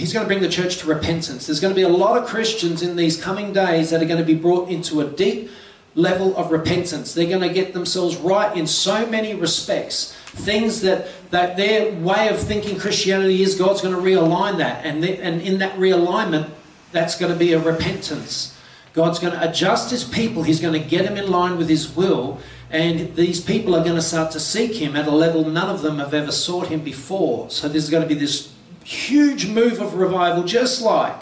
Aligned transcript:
he's 0.00 0.14
going 0.14 0.24
to 0.24 0.26
bring 0.26 0.40
the 0.40 0.48
church 0.48 0.78
to 0.78 0.86
repentance. 0.86 1.46
There's 1.46 1.60
going 1.60 1.74
to 1.74 1.76
be 1.76 1.82
a 1.82 1.88
lot 1.88 2.20
of 2.20 2.26
Christians 2.26 2.82
in 2.82 2.96
these 2.96 3.22
coming 3.22 3.52
days 3.52 3.90
that 3.90 4.02
are 4.02 4.06
going 4.06 4.18
to 4.18 4.24
be 4.24 4.34
brought 4.34 4.70
into 4.70 5.02
a 5.02 5.04
deep 5.04 5.50
level 5.94 6.34
of 6.36 6.50
repentance. 6.50 7.12
They're 7.12 7.28
going 7.28 7.46
to 7.46 7.52
get 7.52 7.74
themselves 7.74 8.16
right 8.16 8.56
in 8.56 8.66
so 8.66 9.06
many 9.06 9.34
respects. 9.34 10.14
Things 10.24 10.80
that, 10.80 11.08
that 11.30 11.58
their 11.58 11.92
way 12.00 12.28
of 12.28 12.38
thinking 12.38 12.78
Christianity 12.78 13.42
is, 13.42 13.56
God's 13.56 13.82
going 13.82 13.94
to 13.94 14.00
realign 14.00 14.56
that. 14.58 14.86
And, 14.86 15.02
they, 15.02 15.18
and 15.18 15.42
in 15.42 15.58
that 15.58 15.76
realignment, 15.76 16.48
that's 16.92 17.18
going 17.18 17.32
to 17.32 17.38
be 17.38 17.52
a 17.52 17.60
repentance. 17.60 18.56
God's 18.94 19.18
going 19.18 19.34
to 19.34 19.48
adjust 19.48 19.90
his 19.90 20.02
people. 20.02 20.42
He's 20.42 20.60
going 20.60 20.80
to 20.80 20.88
get 20.88 21.04
them 21.04 21.18
in 21.18 21.30
line 21.30 21.58
with 21.58 21.68
his 21.68 21.94
will. 21.94 22.40
And 22.70 23.14
these 23.16 23.40
people 23.40 23.74
are 23.74 23.84
going 23.84 23.96
to 23.96 24.02
start 24.02 24.30
to 24.32 24.40
seek 24.40 24.76
him 24.76 24.96
at 24.96 25.06
a 25.06 25.10
level 25.10 25.44
none 25.44 25.68
of 25.68 25.82
them 25.82 25.98
have 25.98 26.14
ever 26.14 26.32
sought 26.32 26.68
him 26.68 26.80
before. 26.80 27.50
So 27.50 27.68
there's 27.68 27.90
going 27.90 28.02
to 28.02 28.08
be 28.08 28.18
this 28.18 28.52
huge 28.90 29.46
move 29.46 29.80
of 29.80 29.94
revival, 29.94 30.42
just 30.42 30.82
like, 30.82 31.20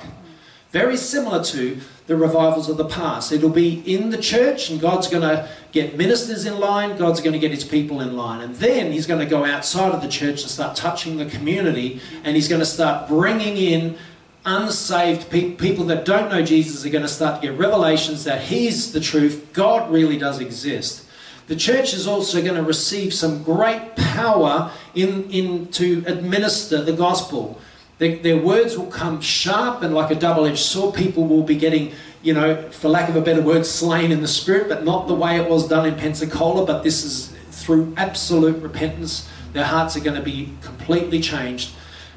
very 0.71 0.97
similar 0.97 1.43
to 1.45 1.79
the 2.07 2.17
revivals 2.17 2.69
of 2.69 2.79
the 2.79 2.85
past. 2.85 3.33
It'll 3.33 3.51
be 3.51 3.81
in 3.93 4.11
the 4.11 4.19
church, 4.19 4.71
and 4.71 4.81
God's 4.81 5.09
going 5.09 5.23
to 5.23 5.49
get 5.73 5.97
ministers 5.97 6.47
in 6.47 6.59
line, 6.59 6.97
God's 6.97 7.21
going 7.21 7.35
to 7.35 7.39
get 7.39 7.51
his 7.51 7.65
people 7.65 8.01
in 8.01 8.17
line. 8.17 8.41
And 8.41 8.55
then 8.57 8.93
he's 8.93 9.07
going 9.07 9.21
to 9.21 9.27
go 9.27 9.45
outside 9.45 9.93
of 9.93 10.01
the 10.01 10.09
church 10.09 10.43
and 10.43 10.51
start 10.51 10.77
touching 10.77 11.19
the 11.19 11.27
community, 11.27 12.01
and 12.25 12.35
he's 12.35 12.49
going 12.49 12.61
to 12.61 12.67
start 12.67 13.09
bringing 13.09 13.57
in 13.57 13.99
unsaved 14.47 15.29
pe- 15.29 15.53
people 15.53 15.85
that 15.87 16.07
don't 16.07 16.31
know 16.31 16.43
Jesus 16.43 16.87
are 16.87 16.91
going 16.91 17.03
to 17.03 17.09
start 17.09 17.43
to 17.43 17.49
get 17.49 17.59
revelations 17.59 18.25
that 18.25 18.41
he's 18.41 18.93
the 18.93 19.01
truth, 19.01 19.51
God 19.53 19.91
really 19.91 20.17
does 20.17 20.41
exist. 20.41 21.05
The 21.49 21.57
church 21.57 21.95
is 21.95 22.07
also 22.07 22.43
going 22.43 22.57
to 22.57 22.63
receive 22.63 23.13
some 23.13 23.43
great 23.43 23.97
power 23.97 24.71
in, 24.95 25.31
in 25.31 25.69
to 25.73 26.05
administer 26.07 26.85
the 26.85 26.93
gospel. 26.93 27.59
Their, 27.97 28.17
their 28.17 28.37
words 28.37 28.77
will 28.77 28.87
come 28.87 29.21
sharp 29.21 29.83
and 29.83 29.95
like 29.95 30.11
a 30.11 30.15
double-edged 30.15 30.59
sword. 30.59 30.95
People 30.95 31.27
will 31.27 31.43
be 31.43 31.57
getting, 31.57 31.93
you 32.23 32.35
know, 32.35 32.71
for 32.71 32.89
lack 32.89 33.09
of 33.09 33.17
a 33.17 33.21
better 33.21 33.43
word, 33.43 33.65
slain 33.65 34.13
in 34.13 34.21
the 34.21 34.29
spirit, 34.29 34.69
but 34.69 34.85
not 34.85 35.09
the 35.09 35.15
way 35.15 35.37
it 35.37 35.49
was 35.49 35.67
done 35.67 35.87
in 35.87 35.97
Pensacola. 35.97 36.67
But 36.67 36.83
this 36.85 37.03
is 37.03 37.35
through 37.51 37.95
absolute 37.97 38.63
repentance. 38.63 39.29
Their 39.55 39.65
hearts 39.65 39.97
are 39.97 40.01
going 40.01 40.17
to 40.17 40.23
be 40.23 40.53
completely 40.61 41.21
changed, 41.21 41.71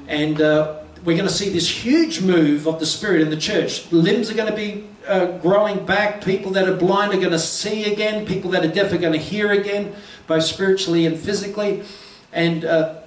and 0.08 0.42
uh, 0.42 0.82
we're 1.06 1.18
going 1.18 1.28
to 1.28 1.34
see 1.34 1.50
this 1.50 1.68
huge 1.68 2.22
move 2.22 2.68
of 2.68 2.80
the 2.80 2.86
Spirit 2.86 3.22
in 3.22 3.30
the 3.30 3.38
church. 3.38 3.90
Limbs 3.92 4.30
are 4.30 4.36
going 4.36 4.50
to 4.50 4.56
be 4.56 4.86
uh, 5.12 5.38
growing 5.40 5.86
back. 5.86 6.24
People 6.24 6.52
that 6.52 6.68
are 6.68 6.76
blind 6.76 7.14
are 7.14 7.18
going 7.18 7.32
to 7.32 7.40
see 7.40 7.92
again. 7.92 8.26
People 8.26 8.50
that 8.52 8.64
are 8.64 8.72
deaf 8.72 8.94
are 8.94 8.98
going 8.98 9.14
to 9.14 9.20
hear 9.20 9.52
again, 9.52 9.94
both 10.26 10.44
spiritually 10.44 11.06
and 11.06 11.20
physically. 11.20 11.84
And 12.32 12.64
uh, 12.64 13.02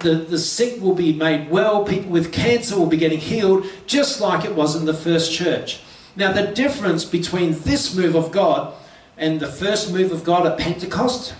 the, 0.00 0.16
the 0.16 0.38
sick 0.38 0.80
will 0.82 0.94
be 0.94 1.14
made 1.14 1.50
well. 1.50 1.84
People 1.84 2.10
with 2.10 2.32
cancer 2.32 2.78
will 2.78 2.86
be 2.86 2.98
getting 2.98 3.18
healed, 3.18 3.66
just 3.86 4.20
like 4.20 4.44
it 4.44 4.54
was 4.54 4.76
in 4.76 4.84
the 4.84 4.94
first 4.94 5.32
church. 5.32 5.80
Now, 6.14 6.32
the 6.32 6.48
difference 6.48 7.04
between 7.04 7.52
this 7.60 7.94
move 7.94 8.14
of 8.14 8.30
God 8.32 8.74
and 9.16 9.40
the 9.40 9.46
first 9.46 9.92
move 9.92 10.12
of 10.12 10.24
God 10.24 10.46
at 10.46 10.58
Pentecost, 10.58 11.34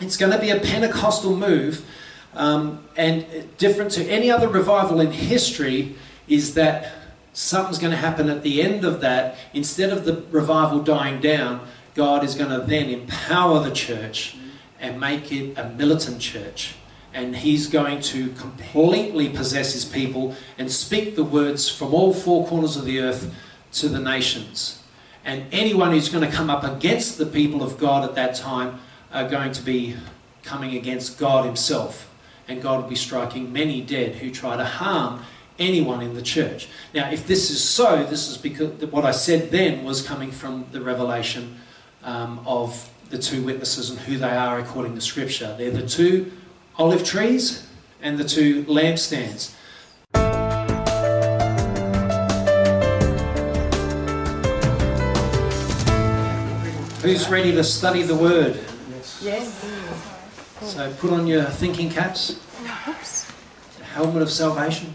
it's 0.00 0.16
going 0.16 0.32
to 0.32 0.38
be 0.38 0.50
a 0.50 0.58
Pentecostal 0.58 1.36
move. 1.36 1.84
Um, 2.34 2.84
and 2.96 3.26
different 3.56 3.92
to 3.92 4.04
any 4.04 4.30
other 4.30 4.48
revival 4.48 5.00
in 5.00 5.10
history 5.12 5.96
is 6.28 6.54
that 6.54 6.92
something's 7.38 7.78
going 7.78 7.92
to 7.92 7.96
happen 7.96 8.28
at 8.28 8.42
the 8.42 8.60
end 8.60 8.84
of 8.84 9.00
that. 9.00 9.36
Instead 9.54 9.90
of 9.90 10.04
the 10.04 10.24
revival 10.32 10.82
dying 10.82 11.20
down, 11.20 11.64
God 11.94 12.24
is 12.24 12.34
going 12.34 12.50
to 12.50 12.66
then 12.66 12.90
empower 12.90 13.62
the 13.62 13.70
church 13.70 14.36
and 14.80 14.98
make 14.98 15.30
it 15.30 15.56
a 15.56 15.68
militant 15.70 16.20
church. 16.20 16.74
And 17.14 17.36
he's 17.36 17.68
going 17.68 18.00
to 18.00 18.30
completely 18.32 19.28
possess 19.28 19.72
his 19.72 19.84
people 19.84 20.34
and 20.58 20.70
speak 20.70 21.14
the 21.14 21.24
words 21.24 21.68
from 21.68 21.94
all 21.94 22.12
four 22.12 22.44
corners 22.46 22.76
of 22.76 22.84
the 22.84 23.00
earth 23.00 23.32
to 23.74 23.88
the 23.88 24.00
nations. 24.00 24.82
And 25.24 25.44
anyone 25.52 25.92
who's 25.92 26.08
going 26.08 26.28
to 26.28 26.36
come 26.36 26.50
up 26.50 26.64
against 26.64 27.18
the 27.18 27.26
people 27.26 27.62
of 27.62 27.78
God 27.78 28.02
at 28.02 28.16
that 28.16 28.34
time 28.34 28.80
are 29.12 29.28
going 29.28 29.52
to 29.52 29.62
be 29.62 29.96
coming 30.42 30.76
against 30.76 31.18
God 31.18 31.44
himself. 31.44 32.12
And 32.48 32.60
God 32.60 32.82
will 32.82 32.88
be 32.88 32.96
striking 32.96 33.52
many 33.52 33.80
dead 33.80 34.16
who 34.16 34.30
try 34.30 34.56
to 34.56 34.64
harm 34.64 35.22
anyone 35.58 36.00
in 36.02 36.14
the 36.14 36.22
church. 36.22 36.68
Now, 36.94 37.10
if 37.10 37.26
this 37.26 37.50
is 37.50 37.62
so, 37.62 38.04
this 38.04 38.28
is 38.28 38.38
because 38.38 38.70
what 38.90 39.04
I 39.04 39.10
said 39.10 39.50
then 39.50 39.84
was 39.84 40.02
coming 40.02 40.30
from 40.30 40.66
the 40.72 40.80
revelation 40.80 41.58
um, 42.04 42.40
of 42.46 42.90
the 43.10 43.18
two 43.18 43.42
witnesses 43.42 43.90
and 43.90 43.98
who 43.98 44.18
they 44.18 44.30
are 44.30 44.58
according 44.58 44.94
to 44.94 45.00
Scripture. 45.00 45.54
They're 45.58 45.70
the 45.70 45.86
two 45.86 46.32
olive 46.76 47.04
trees 47.04 47.66
and 48.02 48.18
the 48.18 48.24
two 48.24 48.64
lampstands. 48.64 49.54
Who's 57.02 57.28
ready 57.30 57.52
to 57.52 57.64
study 57.64 58.02
the 58.02 58.14
Word? 58.14 58.60
Yes. 59.22 59.64
So 60.60 60.92
put 60.98 61.10
on 61.10 61.26
your 61.26 61.44
thinking 61.44 61.88
caps, 61.88 62.44
helmet 63.82 64.22
of 64.22 64.30
salvation. 64.30 64.92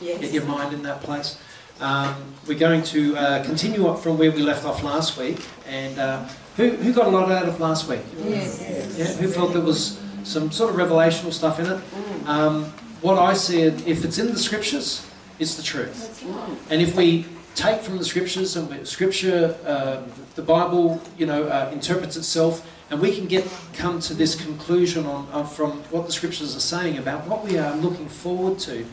Yes. 0.00 0.20
Get 0.20 0.32
your 0.32 0.44
mind 0.44 0.72
in 0.72 0.82
that 0.82 1.00
place. 1.02 1.38
Um, 1.80 2.34
we're 2.46 2.58
going 2.58 2.82
to 2.84 3.16
uh, 3.16 3.44
continue 3.44 3.86
up 3.86 4.00
from 4.00 4.18
where 4.18 4.32
we 4.32 4.42
left 4.42 4.64
off 4.64 4.82
last 4.82 5.16
week. 5.16 5.44
And 5.66 5.98
uh, 5.98 6.28
who, 6.56 6.70
who 6.70 6.92
got 6.92 7.06
a 7.06 7.10
lot 7.10 7.30
out 7.30 7.48
of 7.48 7.60
last 7.60 7.88
week? 7.88 8.00
Yes. 8.24 8.96
Yeah, 8.96 9.06
who 9.14 9.28
felt 9.28 9.52
there 9.52 9.62
was 9.62 10.00
some 10.24 10.50
sort 10.50 10.70
of 10.70 10.76
revelational 10.76 11.32
stuff 11.32 11.60
in 11.60 11.66
it? 11.66 11.80
Um, 12.26 12.64
what 13.00 13.18
I 13.18 13.34
said, 13.34 13.82
if 13.86 14.04
it's 14.04 14.18
in 14.18 14.26
the 14.26 14.38
scriptures, 14.38 15.08
it's 15.38 15.54
the 15.54 15.62
truth. 15.62 16.24
And 16.70 16.82
if 16.82 16.96
we 16.96 17.26
take 17.54 17.80
from 17.80 17.98
the 17.98 18.04
scriptures 18.04 18.56
and 18.56 18.86
scripture, 18.86 19.56
uh, 19.64 20.02
the 20.34 20.42
Bible, 20.42 21.00
you 21.16 21.26
know, 21.26 21.44
uh, 21.44 21.70
interprets 21.72 22.16
itself, 22.16 22.68
and 22.90 23.00
we 23.00 23.14
can 23.14 23.26
get 23.26 23.46
come 23.74 24.00
to 24.00 24.14
this 24.14 24.34
conclusion 24.34 25.06
on, 25.06 25.28
uh, 25.32 25.44
from 25.44 25.82
what 25.90 26.06
the 26.06 26.12
scriptures 26.12 26.56
are 26.56 26.60
saying 26.60 26.98
about 26.98 27.26
what 27.26 27.44
we 27.44 27.58
are 27.58 27.76
looking 27.76 28.08
forward 28.08 28.58
to. 28.60 28.86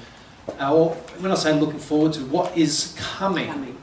Uh, 0.60 0.74
or 0.74 0.90
when 1.20 1.32
I 1.32 1.36
say 1.36 1.60
looking 1.60 1.80
forward 1.80 2.14
to, 2.14 2.22
what 2.26 2.56
is 2.58 2.96
coming 2.98 3.78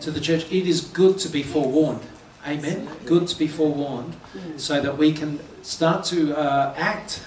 to 0.00 0.10
the 0.10 0.20
church, 0.20 0.44
it 0.52 0.66
is 0.66 0.80
good 0.82 1.18
to 1.18 1.28
be 1.28 1.42
forewarned. 1.42 2.00
Amen. 2.46 2.88
Good 3.04 3.26
to 3.28 3.38
be 3.38 3.48
forewarned, 3.48 4.14
so 4.56 4.80
that 4.80 4.96
we 4.96 5.12
can 5.12 5.40
start 5.62 6.04
to 6.06 6.36
uh, 6.36 6.74
act 6.76 7.24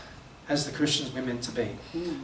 as 0.47 0.65
the 0.65 0.71
Christians 0.71 1.13
we're 1.13 1.21
meant 1.21 1.43
to 1.43 1.51
be. 1.51 1.75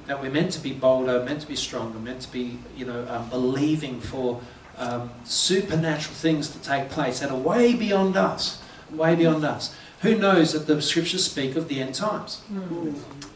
That 0.07 0.21
we're 0.21 0.31
meant 0.31 0.51
to 0.53 0.59
be 0.59 0.71
bolder, 0.71 1.23
meant 1.23 1.41
to 1.41 1.47
be 1.47 1.55
stronger, 1.55 1.99
meant 1.99 2.21
to 2.21 2.31
be, 2.31 2.57
you 2.77 2.85
know, 2.85 3.05
um, 3.09 3.29
believing 3.29 3.99
for 3.99 4.39
um, 4.77 5.09
supernatural 5.25 6.15
things 6.15 6.49
to 6.49 6.59
take 6.59 6.89
place 6.89 7.19
that 7.19 7.31
are 7.31 7.37
way 7.37 7.73
beyond 7.75 8.15
us, 8.15 8.61
way 8.91 9.15
beyond 9.15 9.43
us. 9.43 9.75
Who 10.01 10.15
knows 10.15 10.53
that 10.53 10.67
the 10.67 10.81
scriptures 10.81 11.25
speak 11.25 11.55
of 11.55 11.67
the 11.67 11.81
end 11.81 11.95
times? 11.95 12.41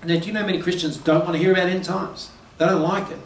Now, 0.05 0.19
do 0.19 0.25
you 0.25 0.33
know 0.33 0.45
many 0.45 0.61
Christians 0.61 0.97
don't 0.97 1.25
want 1.25 1.33
to 1.33 1.39
hear 1.39 1.51
about 1.51 1.67
end 1.67 1.83
times? 1.83 2.29
They 2.59 2.65
don't 2.65 2.81
like 2.81 3.09
it. 3.09 3.17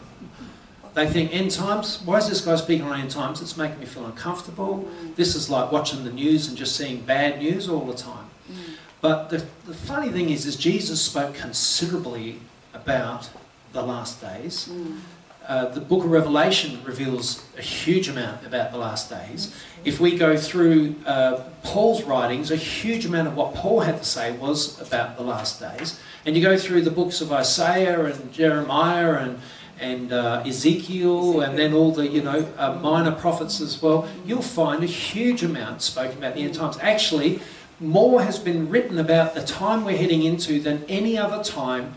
They 0.94 1.08
think 1.08 1.34
end 1.34 1.50
times. 1.50 2.00
Why 2.04 2.18
is 2.18 2.28
this 2.28 2.40
guy 2.40 2.54
speaking 2.54 2.86
on 2.86 2.98
end 2.98 3.10
times? 3.10 3.42
It's 3.42 3.56
making 3.56 3.80
me 3.80 3.86
feel 3.86 4.06
uncomfortable. 4.06 4.88
Mm. 4.88 5.16
This 5.16 5.34
is 5.34 5.50
like 5.50 5.72
watching 5.72 6.04
the 6.04 6.12
news 6.12 6.46
and 6.48 6.56
just 6.56 6.76
seeing 6.76 7.00
bad 7.00 7.40
news 7.40 7.68
all 7.68 7.84
the 7.84 7.94
time. 7.94 8.30
Mm. 8.50 8.56
But 9.00 9.28
the, 9.28 9.44
the 9.66 9.74
funny 9.74 10.08
thing 10.10 10.30
is, 10.30 10.46
is 10.46 10.54
Jesus 10.54 11.02
spoke 11.02 11.34
considerably 11.34 12.38
about 12.72 13.28
the 13.72 13.82
last 13.82 14.20
days. 14.20 14.68
Mm. 14.68 15.00
Uh, 15.46 15.66
the 15.66 15.80
book 15.80 16.04
of 16.04 16.10
Revelation 16.10 16.82
reveals 16.84 17.44
a 17.58 17.62
huge 17.62 18.08
amount 18.08 18.46
about 18.46 18.72
the 18.72 18.78
last 18.78 19.10
days. 19.10 19.54
If 19.84 20.00
we 20.00 20.16
go 20.16 20.38
through 20.38 20.96
uh, 21.04 21.42
Paul's 21.62 22.02
writings, 22.04 22.50
a 22.50 22.56
huge 22.56 23.04
amount 23.04 23.28
of 23.28 23.36
what 23.36 23.54
Paul 23.54 23.80
had 23.80 23.98
to 23.98 24.04
say 24.04 24.32
was 24.32 24.80
about 24.80 25.18
the 25.18 25.22
last 25.22 25.60
days. 25.60 26.00
And 26.24 26.34
you 26.34 26.42
go 26.42 26.56
through 26.56 26.82
the 26.82 26.90
books 26.90 27.20
of 27.20 27.30
Isaiah 27.30 28.04
and 28.04 28.32
Jeremiah 28.32 29.14
and 29.14 29.40
and 29.80 30.12
uh, 30.12 30.42
Ezekiel, 30.46 31.40
and 31.40 31.58
then 31.58 31.74
all 31.74 31.90
the 31.90 32.06
you 32.06 32.22
know 32.22 32.48
uh, 32.56 32.74
minor 32.74 33.12
prophets 33.12 33.60
as 33.60 33.82
well. 33.82 34.08
You'll 34.24 34.40
find 34.40 34.82
a 34.82 34.86
huge 34.86 35.42
amount 35.42 35.82
spoken 35.82 36.18
about 36.18 36.34
the 36.34 36.42
end 36.42 36.54
times. 36.54 36.78
Actually, 36.80 37.40
more 37.80 38.22
has 38.22 38.38
been 38.38 38.70
written 38.70 38.98
about 38.98 39.34
the 39.34 39.42
time 39.42 39.84
we're 39.84 39.98
heading 39.98 40.22
into 40.22 40.60
than 40.60 40.84
any 40.88 41.18
other 41.18 41.42
time 41.42 41.96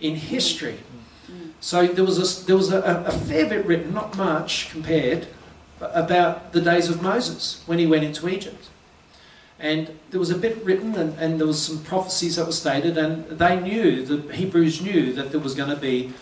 in 0.00 0.16
history. 0.16 0.78
So 1.60 1.86
there 1.86 2.04
was 2.04 2.42
a, 2.42 2.46
there 2.46 2.56
was 2.56 2.72
a, 2.72 2.80
a 3.06 3.12
fair 3.12 3.48
bit 3.48 3.66
written, 3.66 3.92
not 3.92 4.16
much 4.16 4.70
compared, 4.70 5.26
about 5.80 6.52
the 6.52 6.60
days 6.60 6.88
of 6.88 7.02
Moses 7.02 7.62
when 7.66 7.78
he 7.78 7.86
went 7.86 8.04
into 8.04 8.28
Egypt. 8.28 8.68
And 9.60 9.98
there 10.10 10.20
was 10.20 10.30
a 10.30 10.38
bit 10.38 10.64
written, 10.64 10.94
and, 10.94 11.18
and 11.18 11.40
there 11.40 11.46
was 11.46 11.60
some 11.60 11.82
prophecies 11.82 12.36
that 12.36 12.46
were 12.46 12.52
stated, 12.52 12.96
and 12.96 13.26
they 13.28 13.58
knew, 13.58 14.04
the 14.04 14.32
Hebrews 14.32 14.80
knew 14.80 15.12
that 15.14 15.32
there 15.32 15.40
was 15.40 15.54
going 15.54 15.70
to 15.70 15.76
be 15.76 16.12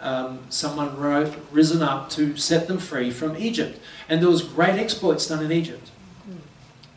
um, 0.00 0.38
someone 0.48 0.96
ro- 0.96 1.34
risen 1.50 1.82
up 1.82 2.08
to 2.10 2.36
set 2.36 2.68
them 2.68 2.78
free 2.78 3.10
from 3.10 3.36
Egypt. 3.36 3.80
And 4.08 4.22
there 4.22 4.28
was 4.28 4.42
great 4.42 4.78
exploits 4.78 5.26
done 5.26 5.44
in 5.44 5.50
Egypt. 5.50 5.90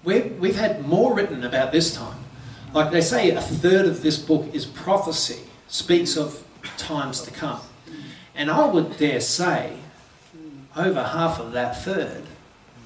We've, 0.03 0.37
we've 0.39 0.55
had 0.55 0.87
more 0.87 1.15
written 1.15 1.43
about 1.43 1.71
this 1.71 1.95
time. 1.95 2.19
Like 2.73 2.91
they 2.91 3.01
say, 3.01 3.31
a 3.31 3.41
third 3.41 3.87
of 3.87 4.03
this 4.03 4.19
book 4.19 4.53
is 4.53 4.65
prophecy, 4.65 5.39
speaks 5.67 6.15
of 6.15 6.43
times 6.77 7.21
to 7.21 7.31
come. 7.31 7.61
And 8.37 8.51
I 8.51 8.67
would 8.67 8.97
dare 8.97 9.19
say, 9.19 9.77
over 10.75 11.03
half 11.03 11.39
of 11.39 11.53
that 11.53 11.81
third 11.83 12.21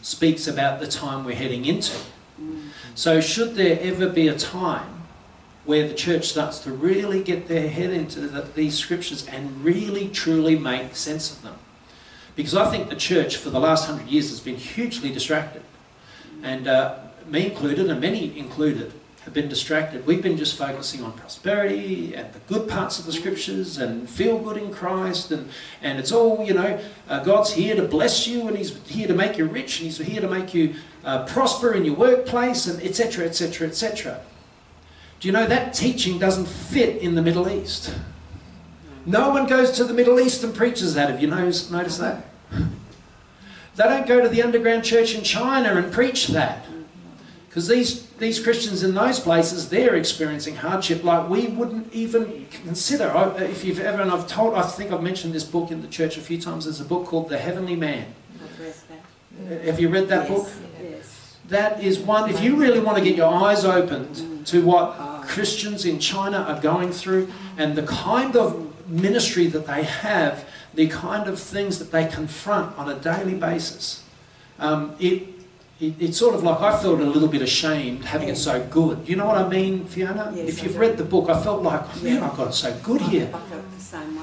speaks 0.01 0.48
about 0.48 0.80
the 0.80 0.88
time 0.88 1.25
we're 1.25 1.36
heading 1.36 1.65
into. 1.65 1.98
So, 2.95 3.19
should 3.19 3.56
there 3.56 3.77
ever 3.81 4.07
be 4.07 4.30
a 4.30 4.38
time 4.38 5.03
where 5.65 5.88
the 5.88 5.94
church 5.94 6.30
starts 6.30 6.59
to 6.59 6.71
really 6.71 7.21
get 7.21 7.48
their 7.50 7.69
head 7.69 7.92
into 7.92 8.21
the, 8.21 8.42
these 8.42 8.75
scriptures 8.77 9.27
and 9.27 9.63
really 9.63 10.07
truly 10.07 10.57
make 10.57 10.95
sense 10.95 11.31
of 11.31 11.42
them? 11.44 11.56
Because 12.36 12.56
I 12.56 12.71
think 12.71 12.89
the 12.89 12.95
church 12.95 13.36
for 13.36 13.50
the 13.50 13.59
last 13.59 13.88
hundred 13.88 14.07
years 14.07 14.30
has 14.30 14.39
been 14.39 14.56
hugely 14.56 15.12
distracted. 15.12 15.63
And 16.42 16.68
uh, 16.68 16.98
me 17.27 17.48
included, 17.48 17.89
and 17.89 18.00
many 18.00 18.38
included, 18.38 18.94
have 19.31 19.43
been 19.43 19.49
distracted. 19.49 20.05
We've 20.05 20.21
been 20.21 20.35
just 20.35 20.57
focusing 20.57 21.03
on 21.03 21.13
prosperity 21.13 22.13
and 22.15 22.33
the 22.33 22.39
good 22.39 22.67
parts 22.67 22.99
of 22.99 23.05
the 23.05 23.13
scriptures 23.13 23.77
and 23.77 24.09
feel 24.09 24.37
good 24.37 24.57
in 24.57 24.73
Christ. 24.73 25.31
And, 25.31 25.49
and 25.81 25.97
it's 25.99 26.11
all, 26.11 26.43
you 26.45 26.53
know, 26.53 26.77
uh, 27.07 27.23
God's 27.23 27.53
here 27.53 27.73
to 27.77 27.83
bless 27.83 28.27
you 28.27 28.49
and 28.49 28.57
He's 28.57 28.75
here 28.87 29.07
to 29.07 29.13
make 29.13 29.37
you 29.37 29.45
rich 29.45 29.79
and 29.79 29.85
He's 29.85 29.99
here 29.99 30.19
to 30.19 30.27
make 30.27 30.53
you 30.53 30.75
uh, 31.05 31.25
prosper 31.25 31.73
in 31.73 31.85
your 31.85 31.95
workplace 31.95 32.67
and 32.67 32.83
etc., 32.83 33.25
etc., 33.25 33.69
etc. 33.69 34.19
Do 35.21 35.29
you 35.29 35.31
know 35.31 35.47
that 35.47 35.73
teaching 35.73 36.19
doesn't 36.19 36.47
fit 36.47 37.01
in 37.01 37.15
the 37.15 37.21
Middle 37.21 37.49
East? 37.49 37.95
No 39.05 39.29
one 39.29 39.47
goes 39.47 39.71
to 39.71 39.85
the 39.85 39.93
Middle 39.93 40.19
East 40.19 40.43
and 40.43 40.53
preaches 40.53 40.93
that. 40.95 41.09
Have 41.09 41.21
you 41.21 41.27
noticed, 41.27 41.71
noticed 41.71 41.99
that? 41.99 42.25
They 43.77 43.83
don't 43.85 44.05
go 44.05 44.19
to 44.19 44.27
the 44.27 44.43
underground 44.43 44.83
church 44.83 45.15
in 45.15 45.23
China 45.23 45.75
and 45.75 45.93
preach 45.93 46.27
that. 46.27 46.65
Because 47.51 47.68
these, 47.68 48.06
these 48.12 48.42
Christians 48.42 48.81
in 48.81 48.95
those 48.95 49.19
places, 49.19 49.68
they're 49.68 49.95
experiencing 49.95 50.56
hardship 50.56 51.03
like 51.03 51.30
we 51.30 51.48
wouldn't 51.48 51.92
even 51.92 52.48
consider. 52.50 53.12
I, 53.12 53.36
if 53.39 53.65
you've 53.65 53.81
ever, 53.81 54.01
and 54.01 54.09
I've 54.09 54.25
told, 54.25 54.53
I 54.53 54.62
think 54.62 54.94
I've 54.94 55.03
mentioned 55.03 55.33
this 55.33 55.44
book 55.44 55.69
in 55.69 55.81
the 55.81 55.89
church 55.89 56.15
a 56.15 56.21
few 56.21 56.39
times. 56.39 56.63
There's 56.63 56.80
a 56.80 56.86
book 56.86 57.07
called 57.07 57.27
The 57.27 57.38
Heavenly 57.38 57.75
Man. 57.75 58.06
Have 59.65 59.81
you 59.81 59.89
read 59.89 60.07
that 60.07 60.30
yes, 60.30 60.39
book? 60.39 60.50
Yes. 60.81 61.38
That 61.50 61.83
is 61.83 62.00
one, 62.00 62.30
if 62.30 62.42
you 62.42 62.56
really 62.56 62.80
want 62.80 62.98
to 62.98 63.03
get 63.03 63.18
your 63.18 63.33
eyes 63.33 63.65
opened 63.65 64.48
to 64.48 64.63
what 64.63 65.25
Christians 65.27 65.83
in 65.83 66.00
China 66.00 66.38
are 66.38 66.62
going 66.62 66.94
through 66.94 67.30
and 67.57 67.75
the 67.75 67.83
kind 67.83 68.38
of 68.38 68.89
ministry 68.89 69.48
that 69.48 69.68
they 69.68 69.83
have, 69.83 70.48
the 70.74 70.88
kind 70.88 71.27
of 71.27 71.38
things 71.38 71.80
that 71.80 71.92
they 71.92 72.07
confront 72.07 72.77
on 72.77 72.88
a 72.88 72.98
daily 72.98 73.33
basis, 73.33 74.06
um, 74.57 74.95
it, 75.00 75.27
it, 75.81 75.95
it's 75.99 76.17
sort 76.17 76.35
of 76.35 76.43
like 76.43 76.61
I 76.61 76.79
felt 76.79 76.99
a 76.99 77.03
little 77.03 77.27
bit 77.27 77.41
ashamed 77.41 78.05
having 78.05 78.29
it 78.29 78.37
so 78.37 78.65
good. 78.69 79.09
You 79.09 79.15
know 79.15 79.25
what 79.25 79.37
I 79.37 79.47
mean, 79.49 79.85
Fiona? 79.85 80.31
Yes, 80.35 80.49
if 80.49 80.59
I 80.61 80.63
you've 80.63 80.77
read 80.77 80.97
the 80.97 81.03
book, 81.03 81.29
I 81.29 81.41
felt 81.41 81.63
like, 81.63 81.81
man, 82.03 82.15
Yeah. 82.17 82.29
I've 82.29 82.37
got 82.37 82.49
it 82.49 82.53
so 82.53 82.73
good 82.83 83.01
here. 83.01 83.29
I 83.33 83.39
felt 83.39 83.71
the 83.77 83.83
same 83.83 84.15
way. 84.15 84.21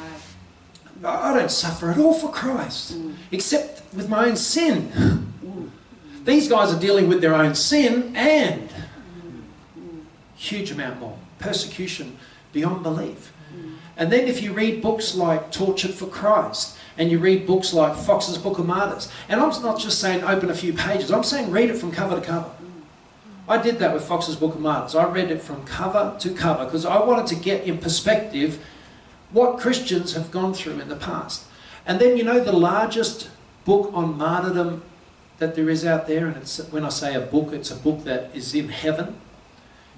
I 1.05 1.31
I 1.31 1.39
don't 1.39 1.51
suffer 1.51 1.91
at 1.91 1.99
all 1.99 2.15
for 2.15 2.31
Christ, 2.31 2.95
Mm. 2.95 3.15
except 3.33 3.83
with 3.95 4.09
my 4.09 4.27
own 4.29 4.37
sin. 4.37 4.93
Mm. 5.45 5.69
These 6.25 6.49
guys 6.49 6.73
are 6.73 6.81
dealing 6.81 7.09
with 7.09 7.21
their 7.21 7.35
own 7.35 7.55
sin 7.55 8.15
and 8.17 8.69
mm. 8.69 9.81
Mm. 9.81 10.01
huge 10.37 10.71
amount 10.71 11.01
more 11.01 11.19
persecution 11.39 12.17
beyond 12.53 12.83
belief. 12.83 13.33
And 13.97 14.13
then 14.13 14.29
if 14.29 14.43
you 14.43 14.53
read 14.53 14.81
books 14.81 15.17
like 15.17 15.51
Tortured 15.51 15.93
for 15.93 16.07
Christ, 16.07 16.77
and 16.99 17.11
you 17.11 17.19
read 17.19 17.47
books 17.47 17.73
like 17.73 17.97
Foxe's 17.97 18.37
Book 18.37 18.59
of 18.59 18.67
Martyrs, 18.67 19.11
and 19.29 19.41
I'm 19.41 19.51
not 19.63 19.79
just 19.79 20.01
saying 20.01 20.25
open 20.25 20.51
a 20.51 20.55
few 20.55 20.73
pages, 20.75 21.11
I'm 21.11 21.25
saying 21.25 21.51
read 21.51 21.71
it 21.71 21.79
from 21.79 21.93
cover 21.93 22.21
to 22.21 22.27
cover. 22.27 22.51
I 23.49 23.63
did 23.63 23.79
that 23.79 23.95
with 23.95 24.05
Foxe's 24.05 24.37
Book 24.37 24.57
of 24.57 24.61
Martyrs. 24.61 24.95
I 24.95 25.07
read 25.07 25.31
it 25.31 25.41
from 25.41 25.65
cover 25.65 26.15
to 26.19 26.35
cover 26.35 26.67
because 26.67 26.85
I 26.85 27.03
wanted 27.03 27.27
to 27.29 27.37
get 27.37 27.65
in 27.65 27.79
perspective 27.79 28.63
what 29.31 29.59
Christians 29.59 30.15
have 30.15 30.31
gone 30.31 30.53
through 30.53 30.81
in 30.81 30.89
the 30.89 30.97
past. 30.97 31.47
And 31.87 31.99
then, 31.99 32.19
you 32.19 32.25
know, 32.25 32.41
the 32.45 32.53
largest 32.53 33.31
book 33.65 33.91
on 33.95 34.19
martyrdom 34.19 34.83
that 35.39 35.55
there 35.55 35.71
is 35.71 35.85
out 35.87 36.07
there, 36.07 36.27
and 36.27 36.37
it's, 36.37 36.59
when 36.71 36.85
I 36.85 36.91
say 36.91 37.15
a 37.15 37.21
book, 37.21 37.53
it's 37.53 37.71
a 37.71 37.77
book 37.77 38.05
that 38.05 38.31
is 38.35 38.55
in 38.55 38.69
heaven, 38.69 39.19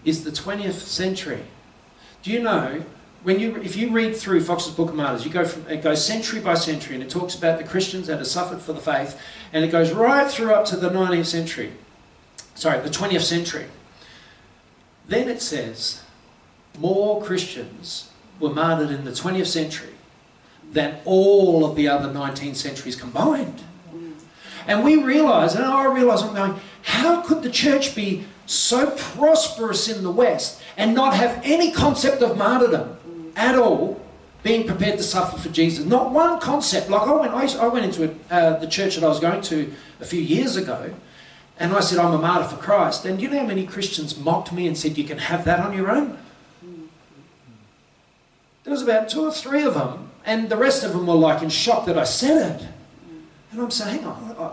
is 0.05 0.23
the 0.23 0.31
20th 0.31 0.87
century. 0.87 1.43
Do 2.23 2.31
you 2.31 2.41
know, 2.41 2.85
when 3.22 3.38
you, 3.38 3.56
if 3.56 3.76
you 3.76 3.90
read 3.90 4.17
through 4.17 4.40
Foxe's 4.43 4.75
Book 4.75 4.90
of 4.90 4.94
Martyrs, 4.94 5.25
you 5.25 5.31
go 5.31 5.44
from, 5.44 5.67
it 5.69 5.82
goes 5.82 6.05
century 6.05 6.40
by 6.40 6.55
century, 6.55 6.94
and 6.94 7.05
it 7.05 7.11
talks 7.11 7.34
about 7.34 7.58
the 7.58 7.64
Christians 7.64 8.06
that 8.06 8.19
have 8.19 8.26
suffered 8.26 8.62
for 8.62 8.72
the 8.72 8.81
faith, 8.81 9.20
and 9.52 9.64
it 9.64 9.69
goes 9.69 9.93
right 9.93 10.31
through 10.31 10.52
up 10.52 10.64
to 10.67 10.76
the 10.76 10.88
19th 10.88 11.26
century. 11.26 11.72
Sorry, 12.55 12.81
the 12.81 12.88
20th 12.88 13.22
century. 13.22 13.67
Then 15.06 15.28
it 15.28 15.43
says, 15.43 16.02
more 16.78 17.22
Christians 17.22 18.11
were 18.38 18.55
martyred 18.55 18.90
in 18.90 19.05
the 19.05 19.11
20th 19.11 19.46
century 19.46 19.94
than 20.72 20.99
all 21.05 21.64
of 21.64 21.76
the 21.76 21.88
other 21.88 22.12
19 22.12 22.55
centuries 22.55 22.96
combined. 22.96 23.62
And 24.67 24.84
we 24.84 25.02
realize, 25.02 25.55
and 25.55 25.64
I 25.64 25.93
realize 25.93 26.22
I'm 26.22 26.34
going, 26.34 26.61
how 26.82 27.22
could 27.22 27.43
the 27.43 27.50
church 27.50 27.94
be 27.94 28.25
so 28.46 28.90
prosperous 28.90 29.88
in 29.88 30.05
the 30.05 30.11
West 30.11 30.61
and 30.76 30.94
not 30.94 31.14
have 31.14 31.40
any 31.44 31.72
concept 31.72 32.22
of 32.22 32.37
martyrdom 32.37 32.96
at 33.40 33.56
all, 33.56 34.00
being 34.42 34.66
prepared 34.66 34.98
to 34.98 35.02
suffer 35.02 35.38
for 35.38 35.48
Jesus? 35.48 35.84
Not 35.84 36.12
one 36.12 36.38
concept. 36.40 36.90
Like 36.90 37.02
I 37.02 37.12
went, 37.12 37.32
I, 37.32 37.64
I 37.64 37.69
went 37.69 37.87
into 37.87 38.14
uh, 38.31 38.58
the 38.58 38.66
church 38.66 38.94
that 38.94 39.04
I 39.04 39.08
was 39.08 39.19
going 39.19 39.42
to 39.42 39.72
a 40.00 40.04
few 40.04 40.20
years 40.20 40.56
ago, 40.56 40.94
and 41.58 41.72
I 41.72 41.81
said, 41.81 41.98
I'm 41.98 42.12
a 42.12 42.19
martyr 42.19 42.48
for 42.48 42.56
Christ. 42.56 43.04
And 43.04 43.20
you 43.20 43.28
know 43.28 43.40
how 43.40 43.46
many 43.46 43.66
Christians 43.66 44.16
mocked 44.16 44.52
me 44.52 44.66
and 44.66 44.76
said, 44.76 44.96
You 44.96 45.04
can 45.04 45.19
have 45.19 45.44
that 45.46 45.60
on 45.60 45.76
your 45.76 45.90
own? 45.90 46.19
There 48.64 48.72
was 48.72 48.82
about 48.82 49.08
two 49.08 49.22
or 49.22 49.32
three 49.32 49.62
of 49.62 49.75
them, 49.75 50.10
and 50.25 50.48
the 50.50 50.56
rest 50.56 50.84
of 50.84 50.93
them 50.93 51.06
were 51.06 51.14
like 51.14 51.43
in 51.43 51.48
shock 51.48 51.86
that 51.86 51.98
I 51.98 52.04
said 52.04 52.60
it. 52.60 52.69
And 53.52 53.60
I'm 53.60 53.70
saying, 53.70 54.06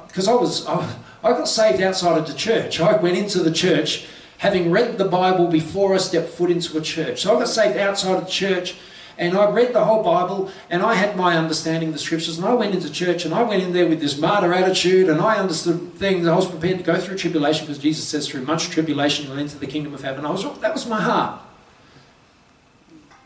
because 0.07 0.27
I 0.27 0.33
was, 0.33 0.65
I, 0.65 0.95
I 1.23 1.31
got 1.31 1.47
saved 1.47 1.81
outside 1.81 2.17
of 2.17 2.25
the 2.25 2.33
church. 2.33 2.79
I 2.79 2.95
went 2.97 3.17
into 3.17 3.39
the 3.43 3.51
church 3.51 4.07
having 4.37 4.71
read 4.71 4.97
the 4.97 5.05
Bible 5.05 5.47
before 5.47 5.93
I 5.93 5.97
stepped 5.97 6.29
foot 6.29 6.51
into 6.51 6.77
a 6.77 6.81
church. 6.81 7.21
So 7.21 7.35
I 7.35 7.39
got 7.39 7.47
saved 7.49 7.77
outside 7.77 8.17
of 8.17 8.25
the 8.25 8.31
church, 8.31 8.75
and 9.17 9.35
I 9.35 9.49
read 9.49 9.73
the 9.73 9.83
whole 9.83 10.03
Bible, 10.03 10.51
and 10.69 10.83
I 10.83 10.93
had 10.93 11.17
my 11.17 11.35
understanding 11.35 11.89
of 11.89 11.93
the 11.93 11.99
scriptures. 11.99 12.37
And 12.37 12.45
I 12.45 12.53
went 12.53 12.75
into 12.75 12.91
church, 12.91 13.25
and 13.25 13.33
I 13.33 13.41
went 13.43 13.63
in 13.63 13.73
there 13.73 13.87
with 13.87 13.99
this 13.99 14.17
martyr 14.17 14.53
attitude, 14.53 15.09
and 15.09 15.19
I 15.19 15.37
understood 15.37 15.93
things. 15.93 16.27
I 16.27 16.35
was 16.35 16.47
prepared 16.47 16.77
to 16.77 16.83
go 16.83 16.99
through 16.99 17.17
tribulation 17.17 17.65
because 17.65 17.81
Jesus 17.81 18.07
says, 18.07 18.27
"Through 18.27 18.45
much 18.45 18.69
tribulation, 18.69 19.25
you'll 19.25 19.39
enter 19.39 19.57
the 19.57 19.67
kingdom 19.67 19.93
of 19.93 20.03
heaven." 20.03 20.25
I 20.25 20.29
was, 20.29 20.43
that 20.61 20.73
was 20.73 20.85
my 20.85 21.01
heart. 21.01 21.41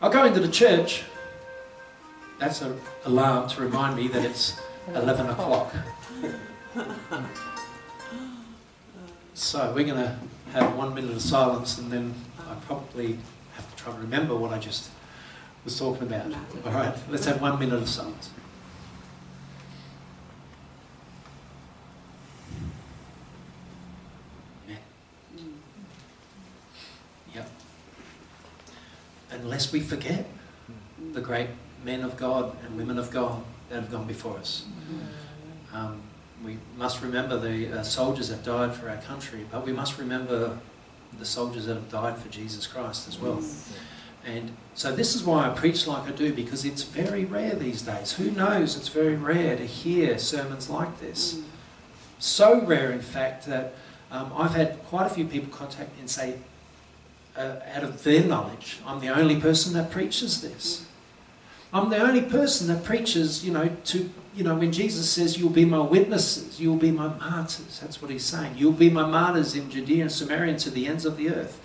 I 0.00 0.10
go 0.10 0.24
into 0.24 0.40
the 0.40 0.48
church. 0.48 1.04
That's 2.38 2.62
an 2.62 2.80
alarm 3.04 3.48
to 3.50 3.60
remind 3.60 3.96
me 3.96 4.08
that 4.08 4.24
it's 4.24 4.58
11 4.94 5.28
o'clock. 5.28 5.74
So 9.34 9.72
we're 9.74 9.84
going 9.84 9.96
to 9.96 10.16
have 10.52 10.76
one 10.76 10.94
minute 10.94 11.12
of 11.12 11.22
silence 11.22 11.78
and 11.78 11.90
then 11.90 12.14
I 12.38 12.54
probably 12.66 13.18
have 13.54 13.70
to 13.70 13.82
try 13.82 13.92
and 13.92 14.02
remember 14.02 14.36
what 14.36 14.52
I 14.52 14.58
just 14.58 14.90
was 15.64 15.78
talking 15.78 16.02
about. 16.02 16.26
All 16.66 16.72
right, 16.72 16.94
let's 17.10 17.24
have 17.24 17.40
one 17.40 17.58
minute 17.58 17.80
of 17.80 17.88
silence. 17.88 18.30
Yep. 27.34 27.48
Unless 29.30 29.72
we 29.72 29.80
forget 29.80 30.26
the 31.12 31.20
great 31.20 31.48
men 31.84 32.02
of 32.02 32.16
God 32.16 32.56
and 32.64 32.76
women 32.76 32.98
of 32.98 33.10
God 33.10 33.42
that 33.70 33.76
have 33.76 33.90
gone 33.90 34.06
before 34.06 34.36
us. 34.38 34.66
Um, 35.72 36.02
we 36.44 36.58
must 36.76 37.02
remember 37.02 37.38
the 37.38 37.80
uh, 37.80 37.82
soldiers 37.82 38.28
that 38.28 38.44
died 38.44 38.74
for 38.74 38.88
our 38.88 38.96
country, 38.98 39.46
but 39.50 39.64
we 39.64 39.72
must 39.72 39.98
remember 39.98 40.58
the 41.18 41.24
soldiers 41.24 41.66
that 41.66 41.74
have 41.74 41.90
died 41.90 42.18
for 42.18 42.28
Jesus 42.28 42.66
Christ 42.66 43.08
as 43.08 43.18
well. 43.18 43.42
And 44.24 44.52
so 44.74 44.94
this 44.94 45.14
is 45.14 45.24
why 45.24 45.48
I 45.48 45.50
preach 45.50 45.86
like 45.86 46.08
I 46.08 46.12
do, 46.12 46.32
because 46.32 46.64
it's 46.64 46.82
very 46.82 47.24
rare 47.24 47.54
these 47.54 47.82
days. 47.82 48.12
Who 48.12 48.30
knows? 48.30 48.76
It's 48.76 48.88
very 48.88 49.16
rare 49.16 49.56
to 49.56 49.66
hear 49.66 50.18
sermons 50.18 50.70
like 50.70 51.00
this. 51.00 51.40
So 52.18 52.64
rare, 52.64 52.92
in 52.92 53.00
fact, 53.00 53.46
that 53.46 53.74
um, 54.10 54.32
I've 54.36 54.54
had 54.54 54.82
quite 54.84 55.06
a 55.06 55.10
few 55.10 55.26
people 55.26 55.50
contact 55.50 55.92
me 55.94 56.00
and 56.00 56.10
say, 56.10 56.38
uh, 57.36 57.56
out 57.74 57.82
of 57.82 58.04
their 58.04 58.22
knowledge, 58.22 58.78
I'm 58.86 59.00
the 59.00 59.08
only 59.08 59.40
person 59.40 59.72
that 59.74 59.90
preaches 59.90 60.40
this. 60.42 60.86
I'm 61.72 61.88
the 61.88 61.98
only 61.98 62.22
person 62.22 62.68
that 62.68 62.84
preaches, 62.84 63.44
you 63.44 63.52
know, 63.52 63.70
to, 63.84 64.10
you 64.34 64.44
know, 64.44 64.54
when 64.54 64.72
Jesus 64.72 65.10
says, 65.10 65.38
You'll 65.38 65.50
be 65.50 65.64
my 65.64 65.80
witnesses, 65.80 66.60
you'll 66.60 66.76
be 66.76 66.90
my 66.90 67.08
martyrs. 67.08 67.80
That's 67.80 68.00
what 68.00 68.10
he's 68.10 68.24
saying. 68.24 68.54
You'll 68.56 68.72
be 68.72 68.90
my 68.90 69.06
martyrs 69.06 69.54
in 69.54 69.70
Judea 69.70 70.02
and 70.02 70.12
Samaria 70.12 70.52
and 70.52 70.58
to 70.60 70.70
the 70.70 70.86
ends 70.86 71.04
of 71.04 71.16
the 71.16 71.30
earth. 71.30 71.60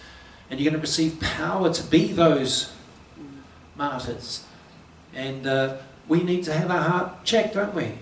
And 0.50 0.59
you're 0.59 0.69
going 0.69 0.81
to 0.81 0.86
receive 0.86 1.19
power 1.19 1.74
to 1.74 1.83
be 1.83 2.07
those 2.07 2.74
martyrs. 3.75 4.45
And 5.13 5.47
uh, 5.47 5.77
we 6.07 6.24
need 6.24 6.43
to 6.45 6.53
have 6.53 6.71
our 6.71 6.81
heart 6.81 7.24
checked, 7.24 7.53
don't 7.55 7.74
we? 7.74 7.93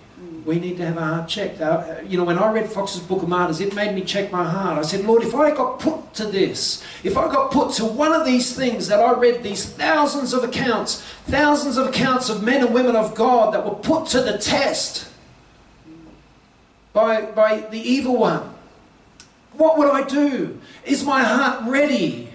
We 0.45 0.59
need 0.59 0.77
to 0.77 0.85
have 0.85 0.97
our 0.97 1.15
heart 1.15 1.29
checked. 1.29 1.59
Uh, 1.59 1.95
you 2.07 2.17
know, 2.17 2.23
when 2.23 2.37
I 2.37 2.51
read 2.51 2.69
Foxe's 2.69 3.01
Book 3.01 3.23
of 3.23 3.29
Martyrs, 3.29 3.59
it 3.59 3.73
made 3.75 3.95
me 3.95 4.01
check 4.01 4.31
my 4.31 4.43
heart. 4.43 4.77
I 4.77 4.83
said, 4.83 5.03
Lord, 5.03 5.23
if 5.23 5.33
I 5.35 5.51
got 5.51 5.79
put 5.79 6.13
to 6.13 6.25
this, 6.25 6.83
if 7.03 7.17
I 7.17 7.31
got 7.31 7.51
put 7.51 7.73
to 7.73 7.85
one 7.85 8.13
of 8.13 8.25
these 8.25 8.55
things 8.55 8.87
that 8.87 8.99
I 8.99 9.13
read, 9.13 9.43
these 9.43 9.65
thousands 9.65 10.33
of 10.33 10.43
accounts, 10.43 11.01
thousands 11.25 11.77
of 11.77 11.87
accounts 11.87 12.29
of 12.29 12.43
men 12.43 12.63
and 12.63 12.73
women 12.73 12.95
of 12.95 13.15
God 13.15 13.53
that 13.53 13.65
were 13.65 13.75
put 13.75 14.07
to 14.09 14.21
the 14.21 14.37
test 14.37 15.09
by, 16.93 17.21
by 17.21 17.61
the 17.71 17.79
evil 17.79 18.15
one, 18.15 18.53
what 19.53 19.77
would 19.77 19.89
I 19.89 20.03
do? 20.03 20.61
Is 20.85 21.03
my 21.03 21.23
heart 21.23 21.67
ready? 21.67 22.29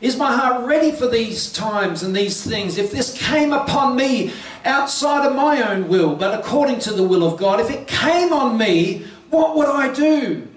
Is 0.00 0.16
my 0.16 0.36
heart 0.36 0.66
ready 0.66 0.92
for 0.92 1.08
these 1.08 1.52
times 1.52 2.02
and 2.02 2.14
these 2.14 2.44
things? 2.44 2.76
If 2.76 2.90
this 2.90 3.16
came 3.16 3.52
upon 3.52 3.96
me 3.96 4.32
outside 4.64 5.26
of 5.26 5.34
my 5.34 5.62
own 5.70 5.88
will, 5.88 6.14
but 6.14 6.38
according 6.38 6.78
to 6.80 6.92
the 6.92 7.02
will 7.02 7.26
of 7.26 7.38
God, 7.38 7.60
if 7.60 7.70
it 7.70 7.86
came 7.86 8.32
on 8.32 8.58
me, 8.58 9.04
what 9.30 9.56
would 9.56 9.68
I 9.68 9.92
do? 9.92 10.48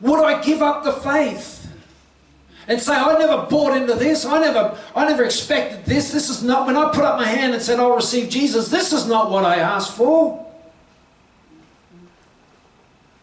Would 0.00 0.24
I 0.24 0.42
give 0.42 0.62
up 0.62 0.84
the 0.84 0.92
faith? 0.92 1.56
And 2.68 2.80
say, 2.80 2.94
I 2.94 3.18
never 3.18 3.46
bought 3.46 3.76
into 3.76 3.94
this. 3.94 4.26
I 4.26 4.38
never, 4.40 4.78
I 4.94 5.08
never 5.08 5.24
expected 5.24 5.86
this. 5.86 6.12
This 6.12 6.28
is 6.28 6.42
not, 6.42 6.66
when 6.66 6.76
I 6.76 6.92
put 6.92 7.02
up 7.02 7.18
my 7.18 7.26
hand 7.26 7.54
and 7.54 7.62
said, 7.62 7.80
I'll 7.80 7.94
receive 7.94 8.28
Jesus, 8.28 8.68
this 8.68 8.92
is 8.92 9.06
not 9.06 9.30
what 9.30 9.44
I 9.44 9.56
asked 9.56 9.96
for. 9.96 10.44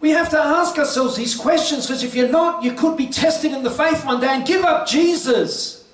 We 0.01 0.11
have 0.11 0.29
to 0.29 0.39
ask 0.39 0.77
ourselves 0.77 1.15
these 1.15 1.35
questions 1.35 1.87
because 1.87 2.03
if 2.03 2.15
you're 2.15 2.29
not, 2.29 2.63
you 2.63 2.73
could 2.73 2.97
be 2.97 3.07
tested 3.07 3.53
in 3.53 3.63
the 3.63 3.71
faith 3.71 4.05
one 4.05 4.19
day 4.19 4.27
and 4.27 4.45
give 4.45 4.63
up 4.63 4.87
Jesus. 4.87 5.87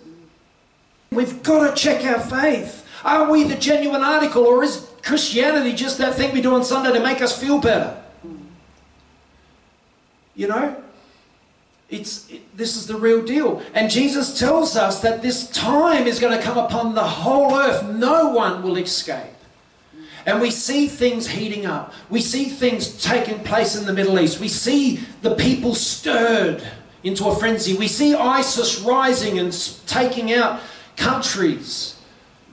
We've 1.11 1.43
got 1.43 1.69
to 1.69 1.81
check 1.81 2.05
our 2.05 2.19
faith. 2.19 2.80
Are 3.03 3.31
we 3.31 3.43
the 3.43 3.55
genuine 3.55 4.01
article 4.01 4.43
or 4.43 4.63
is 4.63 4.87
Christianity 5.03 5.73
just 5.73 5.97
that 5.97 6.15
thing 6.15 6.33
we 6.33 6.41
do 6.41 6.53
on 6.53 6.63
Sunday 6.63 6.93
to 6.93 6.99
make 6.99 7.21
us 7.21 7.39
feel 7.39 7.59
better? 7.59 8.01
You 10.35 10.47
know? 10.47 10.83
It's, 11.89 12.29
it, 12.29 12.55
this 12.55 12.77
is 12.77 12.87
the 12.87 12.95
real 12.95 13.21
deal. 13.21 13.61
And 13.73 13.91
Jesus 13.91 14.39
tells 14.39 14.77
us 14.77 15.01
that 15.01 15.21
this 15.21 15.49
time 15.49 16.07
is 16.07 16.19
going 16.19 16.35
to 16.37 16.41
come 16.41 16.57
upon 16.57 16.95
the 16.95 17.03
whole 17.03 17.53
earth. 17.55 17.83
No 17.83 18.29
one 18.29 18.63
will 18.63 18.77
escape. 18.77 19.33
And 20.25 20.39
we 20.39 20.51
see 20.51 20.87
things 20.87 21.27
heating 21.27 21.65
up. 21.65 21.93
We 22.09 22.21
see 22.21 22.45
things 22.45 23.01
taking 23.03 23.39
place 23.43 23.75
in 23.75 23.85
the 23.85 23.93
Middle 23.93 24.19
East. 24.19 24.39
We 24.39 24.47
see 24.47 24.97
the 25.21 25.35
people 25.35 25.73
stirred 25.73 26.63
into 27.03 27.27
a 27.27 27.35
frenzy. 27.35 27.75
We 27.75 27.87
see 27.87 28.13
ISIS 28.13 28.81
rising 28.81 29.39
and 29.39 29.51
taking 29.87 30.31
out 30.31 30.61
countries, 30.95 31.99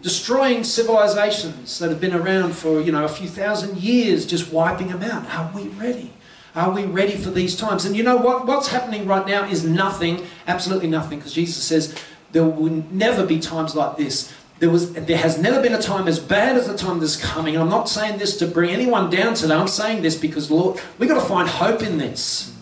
destroying 0.03 0.65
civilizations 0.65 1.79
that 1.79 1.91
have 1.91 2.01
been 2.01 2.15
around 2.15 2.55
for, 2.55 2.81
you 2.81 2.93
know, 2.93 3.05
a 3.05 3.09
few 3.09 3.29
thousand 3.29 3.79
years, 3.79 4.27
just 4.27 4.53
wiping 4.53 4.89
them 4.89 5.03
out. 5.03 5.27
Are 5.35 5.51
we 5.55 5.69
ready? 5.69 6.13
Are 6.55 6.71
we 6.71 6.85
ready 6.85 7.17
for 7.17 7.31
these 7.31 7.57
times? 7.57 7.85
And 7.85 7.97
you 7.97 8.03
know 8.03 8.17
what? 8.17 8.47
What's 8.47 8.69
happening 8.69 9.07
right 9.07 9.27
now 9.27 9.45
is 9.45 9.65
nothing, 9.65 10.27
absolutely 10.47 10.89
nothing, 10.89 11.19
because 11.19 11.33
Jesus 11.33 11.63
says 11.63 11.97
there 12.33 12.45
will 12.45 12.85
never 12.91 13.25
be 13.25 13.39
times 13.39 13.75
like 13.75 13.97
this. 13.97 14.33
There, 14.59 14.71
was, 14.71 14.93
there 14.93 15.19
has 15.19 15.39
never 15.39 15.63
been 15.63 15.75
a 15.75 15.81
time 15.81 16.09
as 16.09 16.19
bad 16.19 16.57
as 16.57 16.67
the 16.67 16.77
time 16.77 16.99
that's 16.99 17.17
coming. 17.17 17.55
And 17.55 17.63
I'm 17.63 17.71
not 17.71 17.89
saying 17.89 18.19
this 18.19 18.37
to 18.39 18.47
bring 18.47 18.71
anyone 18.71 19.09
down 19.09 19.35
today. 19.35 19.55
I'm 19.55 19.69
saying 19.69 20.03
this 20.03 20.17
because, 20.17 20.51
Lord, 20.51 20.81
we've 20.99 21.09
got 21.09 21.21
to 21.21 21.29
find 21.29 21.49
hope 21.49 21.83
in 21.83 21.97
this. 21.97 22.58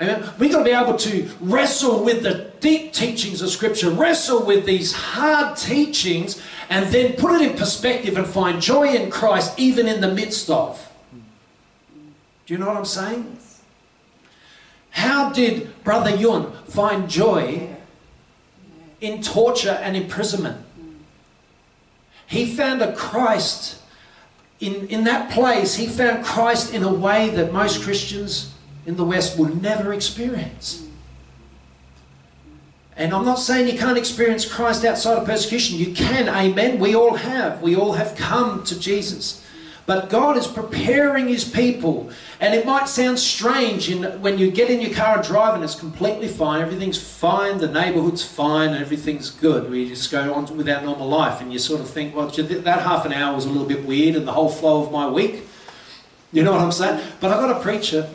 Amen. 0.00 0.30
We've 0.38 0.52
got 0.52 0.58
to 0.58 0.64
be 0.64 0.70
able 0.70 0.96
to 0.96 1.28
wrestle 1.40 2.04
with 2.04 2.22
the 2.22 2.52
deep 2.60 2.92
teachings 2.92 3.42
of 3.42 3.50
Scripture, 3.50 3.90
wrestle 3.90 4.44
with 4.44 4.64
these 4.64 4.92
hard 4.92 5.56
teachings, 5.56 6.40
and 6.70 6.86
then 6.92 7.14
put 7.14 7.40
it 7.40 7.50
in 7.50 7.56
perspective 7.56 8.16
and 8.16 8.26
find 8.26 8.62
joy 8.62 8.94
in 8.94 9.10
Christ 9.10 9.58
even 9.58 9.88
in 9.88 10.00
the 10.00 10.12
midst 10.12 10.50
of. 10.50 10.84
Do 12.46 12.54
you 12.54 12.58
know 12.58 12.68
what 12.68 12.76
I'm 12.76 12.84
saying? 12.84 13.38
How 14.90 15.30
did 15.30 15.82
Brother 15.82 16.14
Yun 16.14 16.52
find 16.66 17.10
joy 17.10 17.76
in 19.00 19.22
torture 19.22 19.78
and 19.82 19.96
imprisonment. 19.96 20.64
He 22.26 22.54
found 22.54 22.82
a 22.82 22.94
Christ 22.94 23.80
in, 24.60 24.88
in 24.88 25.04
that 25.04 25.30
place, 25.30 25.76
he 25.76 25.86
found 25.86 26.24
Christ 26.24 26.74
in 26.74 26.82
a 26.82 26.92
way 26.92 27.30
that 27.30 27.52
most 27.52 27.82
Christians 27.82 28.52
in 28.88 28.96
the 28.96 29.04
West 29.04 29.38
will 29.38 29.54
never 29.54 29.92
experience. 29.92 30.88
And 32.96 33.12
I'm 33.12 33.26
not 33.26 33.38
saying 33.38 33.68
you 33.68 33.78
can't 33.78 33.98
experience 33.98 34.50
Christ 34.50 34.82
outside 34.82 35.18
of 35.18 35.26
persecution. 35.26 35.78
You 35.78 35.92
can, 35.92 36.26
amen. 36.26 36.78
We 36.78 36.96
all 36.96 37.14
have. 37.14 37.60
We 37.60 37.76
all 37.76 37.92
have 37.92 38.16
come 38.16 38.64
to 38.64 38.80
Jesus. 38.80 39.44
But 39.84 40.08
God 40.08 40.38
is 40.38 40.46
preparing 40.46 41.28
His 41.28 41.44
people. 41.44 42.10
And 42.40 42.54
it 42.54 42.64
might 42.64 42.88
sound 42.88 43.18
strange 43.18 43.90
in, 43.90 44.04
when 44.22 44.38
you 44.38 44.50
get 44.50 44.70
in 44.70 44.80
your 44.80 44.94
car 44.94 45.16
and 45.16 45.24
drive 45.24 45.54
and 45.54 45.62
it's 45.62 45.74
completely 45.74 46.26
fine, 46.26 46.62
everything's 46.62 46.98
fine, 46.98 47.58
the 47.58 47.68
neighbourhood's 47.68 48.24
fine, 48.24 48.70
everything's 48.70 49.28
good. 49.30 49.70
We 49.70 49.86
just 49.86 50.10
go 50.10 50.32
on 50.32 50.56
with 50.56 50.68
our 50.68 50.80
normal 50.80 51.08
life, 51.08 51.42
and 51.42 51.52
you 51.52 51.58
sort 51.58 51.82
of 51.82 51.90
think, 51.90 52.16
well, 52.16 52.28
that 52.28 52.82
half 52.82 53.04
an 53.04 53.12
hour 53.12 53.34
was 53.34 53.44
a 53.44 53.50
little 53.50 53.68
bit 53.68 53.84
weird, 53.84 54.16
and 54.16 54.26
the 54.26 54.32
whole 54.32 54.48
flow 54.48 54.82
of 54.82 54.90
my 54.90 55.06
week. 55.06 55.42
You 56.32 56.42
know 56.42 56.52
what 56.52 56.62
I'm 56.62 56.72
saying? 56.72 57.06
But 57.20 57.32
I've 57.32 57.40
got 57.40 57.58
to 57.58 57.60
preach 57.60 57.92
it 57.92 58.08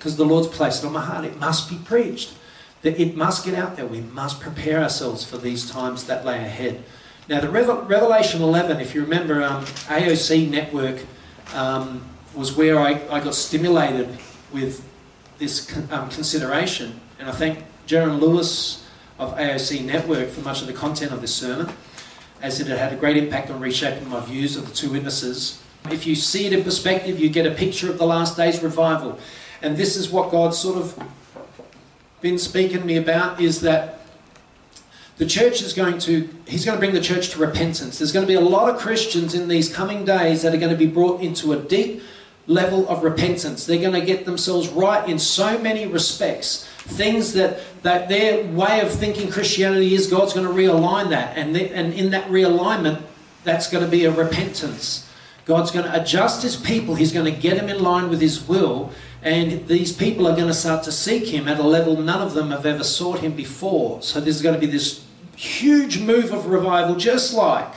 because 0.00 0.16
the 0.16 0.24
Lord's 0.24 0.48
placed 0.48 0.82
it 0.82 0.86
on 0.86 0.94
my 0.94 1.04
heart. 1.04 1.26
It 1.26 1.38
must 1.38 1.68
be 1.68 1.76
preached. 1.76 2.32
That 2.80 2.98
it 2.98 3.16
must 3.16 3.44
get 3.44 3.52
out 3.52 3.76
there. 3.76 3.84
We 3.84 4.00
must 4.00 4.40
prepare 4.40 4.82
ourselves 4.82 5.22
for 5.22 5.36
these 5.36 5.70
times 5.70 6.04
that 6.04 6.24
lay 6.24 6.36
ahead. 6.36 6.82
Now, 7.28 7.40
the 7.40 7.50
Revelation 7.50 8.40
11, 8.40 8.80
if 8.80 8.94
you 8.94 9.02
remember, 9.02 9.42
um, 9.42 9.66
AOC 9.66 10.48
Network 10.48 11.04
um, 11.54 12.02
was 12.34 12.56
where 12.56 12.80
I, 12.80 12.92
I 13.10 13.20
got 13.20 13.34
stimulated 13.34 14.08
with 14.54 14.82
this 15.38 15.70
um, 15.92 16.08
consideration. 16.08 16.98
And 17.18 17.28
I 17.28 17.32
thank 17.32 17.62
Jaron 17.86 18.20
Lewis 18.20 18.88
of 19.18 19.36
AOC 19.36 19.84
Network 19.84 20.30
for 20.30 20.40
much 20.40 20.62
of 20.62 20.66
the 20.66 20.72
content 20.72 21.12
of 21.12 21.20
this 21.20 21.34
sermon, 21.34 21.70
as 22.40 22.58
it 22.58 22.68
had 22.68 22.94
a 22.94 22.96
great 22.96 23.18
impact 23.18 23.50
on 23.50 23.60
reshaping 23.60 24.08
my 24.08 24.20
views 24.20 24.56
of 24.56 24.66
the 24.66 24.74
two 24.74 24.90
witnesses. 24.90 25.62
If 25.90 26.06
you 26.06 26.14
see 26.14 26.46
it 26.46 26.54
in 26.54 26.64
perspective, 26.64 27.20
you 27.20 27.28
get 27.28 27.46
a 27.46 27.50
picture 27.50 27.90
of 27.90 27.98
the 27.98 28.06
last 28.06 28.38
days 28.38 28.62
revival. 28.62 29.18
And 29.62 29.76
this 29.76 29.96
is 29.96 30.10
what 30.10 30.30
God's 30.30 30.58
sort 30.58 30.78
of 30.78 30.98
been 32.20 32.38
speaking 32.38 32.78
to 32.78 32.84
me 32.84 32.96
about 32.96 33.40
is 33.40 33.60
that 33.62 34.00
the 35.16 35.26
church 35.26 35.60
is 35.60 35.74
going 35.74 35.98
to, 35.98 36.28
he's 36.46 36.64
going 36.64 36.76
to 36.76 36.80
bring 36.80 36.94
the 36.94 37.00
church 37.00 37.30
to 37.30 37.38
repentance. 37.38 37.98
There's 37.98 38.12
going 38.12 38.26
to 38.26 38.28
be 38.28 38.36
a 38.36 38.40
lot 38.40 38.74
of 38.74 38.80
Christians 38.80 39.34
in 39.34 39.48
these 39.48 39.72
coming 39.72 40.04
days 40.04 40.42
that 40.42 40.54
are 40.54 40.58
going 40.58 40.72
to 40.72 40.78
be 40.78 40.86
brought 40.86 41.20
into 41.20 41.52
a 41.52 41.58
deep 41.58 42.02
level 42.46 42.88
of 42.88 43.02
repentance. 43.02 43.66
They're 43.66 43.80
going 43.80 43.98
to 43.98 44.04
get 44.04 44.24
themselves 44.24 44.68
right 44.68 45.06
in 45.08 45.18
so 45.18 45.58
many 45.58 45.86
respects. 45.86 46.66
Things 46.78 47.34
that, 47.34 47.60
that 47.82 48.08
their 48.08 48.44
way 48.46 48.80
of 48.80 48.90
thinking 48.90 49.30
Christianity 49.30 49.94
is, 49.94 50.06
God's 50.06 50.32
going 50.32 50.46
to 50.46 50.52
realign 50.52 51.10
that. 51.10 51.36
And, 51.36 51.54
they, 51.54 51.68
and 51.70 51.92
in 51.92 52.10
that 52.10 52.28
realignment, 52.28 53.02
that's 53.44 53.70
going 53.70 53.84
to 53.84 53.90
be 53.90 54.06
a 54.06 54.10
repentance. 54.10 55.06
God's 55.44 55.70
going 55.70 55.84
to 55.84 56.00
adjust 56.00 56.42
his 56.42 56.56
people, 56.56 56.94
he's 56.94 57.12
going 57.12 57.32
to 57.32 57.38
get 57.38 57.56
them 57.56 57.68
in 57.68 57.82
line 57.82 58.08
with 58.08 58.20
his 58.20 58.46
will. 58.46 58.90
And 59.22 59.66
these 59.68 59.92
people 59.92 60.26
are 60.26 60.34
going 60.34 60.48
to 60.48 60.54
start 60.54 60.82
to 60.84 60.92
seek 60.92 61.26
him 61.26 61.46
at 61.46 61.58
a 61.58 61.62
level 61.62 62.00
none 62.00 62.22
of 62.22 62.34
them 62.34 62.50
have 62.50 62.64
ever 62.64 62.84
sought 62.84 63.20
him 63.20 63.32
before. 63.32 64.02
So 64.02 64.20
there's 64.20 64.40
going 64.40 64.54
to 64.54 64.60
be 64.60 64.70
this 64.70 65.04
huge 65.36 66.00
move 66.00 66.32
of 66.32 66.46
revival, 66.46 66.96
just 66.96 67.34
like, 67.34 67.72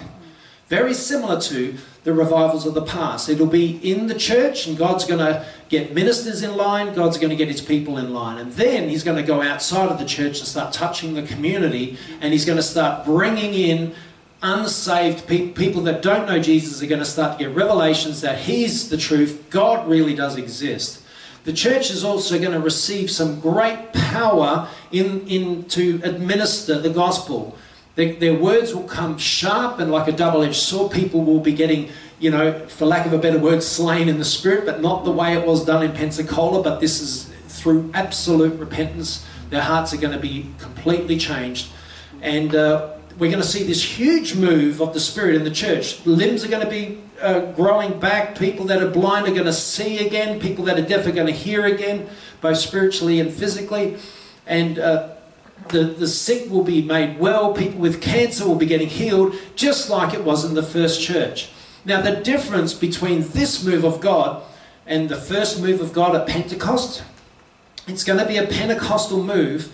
very 0.67 0.93
similar 0.93 1.39
to 1.41 1.77
the 2.03 2.13
revivals 2.13 2.65
of 2.65 2.73
the 2.73 2.81
past. 2.81 3.29
It'll 3.29 3.45
be 3.47 3.77
in 3.89 4.07
the 4.07 4.15
church, 4.15 4.67
and 4.67 4.77
God's 4.77 5.05
going 5.05 5.19
to 5.19 5.45
get 5.69 5.93
ministers 5.93 6.43
in 6.43 6.55
line, 6.55 6.93
God's 6.93 7.17
going 7.17 7.29
to 7.29 7.35
get 7.35 7.47
his 7.47 7.61
people 7.61 7.97
in 7.97 8.13
line. 8.13 8.37
And 8.37 8.51
then 8.53 8.89
he's 8.89 9.03
going 9.03 9.17
to 9.17 9.23
go 9.23 9.41
outside 9.41 9.89
of 9.89 9.99
the 9.99 10.05
church 10.05 10.39
and 10.39 10.47
start 10.47 10.73
touching 10.73 11.13
the 11.13 11.23
community, 11.23 11.97
and 12.21 12.33
he's 12.33 12.45
going 12.45 12.57
to 12.57 12.63
start 12.63 13.05
bringing 13.05 13.53
in 13.53 13.93
unsaved 14.41 15.25
pe- 15.25 15.49
people 15.49 15.81
that 15.83 16.01
don't 16.01 16.27
know 16.27 16.39
Jesus 16.39 16.83
are 16.83 16.87
going 16.87 16.99
to 16.99 17.05
start 17.05 17.37
to 17.37 17.45
get 17.45 17.55
revelations 17.55 18.21
that 18.21 18.39
he's 18.39 18.89
the 18.89 18.97
truth, 18.97 19.45
God 19.49 19.87
really 19.87 20.13
does 20.13 20.37
exist. 20.37 21.02
The 21.43 21.53
church 21.53 21.91
is 21.91 22.03
also 22.03 22.39
going 22.39 22.53
to 22.53 22.59
receive 22.59 23.11
some 23.11 23.39
great 23.41 23.91
power 23.91 24.69
in, 24.91 25.27
in 25.27 25.65
to 25.65 25.99
administer 26.03 26.79
the 26.79 26.89
gospel. 26.89 27.57
Their, 27.95 28.13
their 28.13 28.33
words 28.33 28.73
will 28.73 28.87
come 28.87 29.17
sharp 29.17 29.79
and 29.79 29.91
like 29.91 30.07
a 30.07 30.13
double-edged 30.13 30.55
sword. 30.55 30.91
People 30.93 31.23
will 31.23 31.41
be 31.41 31.53
getting, 31.53 31.89
you 32.19 32.31
know, 32.31 32.65
for 32.67 32.85
lack 32.85 33.05
of 33.05 33.13
a 33.13 33.17
better 33.17 33.39
word, 33.39 33.61
slain 33.61 34.07
in 34.07 34.17
the 34.17 34.25
spirit, 34.25 34.65
but 34.65 34.81
not 34.81 35.03
the 35.03 35.11
way 35.11 35.33
it 35.33 35.45
was 35.45 35.65
done 35.65 35.83
in 35.83 35.91
Pensacola. 35.91 36.63
But 36.63 36.79
this 36.79 37.01
is 37.01 37.29
through 37.47 37.91
absolute 37.93 38.57
repentance. 38.57 39.25
Their 39.49 39.61
hearts 39.61 39.93
are 39.93 39.97
going 39.97 40.13
to 40.13 40.19
be 40.19 40.49
completely 40.57 41.17
changed, 41.17 41.67
and 42.21 42.55
uh, 42.55 42.93
we're 43.19 43.29
going 43.29 43.43
to 43.43 43.47
see 43.47 43.63
this 43.63 43.83
huge 43.83 44.35
move 44.35 44.81
of 44.81 44.93
the 44.95 44.99
Spirit 44.99 45.35
in 45.35 45.43
the 45.43 45.51
church. 45.51 46.03
Limbs 46.07 46.43
are 46.43 46.47
going 46.47 46.63
to 46.63 46.71
be 46.71 47.02
uh, 47.21 47.51
growing 47.53 47.99
back. 47.99 48.37
People 48.37 48.65
that 48.65 48.81
are 48.81 48.89
blind 48.89 49.27
are 49.27 49.33
going 49.33 49.45
to 49.45 49.53
see 49.53 50.05
again. 50.05 50.39
People 50.39 50.65
that 50.65 50.77
are 50.77 50.85
deaf 50.85 51.05
are 51.07 51.11
going 51.11 51.27
to 51.27 51.33
hear 51.33 51.65
again, 51.65 52.09
both 52.41 52.57
spiritually 52.57 53.19
and 53.19 53.33
physically. 53.33 53.97
And 54.45 54.79
uh, 54.79 55.09
the, 55.69 55.83
the 55.85 56.07
sick 56.07 56.49
will 56.49 56.63
be 56.63 56.81
made 56.81 57.19
well. 57.19 57.53
People 57.53 57.79
with 57.79 58.01
cancer 58.01 58.47
will 58.47 58.55
be 58.55 58.65
getting 58.65 58.89
healed, 58.89 59.35
just 59.55 59.89
like 59.89 60.13
it 60.13 60.23
was 60.23 60.43
in 60.43 60.55
the 60.55 60.63
first 60.63 61.01
church. 61.01 61.49
Now, 61.85 62.01
the 62.01 62.15
difference 62.15 62.73
between 62.73 63.21
this 63.29 63.63
move 63.63 63.83
of 63.83 63.99
God 63.99 64.43
and 64.85 65.09
the 65.09 65.15
first 65.15 65.61
move 65.61 65.81
of 65.81 65.93
God 65.93 66.15
at 66.15 66.27
Pentecost, 66.27 67.03
it's 67.87 68.03
going 68.03 68.19
to 68.19 68.25
be 68.25 68.37
a 68.37 68.47
Pentecostal 68.47 69.23
move, 69.23 69.71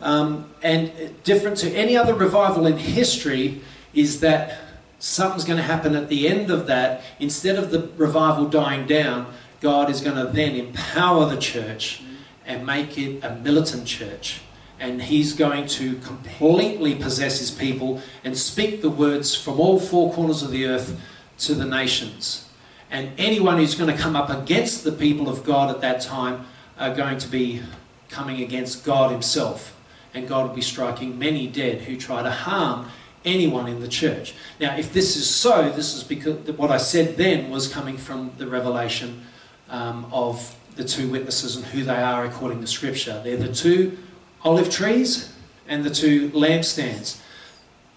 um, 0.00 0.50
and 0.62 0.92
different 1.22 1.56
to 1.58 1.70
any 1.70 1.96
other 1.96 2.14
revival 2.14 2.66
in 2.66 2.76
history 2.76 3.60
is 3.94 4.20
that 4.20 4.58
something's 5.02 5.44
going 5.44 5.56
to 5.56 5.64
happen 5.64 5.96
at 5.96 6.08
the 6.08 6.28
end 6.28 6.48
of 6.48 6.68
that. 6.68 7.02
Instead 7.18 7.56
of 7.56 7.72
the 7.72 7.88
revival 7.96 8.48
dying 8.48 8.86
down, 8.86 9.26
God 9.60 9.90
is 9.90 10.00
going 10.00 10.16
to 10.16 10.32
then 10.32 10.54
empower 10.54 11.28
the 11.28 11.36
church 11.36 12.02
and 12.46 12.64
make 12.64 12.96
it 12.96 13.22
a 13.24 13.34
militant 13.34 13.86
church. 13.86 14.42
And 14.78 15.02
he's 15.02 15.32
going 15.32 15.66
to 15.68 15.96
completely 15.98 16.94
possess 16.94 17.40
his 17.40 17.50
people 17.50 18.00
and 18.22 18.38
speak 18.38 18.80
the 18.80 18.90
words 18.90 19.34
from 19.34 19.58
all 19.58 19.80
four 19.80 20.12
corners 20.12 20.42
of 20.42 20.52
the 20.52 20.66
earth 20.66 21.00
to 21.38 21.54
the 21.54 21.64
nations. 21.64 22.48
And 22.88 23.10
anyone 23.18 23.58
who's 23.58 23.74
going 23.74 23.94
to 23.94 24.00
come 24.00 24.14
up 24.14 24.30
against 24.30 24.84
the 24.84 24.92
people 24.92 25.28
of 25.28 25.42
God 25.42 25.74
at 25.74 25.80
that 25.80 26.00
time 26.00 26.46
are 26.78 26.94
going 26.94 27.18
to 27.18 27.28
be 27.28 27.62
coming 28.08 28.40
against 28.40 28.84
God 28.84 29.10
himself. 29.10 29.76
And 30.14 30.28
God 30.28 30.46
will 30.46 30.54
be 30.54 30.62
striking 30.62 31.18
many 31.18 31.48
dead 31.48 31.82
who 31.82 31.96
try 31.96 32.22
to 32.22 32.30
harm 32.30 32.88
anyone 33.24 33.68
in 33.68 33.80
the 33.80 33.88
church. 33.88 34.34
Now, 34.60 34.76
if 34.76 34.92
this 34.92 35.16
is 35.16 35.28
so, 35.28 35.70
this 35.70 35.94
is 35.94 36.02
because 36.02 36.36
what 36.56 36.70
I 36.70 36.76
said 36.76 37.16
then 37.16 37.50
was 37.50 37.68
coming 37.68 37.96
from 37.96 38.32
the 38.38 38.46
revelation 38.46 39.24
um, 39.68 40.06
of 40.12 40.56
the 40.76 40.84
two 40.84 41.08
witnesses 41.08 41.56
and 41.56 41.64
who 41.66 41.84
they 41.84 41.96
are 41.96 42.24
according 42.24 42.60
to 42.60 42.66
Scripture. 42.66 43.20
They're 43.24 43.36
the 43.36 43.52
two 43.52 43.98
olive 44.42 44.70
trees 44.70 45.32
and 45.68 45.84
the 45.84 45.90
two 45.90 46.30
lampstands. 46.30 47.20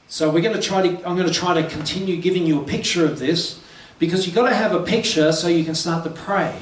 So 0.07 0.29
we're 0.29 0.41
going 0.41 0.55
to 0.55 0.61
try 0.61 0.81
to. 0.87 1.07
I'm 1.07 1.15
going 1.15 1.27
to 1.27 1.33
try 1.33 1.59
to 1.59 1.67
continue 1.67 2.17
giving 2.17 2.45
you 2.45 2.61
a 2.61 2.63
picture 2.63 3.05
of 3.05 3.19
this 3.19 3.59
because 3.97 4.25
you've 4.25 4.35
got 4.35 4.49
to 4.49 4.55
have 4.55 4.73
a 4.73 4.83
picture 4.83 5.31
so 5.31 5.47
you 5.47 5.65
can 5.65 5.75
start 5.75 6.03
to 6.03 6.09
pray 6.09 6.57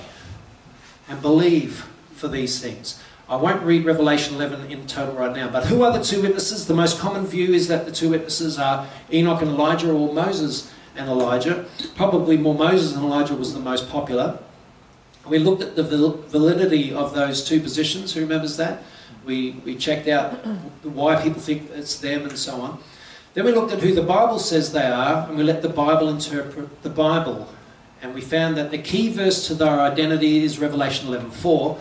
and 1.09 1.21
believe 1.21 1.85
for 2.13 2.27
these 2.27 2.61
things. 2.61 3.01
I 3.29 3.37
won't 3.37 3.63
read 3.63 3.85
Revelation 3.85 4.35
11 4.35 4.69
in 4.69 4.85
total 4.85 5.15
right 5.15 5.35
now, 5.35 5.49
but 5.49 5.65
who 5.65 5.83
are 5.83 5.97
the 5.97 6.03
two 6.03 6.21
witnesses? 6.21 6.67
The 6.67 6.73
most 6.73 6.99
common 6.99 7.25
view 7.25 7.53
is 7.53 7.67
that 7.69 7.85
the 7.85 7.91
two 7.91 8.09
witnesses 8.09 8.59
are 8.59 8.87
Enoch 9.11 9.41
and 9.41 9.51
Elijah, 9.51 9.91
or 9.91 10.13
Moses 10.13 10.71
and 10.95 11.09
Elijah. 11.09 11.65
Probably 11.95 12.37
more 12.37 12.53
Moses 12.53 12.93
and 12.95 13.03
Elijah 13.03 13.35
was 13.35 13.53
the 13.53 13.59
most 13.59 13.89
popular. 13.89 14.39
We 15.25 15.39
looked 15.39 15.61
at 15.61 15.75
the 15.77 15.83
validity 15.83 16.93
of 16.93 17.15
those 17.15 17.43
two 17.43 17.61
positions. 17.61 18.13
Who 18.13 18.21
remembers 18.21 18.57
that? 18.57 18.83
We, 19.25 19.51
we 19.63 19.77
checked 19.77 20.09
out 20.09 20.45
why 20.83 21.21
people 21.21 21.41
think 21.41 21.71
it's 21.71 21.97
them 21.97 22.23
and 22.23 22.37
so 22.37 22.59
on. 22.59 22.79
Then 23.33 23.45
we 23.45 23.53
looked 23.53 23.71
at 23.71 23.79
who 23.79 23.95
the 23.95 24.03
Bible 24.03 24.37
says 24.37 24.73
they 24.73 24.85
are, 24.85 25.27
and 25.27 25.37
we 25.37 25.43
let 25.43 25.61
the 25.61 25.69
Bible 25.69 26.09
interpret 26.09 26.83
the 26.83 26.89
Bible. 26.89 27.47
And 28.01 28.13
we 28.13 28.19
found 28.19 28.57
that 28.57 28.69
the 28.69 28.77
key 28.77 29.09
verse 29.09 29.47
to 29.47 29.55
their 29.55 29.79
identity 29.79 30.43
is 30.43 30.59
Revelation 30.59 31.07
11:4, 31.07 31.79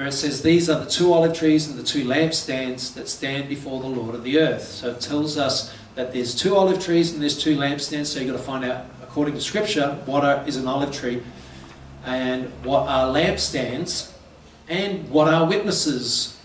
where 0.00 0.08
it 0.08 0.12
says, 0.12 0.40
These 0.40 0.70
are 0.70 0.82
the 0.82 0.90
two 0.90 1.12
olive 1.12 1.36
trees 1.36 1.68
and 1.68 1.78
the 1.78 1.82
two 1.82 2.04
lampstands 2.04 2.94
that 2.94 3.06
stand 3.06 3.50
before 3.50 3.82
the 3.82 3.86
Lord 3.86 4.14
of 4.14 4.24
the 4.24 4.38
earth. 4.38 4.62
So 4.62 4.92
it 4.92 5.00
tells 5.02 5.36
us 5.36 5.76
that 5.94 6.14
there's 6.14 6.34
two 6.34 6.56
olive 6.56 6.82
trees 6.82 7.12
and 7.12 7.20
there's 7.20 7.36
two 7.38 7.54
lampstands. 7.54 8.06
So 8.06 8.18
you've 8.18 8.30
got 8.30 8.38
to 8.38 8.42
find 8.42 8.64
out, 8.64 8.86
according 9.02 9.34
to 9.34 9.42
Scripture, 9.42 9.98
what 10.06 10.24
are, 10.24 10.42
is 10.48 10.56
an 10.56 10.66
olive 10.66 10.90
tree 10.90 11.22
and 12.06 12.46
what 12.64 12.88
are 12.88 13.12
lampstands 13.12 14.10
and 14.70 15.06
what 15.10 15.28
are 15.28 15.46
witnesses. 15.46 16.40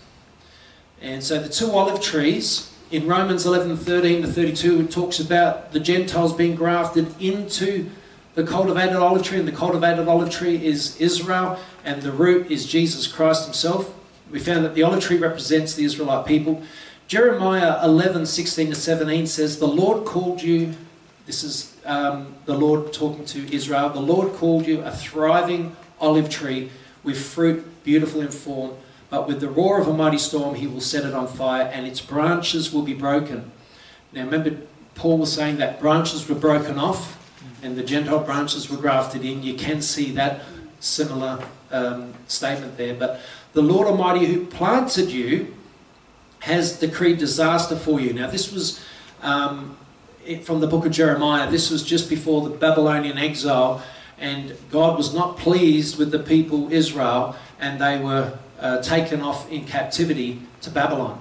And 1.00 1.24
so 1.24 1.40
the 1.40 1.48
two 1.48 1.70
olive 1.70 2.02
trees 2.02 2.70
in 2.90 3.06
Romans 3.06 3.46
11 3.46 3.78
13 3.78 4.20
to 4.20 4.28
32, 4.28 4.80
it 4.82 4.90
talks 4.90 5.18
about 5.18 5.72
the 5.72 5.80
Gentiles 5.80 6.34
being 6.34 6.56
grafted 6.56 7.18
into 7.22 7.90
the 8.36 8.44
cultivated 8.44 8.94
olive 8.94 9.24
tree, 9.24 9.40
and 9.40 9.48
the 9.48 9.52
cultivated 9.52 10.06
olive 10.06 10.30
tree 10.30 10.64
is 10.64 10.96
Israel, 11.00 11.58
and 11.84 12.02
the 12.02 12.12
root 12.12 12.48
is 12.48 12.66
Jesus 12.66 13.08
Christ 13.08 13.44
Himself. 13.46 13.92
We 14.30 14.38
found 14.38 14.64
that 14.64 14.76
the 14.76 14.84
olive 14.84 15.02
tree 15.02 15.18
represents 15.18 15.74
the 15.74 15.84
Israelite 15.84 16.24
people. 16.24 16.62
Jeremiah 17.08 17.84
11 17.84 18.26
16 18.26 18.68
to 18.68 18.74
17 18.76 19.26
says, 19.26 19.58
The 19.58 19.66
Lord 19.66 20.04
called 20.04 20.40
you, 20.40 20.74
this 21.26 21.42
is 21.42 21.76
um, 21.84 22.36
the 22.44 22.56
Lord 22.56 22.92
talking 22.92 23.24
to 23.24 23.52
Israel, 23.52 23.88
the 23.90 23.98
Lord 23.98 24.32
called 24.34 24.68
you 24.68 24.82
a 24.82 24.92
thriving 24.92 25.74
olive 26.00 26.30
tree 26.30 26.70
with 27.02 27.20
fruit 27.20 27.84
beautiful 27.84 28.20
in 28.20 28.28
form 28.28 28.76
but 29.08 29.28
with 29.28 29.40
the 29.40 29.48
roar 29.48 29.80
of 29.80 29.88
a 29.88 29.92
mighty 29.92 30.18
storm, 30.18 30.56
he 30.56 30.66
will 30.66 30.80
set 30.80 31.04
it 31.04 31.14
on 31.14 31.28
fire, 31.28 31.70
and 31.72 31.86
its 31.86 32.00
branches 32.00 32.72
will 32.72 32.82
be 32.82 32.94
broken. 32.94 33.52
Now, 34.12 34.24
remember, 34.24 34.58
Paul 34.94 35.18
was 35.18 35.32
saying 35.32 35.58
that 35.58 35.80
branches 35.80 36.28
were 36.28 36.34
broken 36.34 36.78
off, 36.78 37.15
and 37.62 37.76
the 37.76 37.82
Gentile 37.82 38.20
branches 38.20 38.70
were 38.70 38.76
grafted 38.76 39.24
in. 39.24 39.42
You 39.42 39.54
can 39.54 39.82
see 39.82 40.12
that 40.12 40.42
similar 40.80 41.44
um, 41.70 42.14
statement 42.28 42.76
there. 42.76 42.94
But 42.94 43.20
the 43.52 43.62
Lord 43.62 43.86
Almighty 43.86 44.26
who 44.26 44.46
planted 44.46 45.10
you 45.10 45.54
has 46.40 46.78
decreed 46.78 47.18
disaster 47.18 47.76
for 47.76 48.00
you. 48.00 48.12
Now, 48.12 48.28
this 48.28 48.52
was 48.52 48.84
um, 49.22 49.76
from 50.42 50.60
the 50.60 50.66
book 50.66 50.84
of 50.86 50.92
Jeremiah. 50.92 51.50
This 51.50 51.70
was 51.70 51.82
just 51.82 52.08
before 52.08 52.48
the 52.48 52.50
Babylonian 52.50 53.18
exile, 53.18 53.82
and 54.18 54.56
God 54.70 54.96
was 54.96 55.14
not 55.14 55.38
pleased 55.38 55.98
with 55.98 56.10
the 56.10 56.18
people 56.18 56.72
Israel, 56.72 57.36
and 57.58 57.80
they 57.80 57.98
were 57.98 58.38
uh, 58.60 58.82
taken 58.82 59.20
off 59.20 59.50
in 59.50 59.64
captivity 59.64 60.40
to 60.62 60.70
Babylon. 60.70 61.20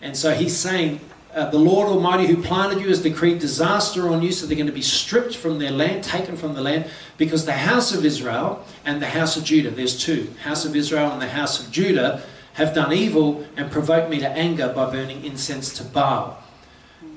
And 0.00 0.16
so 0.16 0.34
he's 0.34 0.56
saying, 0.56 1.00
uh, 1.34 1.50
the 1.50 1.58
Lord 1.58 1.88
Almighty 1.88 2.26
who 2.26 2.42
planted 2.42 2.80
you 2.80 2.88
has 2.88 3.02
decreed 3.02 3.38
disaster 3.38 4.08
on 4.08 4.22
you, 4.22 4.32
so 4.32 4.46
they're 4.46 4.56
going 4.56 4.66
to 4.66 4.72
be 4.72 4.82
stripped 4.82 5.36
from 5.36 5.58
their 5.58 5.70
land, 5.70 6.04
taken 6.04 6.36
from 6.36 6.54
the 6.54 6.60
land, 6.60 6.90
because 7.16 7.44
the 7.44 7.52
house 7.52 7.92
of 7.94 8.04
Israel 8.04 8.64
and 8.84 9.02
the 9.02 9.08
house 9.08 9.36
of 9.36 9.44
Judah, 9.44 9.70
there's 9.70 9.98
two, 10.02 10.32
house 10.42 10.64
of 10.64 10.74
Israel 10.74 11.10
and 11.10 11.20
the 11.20 11.28
house 11.28 11.64
of 11.64 11.70
Judah, 11.70 12.22
have 12.54 12.74
done 12.74 12.92
evil 12.92 13.46
and 13.56 13.70
provoked 13.70 14.10
me 14.10 14.18
to 14.18 14.28
anger 14.28 14.72
by 14.74 14.90
burning 14.90 15.24
incense 15.24 15.72
to 15.74 15.84
Baal. 15.84 16.42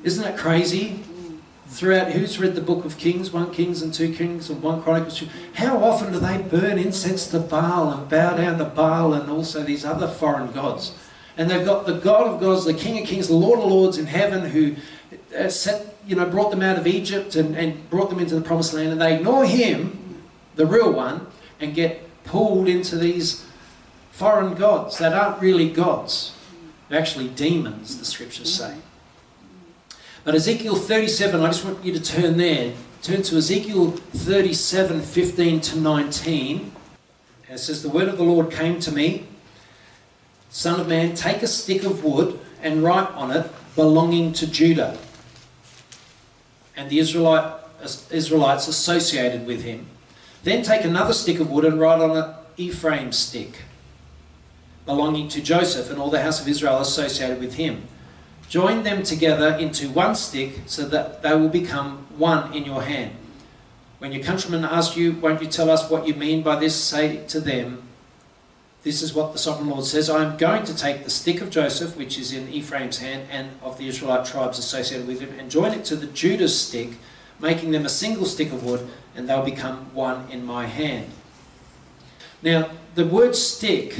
Isn't 0.03 0.23
that 0.23 0.37
crazy? 0.37 1.03
throughout 1.71 2.11
who's 2.11 2.37
read 2.37 2.53
the 2.53 2.61
book 2.61 2.83
of 2.83 2.97
Kings, 2.97 3.31
one 3.31 3.49
Kings 3.51 3.81
and 3.81 3.93
two 3.93 4.13
Kings 4.13 4.49
and 4.49 4.61
one 4.61 4.83
Chronicles. 4.83 5.23
How 5.53 5.81
often 5.81 6.11
do 6.11 6.19
they 6.19 6.37
burn 6.37 6.77
incense 6.77 7.27
to 7.27 7.39
Baal 7.39 7.89
and 7.91 8.09
bow 8.09 8.35
down 8.35 8.57
to 8.57 8.65
Baal 8.65 9.13
and 9.13 9.31
also 9.31 9.63
these 9.63 9.85
other 9.85 10.07
foreign 10.07 10.51
gods? 10.51 10.93
And 11.37 11.49
they've 11.49 11.65
got 11.65 11.85
the 11.85 11.93
God 11.93 12.27
of 12.27 12.39
gods, 12.39 12.65
the 12.65 12.73
King 12.73 13.01
of 13.01 13.07
Kings, 13.07 13.27
the 13.27 13.35
Lord 13.35 13.59
of 13.59 13.65
Lords 13.65 13.97
in 13.97 14.05
heaven 14.05 14.49
who 14.49 14.75
uh, 15.37 15.49
set, 15.49 15.95
you 16.05 16.15
know, 16.15 16.25
brought 16.25 16.51
them 16.51 16.61
out 16.61 16.77
of 16.77 16.87
Egypt 16.87 17.35
and, 17.35 17.55
and 17.55 17.89
brought 17.89 18.09
them 18.09 18.19
into 18.19 18.35
the 18.35 18.41
promised 18.41 18.73
land. 18.73 18.91
And 18.91 19.01
they 19.01 19.15
ignore 19.15 19.45
him, 19.45 20.23
the 20.55 20.65
real 20.65 20.91
one, 20.91 21.27
and 21.59 21.73
get 21.73 22.07
pulled 22.23 22.67
into 22.67 22.97
these 22.97 23.45
foreign 24.11 24.53
gods 24.55 24.97
that 24.97 25.13
aren't 25.13 25.41
really 25.41 25.69
gods. 25.69 26.35
They're 26.89 26.99
actually 26.99 27.29
demons, 27.29 27.97
the 27.97 28.05
scriptures 28.05 28.53
say. 28.53 28.75
But 30.23 30.35
Ezekiel 30.35 30.75
37, 30.75 31.41
I 31.41 31.47
just 31.47 31.65
want 31.65 31.83
you 31.83 31.93
to 31.93 32.01
turn 32.01 32.37
there. 32.37 32.73
Turn 33.01 33.23
to 33.23 33.37
Ezekiel 33.37 33.91
37, 33.91 35.01
15 35.01 35.61
to 35.61 35.79
19. 35.79 36.71
it 37.49 37.57
says, 37.57 37.81
The 37.81 37.89
word 37.89 38.07
of 38.07 38.17
the 38.17 38.23
Lord 38.23 38.51
came 38.51 38.79
to 38.81 38.91
me, 38.91 39.25
Son 40.51 40.81
of 40.81 40.87
man, 40.87 41.15
take 41.15 41.41
a 41.41 41.47
stick 41.47 41.83
of 41.83 42.03
wood 42.03 42.37
and 42.61 42.83
write 42.83 43.09
on 43.11 43.31
it, 43.31 43.49
belonging 43.75 44.33
to 44.33 44.45
Judah, 44.45 44.97
and 46.75 46.89
the 46.89 46.99
Israelite, 46.99 47.53
Israelites 48.11 48.67
associated 48.67 49.47
with 49.47 49.63
him. 49.63 49.87
Then 50.43 50.61
take 50.61 50.83
another 50.83 51.13
stick 51.13 51.39
of 51.39 51.49
wood 51.49 51.63
and 51.63 51.79
write 51.79 52.01
on 52.01 52.17
it, 52.17 52.35
Ephraim's 52.57 53.17
stick, 53.17 53.61
belonging 54.85 55.29
to 55.29 55.41
Joseph 55.41 55.89
and 55.89 55.97
all 55.97 56.09
the 56.09 56.21
house 56.21 56.41
of 56.41 56.49
Israel 56.49 56.79
associated 56.79 57.39
with 57.39 57.53
him. 57.53 57.87
Join 58.49 58.83
them 58.83 59.03
together 59.03 59.55
into 59.55 59.89
one 59.89 60.15
stick 60.15 60.63
so 60.65 60.85
that 60.89 61.21
they 61.23 61.33
will 61.33 61.47
become 61.47 62.07
one 62.17 62.53
in 62.53 62.65
your 62.65 62.83
hand. 62.83 63.15
When 63.99 64.11
your 64.11 64.23
countrymen 64.23 64.65
ask 64.65 64.97
you, 64.97 65.13
Won't 65.13 65.41
you 65.41 65.47
tell 65.47 65.69
us 65.69 65.89
what 65.89 66.05
you 66.05 66.13
mean 66.13 66.43
by 66.43 66.57
this? 66.57 66.75
Say 66.75 67.25
to 67.27 67.39
them, 67.39 67.83
This 68.83 69.03
is 69.03 69.13
what 69.13 69.31
the 69.31 69.39
sovereign 69.39 69.69
Lord 69.69 69.85
says 69.85 70.09
I 70.09 70.23
am 70.23 70.37
going 70.37 70.63
to 70.63 70.75
take 70.75 71.03
the 71.03 71.11
stick 71.11 71.41
of 71.41 71.51
Joseph, 71.51 71.95
which 71.95 72.17
is 72.17 72.33
in 72.33 72.49
Ephraim's 72.49 72.97
hand, 72.97 73.27
and 73.29 73.49
of 73.61 73.77
the 73.77 73.87
Israelite 73.87 74.25
tribes 74.25 74.57
associated 74.57 75.07
with 75.07 75.19
him, 75.19 75.37
and 75.37 75.51
join 75.51 75.71
it 75.73 75.85
to 75.85 75.95
the 75.95 76.07
Judah's 76.07 76.59
stick, 76.59 76.91
making 77.39 77.71
them 77.71 77.85
a 77.85 77.89
single 77.89 78.25
stick 78.25 78.51
of 78.51 78.63
wood, 78.63 78.87
and 79.15 79.29
they'll 79.29 79.45
become 79.45 79.93
one 79.93 80.29
in 80.31 80.43
my 80.43 80.65
hand. 80.65 81.11
Now, 82.41 82.71
the 82.95 83.05
word 83.05 83.35
stick 83.35 83.95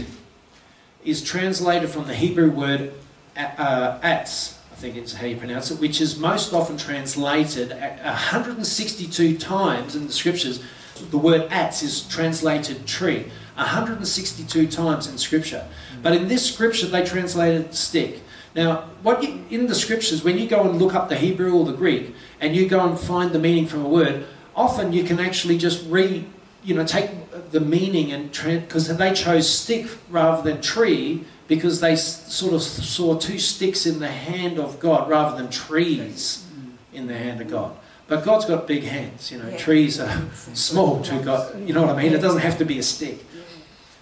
is 1.05 1.23
translated 1.23 1.89
from 1.89 2.07
the 2.07 2.15
Hebrew 2.15 2.49
word 2.49 2.93
uh, 3.37 3.99
ats, 4.01 4.57
I 4.71 4.75
think 4.75 4.95
it's 4.95 5.13
how 5.13 5.27
you 5.27 5.37
pronounce 5.37 5.69
it, 5.69 5.79
which 5.79 6.01
is 6.01 6.17
most 6.17 6.53
often 6.53 6.75
translated 6.75 7.69
162 7.69 9.37
times 9.37 9.95
in 9.95 10.07
the 10.07 10.13
scriptures. 10.13 10.63
The 11.11 11.17
word 11.17 11.49
atz 11.49 11.83
is 11.83 12.01
translated 12.07 12.85
tree 12.85 13.31
162 13.61 14.67
times 14.67 15.07
in 15.07 15.17
scripture. 15.17 15.67
But 16.01 16.13
in 16.13 16.27
this 16.27 16.51
scripture, 16.51 16.87
they 16.87 17.03
translated 17.03 17.73
stick. 17.75 18.21
Now, 18.55 18.89
what 19.03 19.23
you, 19.23 19.45
in 19.49 19.67
the 19.67 19.75
scriptures, 19.75 20.23
when 20.23 20.37
you 20.37 20.47
go 20.47 20.67
and 20.69 20.79
look 20.79 20.93
up 20.93 21.09
the 21.09 21.15
Hebrew 21.15 21.53
or 21.53 21.65
the 21.65 21.73
Greek, 21.73 22.13
and 22.39 22.55
you 22.55 22.67
go 22.67 22.85
and 22.85 22.99
find 22.99 23.31
the 23.31 23.39
meaning 23.39 23.67
from 23.67 23.85
a 23.85 23.87
word, 23.87 24.25
often 24.55 24.91
you 24.91 25.03
can 25.03 25.19
actually 25.19 25.57
just 25.57 25.87
re, 25.89 26.25
you 26.63 26.73
know, 26.73 26.85
take 26.85 27.11
the 27.51 27.59
meaning 27.59 28.11
and 28.11 28.31
because 28.31 28.95
they 28.97 29.13
chose 29.13 29.49
stick 29.49 29.87
rather 30.09 30.41
than 30.41 30.61
tree 30.61 31.23
because 31.47 31.81
they 31.81 31.95
sort 31.95 32.53
of 32.53 32.61
saw 32.61 33.17
two 33.17 33.37
sticks 33.37 33.85
in 33.85 33.99
the 33.99 34.07
hand 34.07 34.57
of 34.57 34.79
God 34.79 35.09
rather 35.09 35.37
than 35.37 35.51
trees 35.51 36.45
in 36.93 37.07
the 37.07 37.17
hand 37.17 37.41
of 37.41 37.49
God. 37.49 37.75
But 38.07 38.25
God's 38.25 38.45
got 38.45 38.67
big 38.67 38.83
hands, 38.83 39.31
you 39.31 39.37
know. 39.37 39.47
Yeah. 39.47 39.57
Trees 39.57 39.99
are 39.99 40.21
small 40.53 41.01
to 41.03 41.17
God. 41.19 41.65
You 41.67 41.73
know 41.73 41.83
what 41.83 41.95
I 41.95 42.03
mean? 42.03 42.13
It 42.13 42.21
doesn't 42.21 42.41
have 42.41 42.57
to 42.57 42.65
be 42.65 42.77
a 42.79 42.83
stick. 42.83 43.23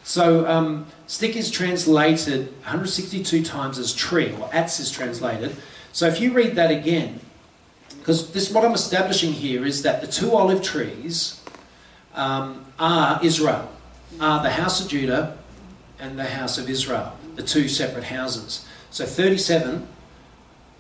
So 0.09 0.47
um, 0.47 0.87
stick 1.05 1.35
is 1.35 1.51
translated 1.51 2.51
162 2.63 3.43
times 3.43 3.77
as 3.77 3.93
tree, 3.93 4.35
or 4.41 4.49
ats 4.51 4.79
is 4.79 4.89
translated. 4.89 5.55
So 5.91 6.07
if 6.07 6.19
you 6.19 6.33
read 6.33 6.55
that 6.55 6.71
again, 6.71 7.19
because 7.99 8.31
this 8.31 8.51
what 8.51 8.65
I'm 8.65 8.73
establishing 8.73 9.33
here 9.33 9.67
is 9.67 9.83
that 9.83 10.01
the 10.01 10.07
two 10.07 10.31
olive 10.31 10.63
trees 10.63 11.39
um, 12.15 12.65
are 12.79 13.23
Israel, 13.23 13.71
are 14.19 14.41
the 14.41 14.49
house 14.49 14.83
of 14.83 14.89
Judah 14.89 15.37
and 15.99 16.17
the 16.17 16.23
house 16.23 16.57
of 16.57 16.67
Israel, 16.71 17.15
the 17.35 17.43
two 17.43 17.67
separate 17.67 18.05
houses. 18.05 18.65
So 18.89 19.05
37, 19.05 19.87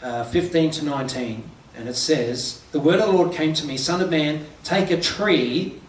uh, 0.01 0.23
15 0.23 0.71
to 0.71 0.85
19, 0.85 1.43
and 1.77 1.87
it 1.87 1.95
says, 1.95 2.63
The 2.71 2.79
word 2.79 2.99
of 2.99 3.05
the 3.05 3.13
Lord 3.13 3.31
came 3.33 3.53
to 3.53 3.65
me, 3.67 3.77
Son 3.77 4.01
of 4.01 4.09
man, 4.09 4.47
take 4.63 4.89
a 4.89 4.99
tree 4.99 5.79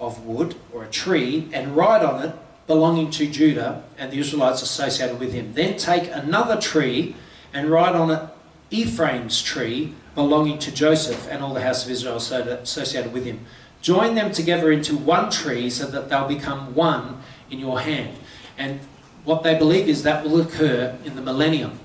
of 0.00 0.24
wood 0.24 0.54
or 0.72 0.84
a 0.84 0.88
tree 0.88 1.50
and 1.52 1.76
write 1.76 2.02
on 2.02 2.24
it 2.24 2.34
belonging 2.66 3.10
to 3.10 3.26
Judah 3.26 3.82
and 3.98 4.12
the 4.12 4.18
Israelites 4.18 4.62
associated 4.62 5.18
with 5.18 5.32
him. 5.32 5.54
Then 5.54 5.76
take 5.76 6.10
another 6.12 6.60
tree 6.60 7.16
and 7.52 7.70
write 7.70 7.94
on 7.94 8.10
it 8.10 8.28
Ephraim's 8.70 9.42
tree 9.42 9.94
belonging 10.14 10.58
to 10.60 10.72
Joseph 10.72 11.28
and 11.30 11.42
all 11.42 11.54
the 11.54 11.62
house 11.62 11.84
of 11.84 11.90
Israel 11.90 12.16
associated 12.16 13.12
with 13.12 13.24
him. 13.24 13.44
Join 13.80 14.14
them 14.14 14.30
together 14.30 14.70
into 14.70 14.96
one 14.96 15.30
tree 15.30 15.68
so 15.68 15.86
that 15.86 16.08
they'll 16.08 16.28
become 16.28 16.74
one 16.74 17.20
in 17.50 17.58
your 17.58 17.80
hand. 17.80 18.16
And 18.56 18.80
what 19.24 19.42
they 19.42 19.56
believe 19.56 19.88
is 19.88 20.02
that 20.04 20.24
will 20.24 20.40
occur 20.40 20.96
in 21.04 21.16
the 21.16 21.22
millennium 21.22 21.78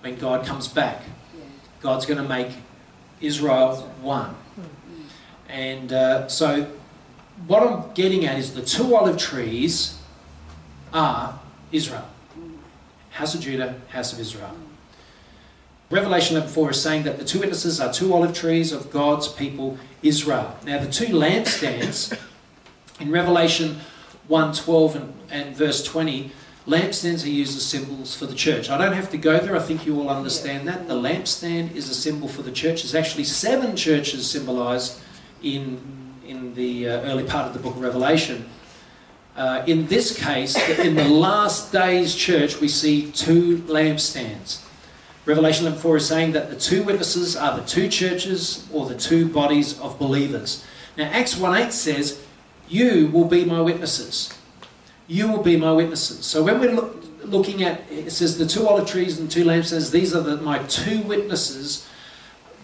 when 0.00 0.16
God 0.16 0.46
comes 0.46 0.68
back. 0.68 1.02
God's 1.80 2.06
going 2.06 2.22
to 2.22 2.28
make 2.28 2.48
Israel 3.20 3.76
one. 4.00 4.34
And 5.48 5.92
uh, 5.92 6.28
so, 6.28 6.70
what 7.46 7.62
I'm 7.62 7.92
getting 7.94 8.26
at 8.26 8.38
is 8.38 8.54
the 8.54 8.62
two 8.62 8.94
olive 8.96 9.18
trees 9.18 9.98
are 10.94 11.38
Israel 11.72 12.08
House 13.14 13.32
of 13.34 13.40
Judah, 13.40 13.80
House 13.90 14.12
of 14.12 14.18
Israel. 14.18 14.56
Revelation 15.88 16.36
11.4 16.36 16.70
is 16.72 16.82
saying 16.82 17.02
that 17.04 17.16
the 17.16 17.24
two 17.24 17.38
witnesses 17.38 17.80
are 17.80 17.92
two 17.92 18.12
olive 18.12 18.34
trees 18.34 18.72
of 18.72 18.90
God's 18.90 19.28
people, 19.28 19.78
Israel. 20.02 20.56
Now, 20.64 20.80
the 20.80 20.90
two 20.90 21.06
lampstands 21.06 22.18
in 23.00 23.12
Revelation 23.12 23.78
1.12 24.28 24.94
and, 24.96 25.14
and 25.30 25.56
verse 25.56 25.84
20, 25.84 26.32
lampstands 26.66 27.24
are 27.24 27.28
used 27.28 27.56
as 27.56 27.64
symbols 27.64 28.16
for 28.16 28.26
the 28.26 28.34
church. 28.34 28.68
I 28.68 28.78
don't 28.78 28.94
have 28.94 29.10
to 29.12 29.18
go 29.18 29.38
there, 29.38 29.54
I 29.54 29.60
think 29.60 29.86
you 29.86 30.00
all 30.00 30.08
understand 30.10 30.66
that. 30.66 30.88
The 30.88 30.94
lampstand 30.94 31.76
is 31.76 31.88
a 31.88 31.94
symbol 31.94 32.26
for 32.26 32.42
the 32.42 32.50
church. 32.50 32.82
There's 32.82 32.96
actually 32.96 33.24
seven 33.24 33.76
churches 33.76 34.28
symbolized 34.28 35.00
in, 35.40 35.80
in 36.26 36.54
the 36.54 36.88
uh, 36.88 37.02
early 37.02 37.24
part 37.24 37.46
of 37.46 37.52
the 37.52 37.60
book 37.60 37.76
of 37.76 37.80
Revelation. 37.80 38.50
Uh, 39.36 39.64
in 39.66 39.86
this 39.88 40.16
case, 40.16 40.56
in 40.78 40.94
the 40.94 41.08
last 41.08 41.72
days 41.72 42.14
church, 42.14 42.60
we 42.60 42.68
see 42.68 43.10
two 43.12 43.58
lampstands. 43.62 44.64
Revelation 45.26 45.72
4 45.72 45.96
is 45.96 46.06
saying 46.06 46.32
that 46.32 46.50
the 46.50 46.56
two 46.56 46.82
witnesses 46.82 47.34
are 47.34 47.58
the 47.58 47.66
two 47.66 47.88
churches 47.88 48.68
or 48.72 48.86
the 48.86 48.94
two 48.94 49.28
bodies 49.28 49.80
of 49.80 49.98
believers. 49.98 50.64
Now, 50.96 51.04
Acts 51.04 51.34
1.8 51.34 51.72
says, 51.72 52.24
you 52.68 53.08
will 53.08 53.24
be 53.24 53.44
my 53.44 53.60
witnesses. 53.60 54.32
You 55.06 55.30
will 55.30 55.42
be 55.42 55.56
my 55.56 55.72
witnesses. 55.72 56.24
So 56.24 56.42
when 56.42 56.60
we're 56.60 56.72
look, 56.72 57.04
looking 57.24 57.62
at, 57.64 57.90
it 57.90 58.10
says 58.10 58.38
the 58.38 58.46
two 58.46 58.68
olive 58.68 58.88
trees 58.88 59.18
and 59.18 59.30
two 59.30 59.44
lampstands, 59.44 59.90
these 59.90 60.14
are 60.14 60.22
the, 60.22 60.36
my 60.36 60.58
two 60.64 61.00
witnesses. 61.02 61.88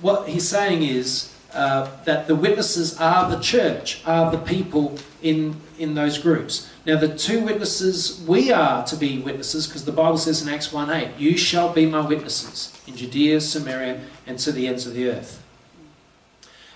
What 0.00 0.28
he's 0.28 0.48
saying 0.48 0.83
is 0.83 1.30
uh, 1.54 1.90
that 2.04 2.26
the 2.26 2.34
witnesses 2.34 2.98
are 3.00 3.28
the 3.28 3.40
church, 3.40 4.02
are 4.06 4.30
the 4.30 4.38
people 4.38 4.96
in, 5.22 5.56
in 5.78 5.94
those 5.94 6.18
groups. 6.18 6.70
Now, 6.86 6.96
the 6.96 7.14
two 7.16 7.44
witnesses, 7.44 8.24
we 8.26 8.52
are 8.52 8.84
to 8.86 8.96
be 8.96 9.18
witnesses 9.18 9.66
because 9.66 9.84
the 9.84 9.92
Bible 9.92 10.18
says 10.18 10.42
in 10.42 10.48
Acts 10.48 10.68
1.8, 10.68 11.18
you 11.18 11.36
shall 11.36 11.72
be 11.72 11.86
my 11.86 12.06
witnesses 12.06 12.72
in 12.86 12.96
Judea, 12.96 13.40
Samaria, 13.40 14.00
and 14.26 14.38
to 14.38 14.52
the 14.52 14.66
ends 14.66 14.86
of 14.86 14.94
the 14.94 15.08
earth. 15.08 15.42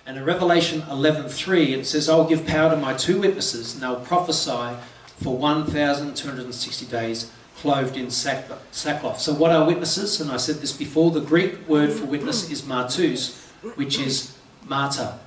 And 0.06 0.18
in 0.18 0.24
Revelation 0.24 0.82
11.3, 0.82 1.78
it 1.78 1.86
says, 1.86 2.08
I'll 2.08 2.28
give 2.28 2.46
power 2.46 2.70
to 2.70 2.76
my 2.76 2.92
two 2.94 3.20
witnesses, 3.20 3.74
and 3.74 3.82
they'll 3.82 4.00
prophesy 4.00 4.76
for 5.22 5.36
1,260 5.36 6.86
days, 6.86 7.30
clothed 7.56 7.96
in 7.96 8.10
sackcloth. 8.10 9.20
So 9.20 9.32
what 9.32 9.52
are 9.52 9.66
witnesses? 9.66 10.20
And 10.20 10.30
I 10.30 10.36
said 10.36 10.56
this 10.56 10.72
before, 10.72 11.10
the 11.10 11.20
Greek 11.20 11.66
word 11.68 11.92
for 11.92 12.04
witness 12.04 12.50
is 12.50 12.62
martus, 12.62 13.48
which 13.76 13.98
is 13.98 14.33
martyr. 14.66 15.18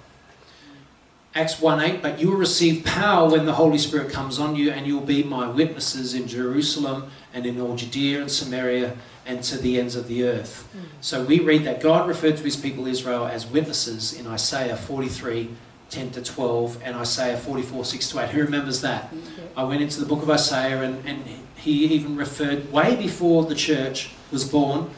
Acts 1.35 1.59
1.8, 1.59 2.01
but 2.01 2.19
you 2.19 2.29
will 2.31 2.37
receive 2.37 2.83
power 2.83 3.29
when 3.29 3.45
the 3.45 3.53
Holy 3.53 3.77
Spirit 3.77 4.11
comes 4.11 4.39
on 4.39 4.55
you, 4.55 4.71
and 4.71 4.87
you'll 4.87 5.01
be 5.01 5.21
my 5.21 5.47
witnesses 5.47 6.15
in 6.15 6.27
Jerusalem 6.27 7.11
and 7.31 7.45
in 7.45 7.61
all 7.61 7.75
Judea 7.75 8.21
and 8.21 8.31
Samaria 8.31 8.97
and 9.23 9.43
to 9.43 9.57
the 9.57 9.79
ends 9.79 9.95
of 9.95 10.07
the 10.07 10.23
earth. 10.23 10.67
Hmm. 10.71 10.79
So 11.01 11.23
we 11.23 11.39
read 11.39 11.63
that 11.65 11.79
God 11.79 12.07
referred 12.07 12.37
to 12.37 12.43
his 12.43 12.55
people 12.55 12.87
Israel 12.87 13.27
as 13.27 13.45
witnesses 13.45 14.13
in 14.13 14.25
Isaiah 14.25 14.75
43, 14.75 15.49
10 15.91 16.11
to 16.11 16.23
12, 16.23 16.81
and 16.83 16.95
Isaiah 16.95 17.37
44, 17.37 17.85
6 17.85 18.09
to 18.09 18.23
8. 18.23 18.29
Who 18.29 18.41
remembers 18.41 18.81
that? 18.81 19.13
I 19.55 19.63
went 19.63 19.83
into 19.83 19.99
the 19.99 20.07
book 20.07 20.23
of 20.23 20.29
Isaiah, 20.31 20.81
and, 20.81 21.07
and 21.07 21.23
he 21.55 21.85
even 21.85 22.15
referred, 22.15 22.71
way 22.71 22.95
before 22.95 23.45
the 23.45 23.53
church 23.53 24.11
was 24.31 24.43
born, 24.49 24.89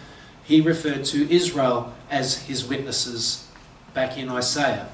he 0.44 0.62
referred 0.62 1.04
to 1.06 1.30
Israel 1.30 1.94
as 2.10 2.44
his 2.44 2.66
witnesses 2.66 3.49
back 3.94 4.18
in 4.18 4.30
Isaiah. 4.30 4.88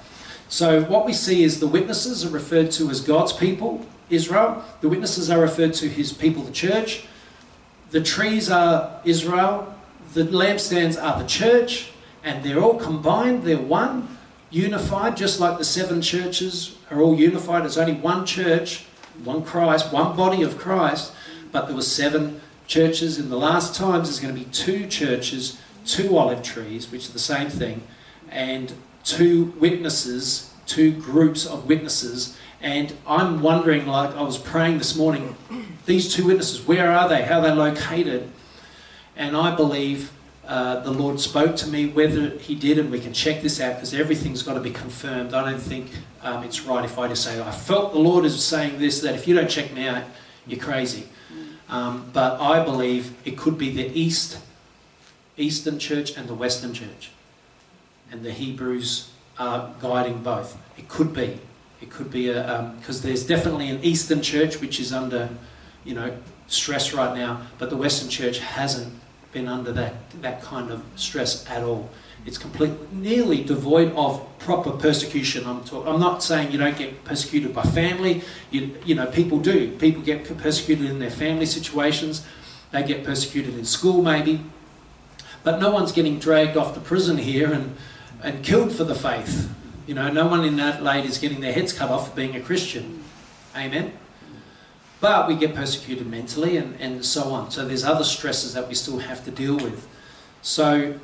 So 0.47 0.83
what 0.83 1.05
we 1.05 1.13
see 1.13 1.43
is 1.43 1.59
the 1.59 1.67
witnesses 1.67 2.25
are 2.25 2.29
referred 2.29 2.71
to 2.71 2.89
as 2.89 3.01
God's 3.01 3.33
people, 3.33 3.85
Israel. 4.09 4.63
The 4.81 4.89
witnesses 4.89 5.29
are 5.29 5.39
referred 5.39 5.73
to 5.75 5.89
his 5.89 6.13
people, 6.13 6.43
the 6.43 6.51
church. 6.51 7.05
The 7.91 8.01
trees 8.01 8.49
are 8.49 9.01
Israel. 9.05 9.73
The 10.13 10.23
lampstands 10.23 11.01
are 11.01 11.21
the 11.21 11.27
church. 11.27 11.91
And 12.23 12.43
they're 12.43 12.59
all 12.59 12.79
combined, 12.79 13.43
they're 13.43 13.57
one, 13.57 14.17
unified, 14.49 15.17
just 15.17 15.39
like 15.39 15.57
the 15.57 15.63
seven 15.63 16.01
churches 16.01 16.75
are 16.89 17.01
all 17.01 17.15
unified. 17.15 17.63
There's 17.63 17.77
only 17.77 17.93
one 17.93 18.25
church, 18.25 18.85
one 19.23 19.43
Christ, 19.43 19.91
one 19.91 20.15
body 20.15 20.41
of 20.41 20.57
Christ, 20.57 21.13
but 21.51 21.67
there 21.67 21.75
were 21.75 21.81
seven 21.81 22.41
churches. 22.67 23.19
In 23.19 23.29
the 23.29 23.37
last 23.37 23.75
times, 23.75 24.07
there's 24.07 24.19
going 24.19 24.33
to 24.33 24.39
be 24.39 24.49
two 24.51 24.87
churches, 24.87 25.59
two 25.85 26.17
olive 26.17 26.41
trees, 26.41 26.91
which 26.91 27.09
are 27.09 27.13
the 27.13 27.19
same 27.19 27.49
thing, 27.49 27.83
and 28.29 28.73
two 29.03 29.53
witnesses, 29.59 30.53
two 30.65 30.91
groups 30.91 31.45
of 31.45 31.67
witnesses. 31.67 32.37
And 32.61 32.93
I'm 33.07 33.41
wondering, 33.41 33.85
like 33.85 34.15
I 34.15 34.21
was 34.21 34.37
praying 34.37 34.79
this 34.79 34.95
morning, 34.95 35.35
these 35.85 36.13
two 36.13 36.25
witnesses, 36.25 36.65
where 36.65 36.91
are 36.91 37.07
they? 37.07 37.23
How 37.23 37.39
are 37.39 37.43
they 37.43 37.51
located? 37.51 38.29
And 39.15 39.37
I 39.37 39.55
believe 39.55 40.11
uh, 40.47 40.79
the 40.81 40.91
Lord 40.91 41.19
spoke 41.19 41.55
to 41.57 41.67
me, 41.67 41.87
whether 41.87 42.29
He 42.37 42.55
did, 42.55 42.77
and 42.77 42.91
we 42.91 42.99
can 42.99 43.13
check 43.13 43.41
this 43.41 43.59
out 43.59 43.75
because 43.75 43.93
everything's 43.93 44.43
got 44.43 44.55
to 44.55 44.59
be 44.59 44.71
confirmed. 44.71 45.33
I 45.33 45.49
don't 45.49 45.61
think 45.61 45.91
um, 46.21 46.43
it's 46.43 46.61
right 46.61 46.85
if 46.85 46.97
I 46.99 47.07
just 47.07 47.23
say, 47.23 47.41
I 47.41 47.51
felt 47.51 47.93
the 47.93 47.99
Lord 47.99 48.25
is 48.25 48.43
saying 48.43 48.79
this, 48.79 49.01
that 49.01 49.15
if 49.15 49.27
you 49.27 49.35
don't 49.35 49.49
check 49.49 49.73
me 49.73 49.87
out, 49.87 50.03
you're 50.47 50.59
crazy. 50.59 51.07
Um, 51.69 52.09
but 52.13 52.39
I 52.39 52.63
believe 52.63 53.15
it 53.25 53.37
could 53.37 53.57
be 53.57 53.71
the 53.71 53.87
East, 53.99 54.39
Eastern 55.35 55.79
Church 55.79 56.15
and 56.15 56.27
the 56.27 56.35
Western 56.35 56.73
Church. 56.73 57.11
And 58.11 58.23
the 58.23 58.31
Hebrews 58.31 59.11
are 59.37 59.73
guiding 59.81 60.23
both. 60.23 60.57
It 60.77 60.87
could 60.87 61.13
be. 61.13 61.39
It 61.81 61.89
could 61.89 62.09
be 62.09 62.31
uh, 62.31 62.59
um, 62.59 62.77
because 62.77 63.01
there's 63.01 63.25
definitely 63.25 63.69
an 63.69 63.83
Eastern 63.83 64.21
Church 64.21 64.61
which 64.61 64.79
is 64.79 64.93
under, 64.93 65.29
you 65.83 65.93
know, 65.93 66.15
stress 66.47 66.93
right 66.93 67.15
now, 67.15 67.41
but 67.57 67.69
the 67.69 67.77
Western 67.77 68.09
Church 68.09 68.39
hasn't 68.39 68.93
been 69.31 69.47
under 69.47 69.71
that 69.73 69.93
that 70.21 70.41
kind 70.41 70.71
of 70.71 70.81
stress 70.95 71.47
at 71.49 71.63
all. 71.63 71.89
It's 72.25 72.37
completely 72.39 72.87
nearly 72.91 73.43
devoid 73.43 73.93
of 73.95 74.25
proper 74.39 74.71
persecution. 74.71 75.45
I'm 75.45 75.63
talk, 75.63 75.85
I'm 75.85 75.99
not 75.99 76.23
saying 76.23 76.51
you 76.51 76.57
don't 76.57 76.77
get 76.77 77.03
persecuted 77.03 77.53
by 77.53 77.63
family. 77.63 78.23
You 78.49 78.75
you 78.85 78.95
know 78.95 79.05
people 79.05 79.39
do. 79.39 79.71
People 79.77 80.01
get 80.01 80.25
persecuted 80.37 80.89
in 80.89 80.99
their 80.99 81.11
family 81.11 81.45
situations. 81.45 82.25
They 82.71 82.83
get 82.83 83.03
persecuted 83.03 83.57
in 83.57 83.65
school 83.65 84.01
maybe, 84.01 84.41
but 85.43 85.59
no 85.59 85.71
one's 85.71 85.91
getting 85.91 86.17
dragged 86.17 86.57
off 86.57 86.73
to 86.73 86.79
prison 86.79 87.17
here 87.17 87.53
and 87.53 87.75
and 88.23 88.43
killed 88.43 88.71
for 88.71 88.83
the 88.83 88.95
faith. 88.95 89.49
You 89.87 89.93
know, 89.93 90.11
no 90.11 90.27
one 90.27 90.43
in 90.43 90.55
that 90.57 90.75
Adelaide 90.75 91.05
is 91.05 91.17
getting 91.17 91.41
their 91.41 91.53
heads 91.53 91.71
cut 91.71 91.89
off 91.89 92.09
for 92.09 92.15
being 92.15 92.35
a 92.35 92.41
Christian. 92.41 93.03
Amen. 93.55 93.93
But 94.99 95.27
we 95.27 95.35
get 95.35 95.53
persecuted 95.53 96.07
mentally 96.07 96.57
and, 96.57 96.79
and 96.79 97.05
so 97.05 97.25
on. 97.25 97.51
So 97.51 97.67
there's 97.67 97.83
other 97.83 98.03
stresses 98.03 98.53
that 98.53 98.67
we 98.67 98.73
still 98.73 98.99
have 98.99 99.23
to 99.25 99.31
deal 99.31 99.55
with. 99.55 99.87
So 100.41 100.99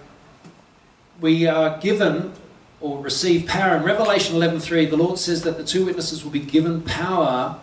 we 1.19 1.45
are 1.45 1.78
given 1.80 2.34
or 2.80 3.00
receive 3.00 3.47
power. 3.47 3.78
In 3.78 3.84
Revelation 3.84 4.36
11:3, 4.36 4.89
the 4.89 4.97
Lord 4.97 5.19
says 5.19 5.43
that 5.43 5.58
the 5.58 5.63
two 5.63 5.86
witnesses 5.86 6.24
will 6.24 6.32
be 6.32 6.39
given 6.39 6.82
power. 6.82 7.58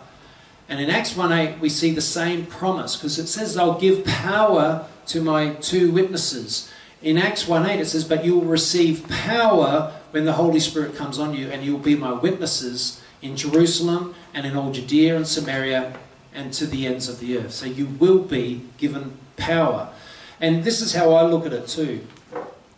And 0.69 0.79
in 0.79 0.89
Acts 0.89 1.13
1:8, 1.13 1.59
we 1.59 1.67
see 1.67 1.91
the 1.91 2.01
same 2.01 2.45
promise 2.45 2.95
because 2.95 3.19
it 3.19 3.27
says, 3.27 3.57
"I'll 3.57 3.79
give 3.79 4.05
power 4.05 4.85
to 5.07 5.21
my 5.21 5.49
two 5.55 5.91
witnesses." 5.91 6.69
In 7.01 7.17
Acts 7.17 7.45
1:8, 7.45 7.79
it 7.79 7.87
says, 7.87 8.03
"But 8.03 8.25
you 8.25 8.35
will 8.35 8.45
receive 8.45 9.07
power 9.07 9.93
when 10.11 10.25
the 10.25 10.33
Holy 10.33 10.59
Spirit 10.59 10.95
comes 10.95 11.17
on 11.17 11.33
you, 11.33 11.49
and 11.49 11.63
you 11.63 11.73
will 11.73 11.79
be 11.79 11.95
my 11.95 12.11
witnesses 12.11 12.99
in 13.21 13.35
Jerusalem 13.35 14.15
and 14.33 14.45
in 14.45 14.55
all 14.55 14.71
Judea 14.71 15.15
and 15.15 15.27
Samaria 15.27 15.93
and 16.33 16.51
to 16.53 16.65
the 16.65 16.85
ends 16.87 17.07
of 17.07 17.19
the 17.19 17.37
earth." 17.37 17.53
So 17.53 17.65
you 17.65 17.85
will 17.85 18.19
be 18.19 18.61
given 18.77 19.13
power. 19.37 19.89
And 20.41 20.63
this 20.63 20.81
is 20.81 20.93
how 20.93 21.13
I 21.13 21.23
look 21.23 21.45
at 21.45 21.53
it 21.53 21.67
too 21.67 22.01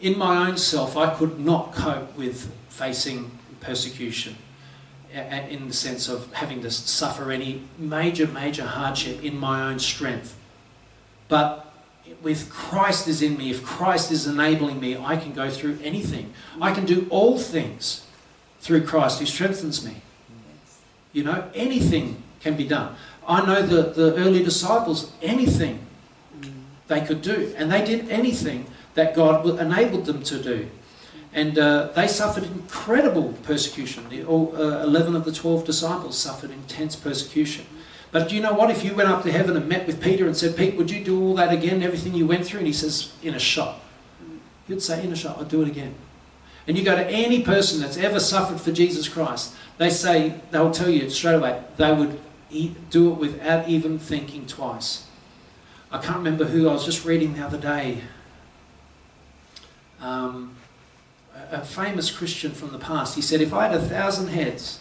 in 0.02 0.18
my 0.18 0.48
own 0.48 0.58
self, 0.58 0.98
I 0.98 1.14
could 1.14 1.40
not 1.40 1.74
cope 1.74 2.18
with 2.18 2.52
facing 2.70 3.32
persecution 3.60 4.36
in 5.14 5.68
the 5.68 5.74
sense 5.74 6.08
of 6.08 6.32
having 6.34 6.62
to 6.64 6.72
suffer 6.72 7.32
any 7.32 7.62
major, 7.78 8.26
major 8.28 8.66
hardship 8.66 9.24
in 9.24 9.38
my 9.38 9.62
own 9.62 9.78
strength. 9.78 10.36
But 11.28 11.71
with 12.22 12.50
Christ 12.50 13.08
is 13.08 13.22
in 13.22 13.38
me, 13.38 13.52
if 13.52 13.64
Christ 13.64 14.12
is 14.12 14.28
enabling 14.28 14.80
me, 14.80 14.98
I 14.98 15.18
can 15.18 15.34
go 15.34 15.50
through 15.50 15.80
anything. 15.84 16.34
I 16.62 16.74
can 16.74 16.86
do 16.86 17.08
all 17.10 17.38
things 17.38 18.06
through 18.60 18.86
Christ 18.86 19.20
who 19.20 19.26
strengthens 19.26 19.86
me. 19.86 20.02
You 21.14 21.24
know, 21.24 21.50
anything 21.54 22.24
can 22.40 22.56
be 22.56 22.68
done. 22.68 22.96
I 23.28 23.46
know 23.46 23.62
the, 23.62 23.84
the 23.92 24.16
early 24.16 24.44
disciples, 24.44 25.12
anything 25.22 25.86
they 26.92 27.02
could 27.02 27.22
do. 27.22 27.54
And 27.58 27.72
they 27.72 27.84
did 27.84 28.10
anything 28.10 28.66
that 28.94 29.16
God 29.16 29.60
enabled 29.60 30.06
them 30.06 30.22
to 30.24 30.42
do. 30.42 30.70
And 31.34 31.58
uh, 31.58 31.88
they 31.96 32.08
suffered 32.08 32.44
incredible 32.44 33.34
persecution. 33.44 34.10
The, 34.10 34.26
all, 34.26 34.54
uh, 34.56 34.84
11 34.84 35.16
of 35.16 35.24
the 35.24 35.32
12 35.32 35.66
disciples 35.66 36.18
suffered 36.18 36.52
intense 36.52 36.96
persecution. 36.96 37.66
But 38.12 38.28
do 38.28 38.36
you 38.36 38.41
know 38.41 38.54
what? 38.54 38.69
If 38.69 38.84
you 38.84 38.93
went 38.93 39.10
up 39.10 39.24
to 39.24 39.32
heaven 39.32 39.56
and 39.56 39.67
met 39.69 39.88
with 39.88 40.02
Peter 40.02 40.26
and 40.28 40.36
said, 40.36 40.58
Pete, 40.58 40.76
would 40.76 40.91
you 40.91 41.04
do 41.04 41.21
all 41.21 41.36
that 41.36 41.54
again, 41.54 41.82
everything 41.82 42.13
you 42.13 42.28
went 42.28 42.45
through? 42.45 42.60
And 42.60 42.67
he 42.67 42.74
says, 42.74 43.13
in 43.24 43.34
a 43.34 43.39
shot. 43.39 43.80
You'd 44.67 44.82
say, 44.82 45.04
in 45.04 45.12
a 45.12 45.15
shot, 45.15 45.39
I'd 45.39 45.47
do 45.47 45.62
it 45.62 45.67
again. 45.67 45.95
And 46.67 46.78
you 46.78 46.84
go 46.84 46.95
to 46.95 47.08
any 47.08 47.41
person 47.41 47.80
that's 47.82 47.97
ever 47.97 48.19
suffered 48.19 48.60
for 48.60 48.71
Jesus 48.71 49.08
Christ, 49.08 49.56
they 49.78 49.89
say, 49.89 50.41
they'll 50.52 50.71
tell 50.71 50.89
you 50.89 51.10
straight 51.10 51.36
away, 51.36 51.62
they 51.78 51.91
would 51.91 52.19
do 52.89 53.12
it 53.12 53.17
without 53.17 53.67
even 53.67 53.97
thinking 53.97 54.45
twice. 54.45 55.08
I 55.91 55.97
can't 55.97 56.17
remember 56.17 56.45
who 56.45 56.69
I 56.69 56.74
was 56.74 56.86
just 56.86 57.06
reading 57.06 57.34
the 57.34 57.45
other 57.45 57.58
day 57.58 58.02
um, 60.02 60.56
a 61.52 61.63
famous 61.63 62.12
Christian 62.12 62.52
from 62.52 62.71
the 62.71 62.80
past. 62.80 63.15
He 63.15 63.21
said, 63.21 63.41
If 63.41 63.54
I 63.54 63.67
had 63.67 63.76
a 63.76 63.82
thousand 63.82 64.30
heads, 64.30 64.80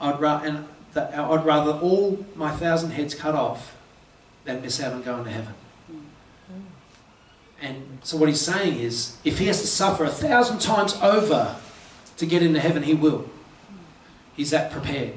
I'd, 0.00 0.20
ra- 0.20 0.42
and 0.44 0.66
I'd 0.96 1.44
rather 1.44 1.72
all 1.72 2.24
my 2.34 2.50
thousand 2.50 2.90
heads 2.90 3.14
cut 3.14 3.34
off 3.34 3.76
than 4.44 4.62
miss 4.62 4.80
out 4.80 4.92
on 4.92 5.02
going 5.02 5.24
to 5.24 5.30
heaven. 5.30 5.54
And 7.60 7.98
so 8.02 8.16
what 8.16 8.28
he's 8.28 8.40
saying 8.40 8.78
is, 8.78 9.16
if 9.24 9.38
he 9.38 9.46
has 9.46 9.60
to 9.62 9.66
suffer 9.66 10.04
a 10.04 10.10
thousand 10.10 10.60
times 10.60 10.98
over 11.00 11.56
to 12.18 12.26
get 12.26 12.42
into 12.42 12.60
heaven, 12.60 12.82
he 12.82 12.94
will. 12.94 13.28
He's 14.36 14.50
that 14.50 14.70
prepared. 14.70 15.14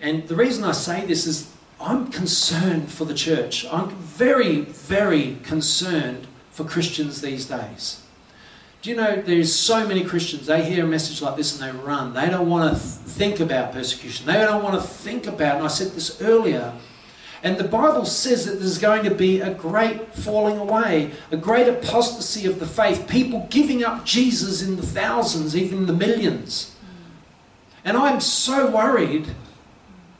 And 0.00 0.28
the 0.28 0.36
reason 0.36 0.64
I 0.64 0.72
say 0.72 1.04
this 1.04 1.26
is 1.26 1.52
I'm 1.80 2.10
concerned 2.10 2.90
for 2.90 3.04
the 3.06 3.14
church. 3.14 3.66
I'm 3.70 3.90
very, 3.90 4.60
very 4.60 5.38
concerned 5.42 6.26
for 6.50 6.64
Christians 6.64 7.20
these 7.20 7.46
days. 7.46 7.99
Do 8.82 8.88
you 8.88 8.96
know 8.96 9.20
there's 9.20 9.54
so 9.54 9.86
many 9.86 10.04
Christians, 10.04 10.46
they 10.46 10.64
hear 10.64 10.84
a 10.86 10.88
message 10.88 11.20
like 11.20 11.36
this 11.36 11.60
and 11.60 11.68
they 11.68 11.78
run. 11.84 12.14
They 12.14 12.30
don't 12.30 12.48
want 12.48 12.72
to 12.72 12.80
think 12.80 13.40
about 13.40 13.72
persecution. 13.72 14.24
They 14.24 14.34
don't 14.34 14.62
want 14.62 14.80
to 14.80 14.86
think 14.86 15.26
about, 15.26 15.56
and 15.56 15.64
I 15.64 15.68
said 15.68 15.92
this 15.92 16.22
earlier, 16.22 16.72
and 17.42 17.58
the 17.58 17.64
Bible 17.64 18.06
says 18.06 18.46
that 18.46 18.58
there's 18.58 18.78
going 18.78 19.04
to 19.04 19.14
be 19.14 19.40
a 19.40 19.52
great 19.52 20.14
falling 20.14 20.56
away, 20.56 21.10
a 21.30 21.36
great 21.36 21.68
apostasy 21.68 22.46
of 22.46 22.58
the 22.58 22.66
faith, 22.66 23.06
people 23.06 23.46
giving 23.50 23.84
up 23.84 24.04
Jesus 24.06 24.62
in 24.62 24.76
the 24.76 24.82
thousands, 24.82 25.54
even 25.54 25.84
the 25.84 25.92
millions. 25.92 26.74
And 27.84 27.96
I'm 27.96 28.20
so 28.20 28.70
worried 28.70 29.26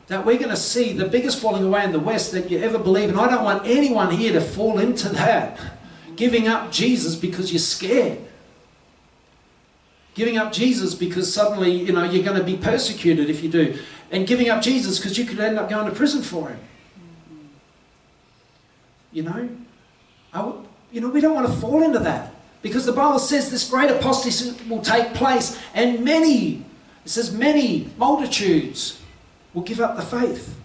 that 0.07 0.25
we're 0.25 0.37
going 0.37 0.49
to 0.49 0.55
see 0.55 0.93
the 0.93 1.05
biggest 1.05 1.39
falling 1.39 1.63
away 1.63 1.83
in 1.83 1.91
the 1.91 1.99
West 1.99 2.31
that 2.33 2.51
you 2.51 2.59
ever 2.59 2.77
believe, 2.77 3.09
and 3.09 3.19
I 3.19 3.27
don't 3.27 3.43
want 3.43 3.65
anyone 3.65 4.11
here 4.11 4.33
to 4.33 4.41
fall 4.41 4.77
into 4.77 5.09
that 5.09 5.59
giving 6.15 6.47
up 6.47 6.71
Jesus 6.71 7.15
because 7.15 7.51
you're 7.51 7.59
scared. 7.59 8.19
Giving 10.13 10.37
up 10.37 10.51
Jesus 10.51 10.93
because 10.93 11.33
suddenly, 11.33 11.71
you 11.71 11.93
know, 11.93 12.03
you're 12.03 12.23
going 12.23 12.37
to 12.37 12.43
be 12.43 12.57
persecuted 12.57 13.29
if 13.29 13.43
you 13.43 13.49
do. 13.49 13.79
And 14.11 14.27
giving 14.27 14.49
up 14.49 14.61
Jesus 14.61 14.99
because 14.99 15.17
you 15.17 15.25
could 15.25 15.39
end 15.39 15.57
up 15.57 15.69
going 15.69 15.85
to 15.87 15.95
prison 15.95 16.21
for 16.21 16.49
him. 16.49 16.59
You 19.11 19.23
know? 19.23 19.49
I, 20.33 20.53
you 20.91 21.01
know, 21.01 21.09
we 21.09 21.21
don't 21.21 21.33
want 21.33 21.47
to 21.47 21.53
fall 21.53 21.81
into 21.83 21.99
that. 21.99 22.33
Because 22.61 22.85
the 22.85 22.91
Bible 22.91 23.19
says 23.19 23.49
this 23.49 23.69
great 23.69 23.89
apostasy 23.89 24.55
will 24.69 24.81
take 24.81 25.15
place, 25.15 25.57
and 25.73 26.05
many, 26.05 26.63
it 27.03 27.09
says 27.09 27.33
many 27.33 27.89
multitudes 27.97 29.01
will 29.53 29.63
give 29.63 29.79
up 29.79 29.95
the 29.95 30.03
faith 30.03 30.61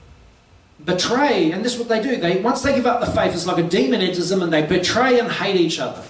betray, 0.85 1.52
and 1.52 1.64
this 1.64 1.74
is 1.74 1.78
what 1.78 1.88
they 1.88 2.02
do. 2.02 2.16
They 2.16 2.40
once 2.40 2.62
they 2.62 2.74
give 2.74 2.87
up 2.87 3.00
the 3.00 3.11
faith, 3.11 3.35
it's 3.35 3.46
like 3.46 3.59
a 3.59 3.68
demon 3.68 4.00
enters 4.00 4.28
them, 4.28 4.42
and 4.42 4.52
they 4.52 4.64
betray 4.64 5.18
and 5.18 5.30
hate 5.30 5.56
each 5.56 5.78
other. 5.78 6.02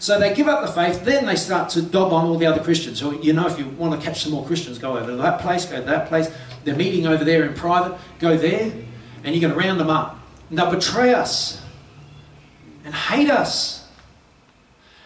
So 0.00 0.18
they 0.18 0.34
give 0.34 0.46
up 0.46 0.64
the 0.64 0.72
faith, 0.72 1.04
then 1.04 1.26
they 1.26 1.34
start 1.34 1.70
to 1.70 1.82
dob 1.82 2.12
on 2.12 2.26
all 2.26 2.38
the 2.38 2.46
other 2.46 2.62
Christians. 2.62 3.00
So 3.00 3.20
you 3.20 3.32
know, 3.32 3.46
if 3.46 3.58
you 3.58 3.68
want 3.70 4.00
to 4.00 4.06
catch 4.06 4.22
some 4.22 4.32
more 4.32 4.46
Christians, 4.46 4.78
go 4.78 4.96
over 4.96 5.10
to 5.10 5.16
that 5.16 5.40
place, 5.40 5.64
go 5.64 5.76
to 5.76 5.82
that 5.82 6.08
place. 6.08 6.30
They're 6.64 6.76
meeting 6.76 7.06
over 7.06 7.24
there 7.24 7.44
in 7.44 7.54
private. 7.54 7.98
Go 8.18 8.36
there, 8.36 8.72
and 9.24 9.34
you're 9.34 9.40
going 9.40 9.52
to 9.52 9.58
round 9.58 9.80
them 9.80 9.90
up. 9.90 10.18
And 10.50 10.58
they'll 10.58 10.70
betray 10.70 11.14
us 11.14 11.60
and 12.84 12.94
hate 12.94 13.30
us. 13.30 13.88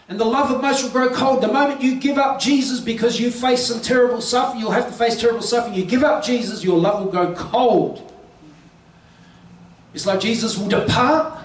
And 0.09 0.19
the 0.19 0.25
love 0.25 0.51
of 0.51 0.61
most 0.61 0.83
will 0.83 0.91
grow 0.91 1.09
cold. 1.09 1.41
The 1.41 1.47
moment 1.47 1.81
you 1.81 1.99
give 1.99 2.17
up 2.17 2.39
Jesus 2.39 2.79
because 2.79 3.19
you 3.19 3.31
face 3.31 3.65
some 3.65 3.81
terrible 3.81 4.21
suffering, 4.21 4.61
you'll 4.61 4.71
have 4.71 4.87
to 4.87 4.91
face 4.91 5.19
terrible 5.19 5.41
suffering. 5.41 5.73
You 5.73 5.85
give 5.85 6.03
up 6.03 6.23
Jesus, 6.23 6.63
your 6.63 6.77
love 6.77 7.03
will 7.03 7.11
go 7.11 7.33
cold. 7.33 8.11
It's 9.93 10.05
like 10.05 10.19
Jesus 10.19 10.57
will 10.57 10.69
depart 10.69 11.39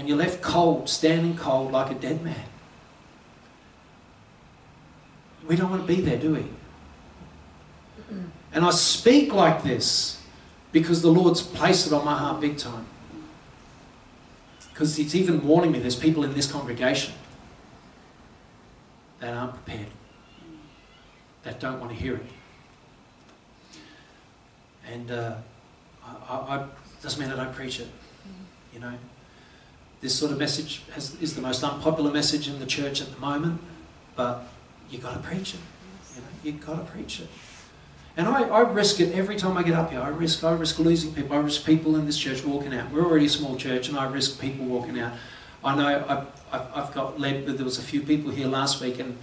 and 0.00 0.08
you're 0.08 0.16
left 0.16 0.40
cold, 0.40 0.88
standing 0.88 1.36
cold 1.36 1.72
like 1.72 1.90
a 1.90 1.94
dead 1.94 2.22
man. 2.22 2.46
We 5.46 5.56
don't 5.56 5.68
want 5.68 5.86
to 5.86 5.86
be 5.86 6.00
there, 6.00 6.16
do 6.16 6.36
we? 6.36 6.46
And 8.54 8.64
I 8.64 8.70
speak 8.70 9.34
like 9.34 9.62
this 9.62 10.22
because 10.72 11.02
the 11.02 11.10
Lord's 11.10 11.42
placed 11.42 11.86
it 11.86 11.92
on 11.92 12.02
my 12.06 12.16
heart 12.16 12.40
big 12.40 12.56
time. 12.56 12.86
Because 14.72 14.98
it's 14.98 15.14
even 15.14 15.46
warning 15.46 15.72
me 15.72 15.80
there's 15.80 15.96
people 15.96 16.24
in 16.24 16.32
this 16.32 16.50
congregation 16.50 17.12
that 19.18 19.36
aren't 19.36 19.52
prepared, 19.52 19.88
that 21.42 21.60
don't 21.60 21.78
want 21.78 21.92
to 21.92 21.98
hear 21.98 22.14
it. 22.14 22.26
And 24.90 25.10
uh, 25.10 25.36
I, 26.02 26.34
I, 26.34 26.66
doesn't 27.02 27.20
mean 27.20 27.30
I 27.30 27.44
don't 27.44 27.54
preach 27.54 27.80
it. 27.80 27.88
You 28.72 28.80
know, 28.80 28.94
this 30.00 30.18
sort 30.18 30.32
of 30.32 30.38
message 30.38 30.82
has, 30.92 31.14
is 31.20 31.34
the 31.34 31.42
most 31.42 31.62
unpopular 31.62 32.10
message 32.10 32.48
in 32.48 32.58
the 32.58 32.66
church 32.66 33.00
at 33.00 33.12
the 33.12 33.18
moment, 33.18 33.60
but 34.16 34.46
you've 34.90 35.02
got 35.02 35.14
to 35.14 35.20
preach 35.20 35.54
it. 35.54 35.60
You 36.14 36.22
know, 36.22 36.28
you've 36.42 36.66
got 36.66 36.84
to 36.86 36.92
preach 36.92 37.20
it. 37.20 37.28
And 38.16 38.26
I, 38.26 38.42
I 38.42 38.60
risk 38.60 39.00
it 39.00 39.12
every 39.14 39.36
time 39.36 39.56
I 39.56 39.62
get 39.62 39.74
up 39.74 39.90
here. 39.90 40.00
I 40.00 40.08
risk, 40.08 40.42
I 40.42 40.52
risk 40.52 40.78
losing 40.78 41.14
people. 41.14 41.36
I 41.36 41.40
risk 41.40 41.64
people 41.64 41.96
in 41.96 42.06
this 42.06 42.18
church 42.18 42.44
walking 42.44 42.74
out. 42.74 42.90
We're 42.90 43.04
already 43.04 43.26
a 43.26 43.30
small 43.30 43.56
church, 43.56 43.88
and 43.88 43.96
I 43.96 44.10
risk 44.10 44.40
people 44.40 44.66
walking 44.66 44.98
out. 44.98 45.12
I 45.62 45.76
know 45.76 46.04
I've, 46.08 46.26
I've, 46.52 46.66
I've 46.74 46.94
got 46.94 47.20
led, 47.20 47.46
but 47.46 47.56
there 47.56 47.64
was 47.64 47.78
a 47.78 47.82
few 47.82 48.00
people 48.00 48.30
here 48.30 48.48
last 48.48 48.80
week, 48.80 48.98
and 48.98 49.16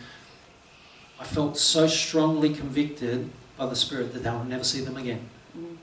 I 1.20 1.26
felt 1.26 1.58
so 1.58 1.88
strongly 1.88 2.54
convicted 2.54 3.30
by 3.58 3.66
the 3.66 3.76
Spirit 3.76 4.14
that 4.14 4.26
I 4.26 4.36
will 4.38 4.46
never 4.46 4.64
see 4.64 4.82
them 4.82 4.98
again 4.98 5.28
mm. 5.58 5.78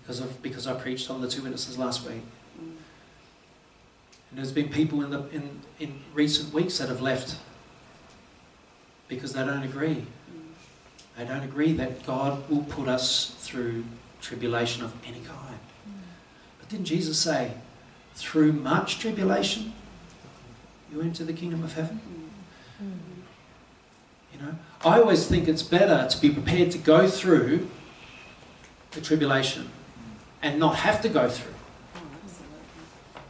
because 0.00 0.20
of 0.20 0.40
because 0.42 0.66
I 0.66 0.74
preached 0.74 1.10
on 1.10 1.20
the 1.20 1.28
two 1.28 1.42
witnesses 1.42 1.76
last 1.76 2.08
week. 2.08 2.22
And 4.36 4.44
there's 4.44 4.52
been 4.52 4.68
people 4.68 5.02
in 5.02 5.08
the 5.08 5.26
in, 5.30 5.62
in 5.80 5.98
recent 6.12 6.52
weeks 6.52 6.76
that 6.76 6.90
have 6.90 7.00
left 7.00 7.38
because 9.08 9.32
they 9.32 9.42
don't 9.42 9.62
agree. 9.62 10.04
They 11.16 11.24
don't 11.24 11.42
agree 11.42 11.72
that 11.72 12.04
God 12.04 12.46
will 12.50 12.64
put 12.64 12.86
us 12.86 13.34
through 13.38 13.86
tribulation 14.20 14.84
of 14.84 14.92
any 15.06 15.20
kind. 15.20 15.58
But 16.58 16.68
didn't 16.68 16.84
Jesus 16.84 17.18
say, 17.18 17.52
through 18.14 18.52
much 18.52 18.98
tribulation, 18.98 19.72
you 20.92 21.00
enter 21.00 21.24
the 21.24 21.32
kingdom 21.32 21.64
of 21.64 21.72
heaven? 21.72 21.98
You 24.34 24.42
know, 24.42 24.54
I 24.84 25.00
always 25.00 25.26
think 25.26 25.48
it's 25.48 25.62
better 25.62 26.06
to 26.10 26.20
be 26.20 26.28
prepared 26.28 26.72
to 26.72 26.78
go 26.78 27.08
through 27.08 27.70
the 28.90 29.00
tribulation 29.00 29.70
and 30.42 30.60
not 30.60 30.76
have 30.76 31.00
to 31.00 31.08
go 31.08 31.26
through 31.30 31.55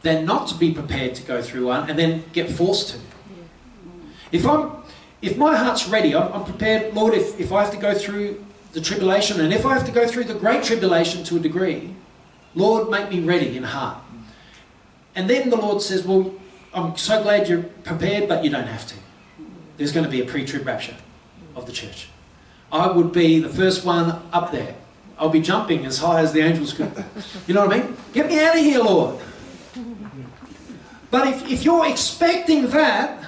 than 0.07 0.25
not 0.25 0.47
to 0.47 0.55
be 0.55 0.71
prepared 0.71 1.13
to 1.15 1.23
go 1.23 1.41
through 1.41 1.65
one 1.67 1.89
and 1.89 1.99
then 1.99 2.23
get 2.31 2.49
forced 2.49 2.89
to. 2.89 2.99
If 4.31 4.47
I'm, 4.47 4.71
if 5.21 5.37
my 5.37 5.55
heart's 5.55 5.87
ready, 5.89 6.15
I'm, 6.15 6.31
I'm 6.31 6.45
prepared, 6.45 6.93
Lord, 6.93 7.13
if, 7.13 7.37
if 7.39 7.51
I 7.51 7.63
have 7.63 7.71
to 7.71 7.77
go 7.77 7.93
through 7.93 8.43
the 8.71 8.79
tribulation, 8.79 9.41
and 9.41 9.53
if 9.53 9.65
I 9.65 9.73
have 9.73 9.85
to 9.85 9.91
go 9.91 10.07
through 10.07 10.25
the 10.25 10.33
great 10.33 10.63
tribulation 10.63 11.23
to 11.25 11.35
a 11.35 11.39
degree, 11.39 11.93
Lord, 12.55 12.89
make 12.89 13.09
me 13.09 13.19
ready 13.19 13.57
in 13.57 13.63
heart. 13.63 13.97
And 15.15 15.29
then 15.29 15.49
the 15.49 15.57
Lord 15.57 15.81
says, 15.81 16.05
Well, 16.05 16.33
I'm 16.73 16.95
so 16.95 17.21
glad 17.21 17.49
you're 17.49 17.63
prepared, 17.63 18.29
but 18.29 18.43
you 18.43 18.49
don't 18.49 18.67
have 18.67 18.87
to. 18.87 18.95
There's 19.77 19.91
going 19.91 20.05
to 20.05 20.11
be 20.11 20.21
a 20.21 20.25
pre 20.25 20.45
trib 20.45 20.65
rapture 20.65 20.95
of 21.55 21.65
the 21.65 21.71
church. 21.71 22.09
I 22.71 22.87
would 22.87 23.11
be 23.11 23.39
the 23.39 23.49
first 23.49 23.85
one 23.85 24.21
up 24.31 24.51
there. 24.51 24.75
I'll 25.17 25.29
be 25.29 25.41
jumping 25.41 25.85
as 25.85 25.97
high 25.97 26.21
as 26.21 26.31
the 26.33 26.41
angels 26.41 26.73
could. 26.73 26.91
You 27.47 27.53
know 27.55 27.65
what 27.65 27.75
I 27.75 27.81
mean? 27.81 27.97
Get 28.13 28.27
me 28.27 28.39
out 28.39 28.55
of 28.55 28.61
here, 28.61 28.79
Lord. 28.79 29.19
But 31.09 31.27
if, 31.27 31.49
if 31.49 31.63
you're 31.63 31.87
expecting 31.87 32.67
that, 32.69 33.23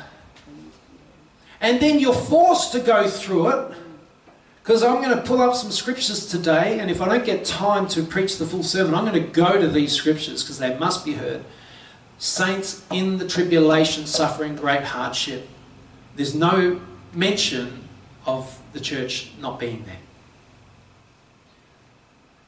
and 1.62 1.80
then 1.80 2.00
you're 2.00 2.14
forced 2.14 2.72
to 2.74 2.80
go 2.80 3.08
through 3.08 3.50
it, 3.50 3.74
because 4.62 4.84
I'm 4.84 5.02
going 5.02 5.18
to 5.18 5.24
pull 5.24 5.42
up 5.42 5.56
some 5.56 5.72
scriptures 5.72 6.28
today, 6.28 6.80
and 6.80 6.92
if 6.92 7.02
I 7.02 7.08
don't 7.08 7.26
get 7.26 7.44
time 7.44 7.88
to 7.90 8.04
preach 8.04 8.38
the 8.38 8.46
full 8.46 8.64
sermon, 8.64 8.94
I'm 8.94 9.06
going 9.06 9.22
to 9.22 9.30
go 9.30 9.60
to 9.60 9.68
these 9.68 9.94
scriptures 9.94 10.44
because 10.44 10.60
they 10.60 10.78
must 10.78 11.04
be 11.06 11.14
heard. 11.14 11.44
Saints 12.18 12.86
in 12.92 13.18
the 13.18 13.28
tribulation, 13.28 14.06
suffering 14.06 14.56
great 14.56 14.84
hardship. 14.84 15.48
There's 16.16 16.36
no 16.36 16.82
mention 17.14 17.88
of 18.26 18.62
the 18.74 18.80
church 18.80 19.32
not 19.40 19.60
being 19.60 19.86
there. 19.86 19.98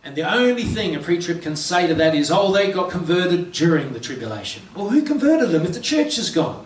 And 0.03 0.15
the 0.15 0.23
only 0.23 0.63
thing 0.63 0.95
a 0.95 0.99
pre 0.99 1.19
trib 1.19 1.41
can 1.41 1.55
say 1.55 1.87
to 1.87 1.93
that 1.95 2.15
is, 2.15 2.31
oh, 2.31 2.51
they 2.51 2.71
got 2.71 2.89
converted 2.89 3.51
during 3.51 3.93
the 3.93 3.99
tribulation. 3.99 4.63
Well, 4.75 4.89
who 4.89 5.03
converted 5.03 5.49
them 5.49 5.63
if 5.63 5.73
the 5.73 5.79
church 5.79 6.17
is 6.17 6.31
gone? 6.31 6.65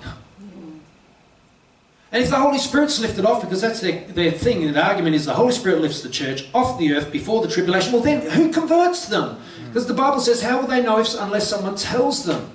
And 2.12 2.24
if 2.24 2.30
the 2.30 2.38
Holy 2.38 2.60
Spirit's 2.60 2.98
lifted 3.02 3.26
off, 3.26 3.42
because 3.42 3.60
that's 3.60 3.82
their, 3.82 4.06
their 4.08 4.32
thing, 4.32 4.64
and 4.64 4.74
the 4.74 4.82
argument 4.82 5.18
is 5.18 5.26
the 5.26 5.34
Holy 5.34 5.52
Spirit 5.52 5.82
lifts 5.82 6.02
the 6.02 6.08
church 6.08 6.48
off 6.54 6.80
the 6.80 6.94
earth 6.94 7.12
before 7.12 7.42
the 7.42 7.50
tribulation, 7.50 7.92
well, 7.92 8.02
then 8.02 8.22
who 8.32 8.54
converts 8.54 9.08
them? 9.08 9.38
Because 9.68 9.86
the 9.86 9.94
Bible 9.94 10.22
says, 10.22 10.42
how 10.42 10.62
will 10.62 10.68
they 10.68 10.82
know 10.82 11.00
if, 11.00 11.14
unless 11.20 11.50
someone 11.50 11.76
tells 11.76 12.24
them? 12.24 12.52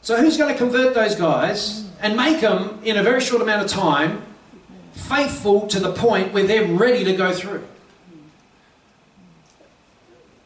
So 0.00 0.20
who's 0.20 0.36
going 0.36 0.52
to 0.52 0.58
convert 0.58 0.94
those 0.94 1.14
guys 1.14 1.88
and 2.00 2.16
make 2.16 2.40
them, 2.40 2.80
in 2.82 2.96
a 2.96 3.04
very 3.04 3.20
short 3.20 3.40
amount 3.40 3.64
of 3.64 3.70
time, 3.70 4.24
faithful 4.92 5.66
to 5.68 5.80
the 5.80 5.92
point 5.92 6.32
where 6.32 6.44
they're 6.44 6.66
ready 6.66 7.04
to 7.04 7.14
go 7.14 7.32
through? 7.32 7.64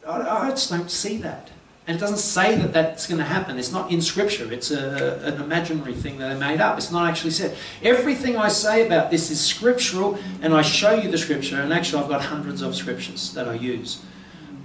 I, 0.06 0.46
I 0.46 0.50
just 0.50 0.70
don't 0.70 0.90
see 0.90 1.18
that. 1.18 1.50
And 1.86 1.96
it 1.96 2.00
doesn't 2.00 2.18
say 2.18 2.56
that 2.56 2.72
that's 2.72 3.06
going 3.06 3.18
to 3.18 3.24
happen. 3.24 3.58
It's 3.58 3.70
not 3.70 3.92
in 3.92 4.02
Scripture. 4.02 4.52
It's 4.52 4.72
a, 4.72 5.20
an 5.22 5.40
imaginary 5.40 5.94
thing 5.94 6.18
that 6.18 6.34
they 6.34 6.38
made 6.38 6.60
up. 6.60 6.76
It's 6.78 6.90
not 6.90 7.08
actually 7.08 7.30
said. 7.30 7.56
Everything 7.80 8.36
I 8.36 8.48
say 8.48 8.84
about 8.84 9.12
this 9.12 9.30
is 9.30 9.40
scriptural, 9.40 10.18
and 10.42 10.52
I 10.52 10.62
show 10.62 10.94
you 10.94 11.08
the 11.08 11.18
Scripture. 11.18 11.60
And 11.60 11.72
actually, 11.72 12.02
I've 12.02 12.08
got 12.08 12.22
hundreds 12.22 12.60
of 12.60 12.74
scriptures 12.74 13.32
that 13.34 13.48
I 13.48 13.54
use. 13.54 14.02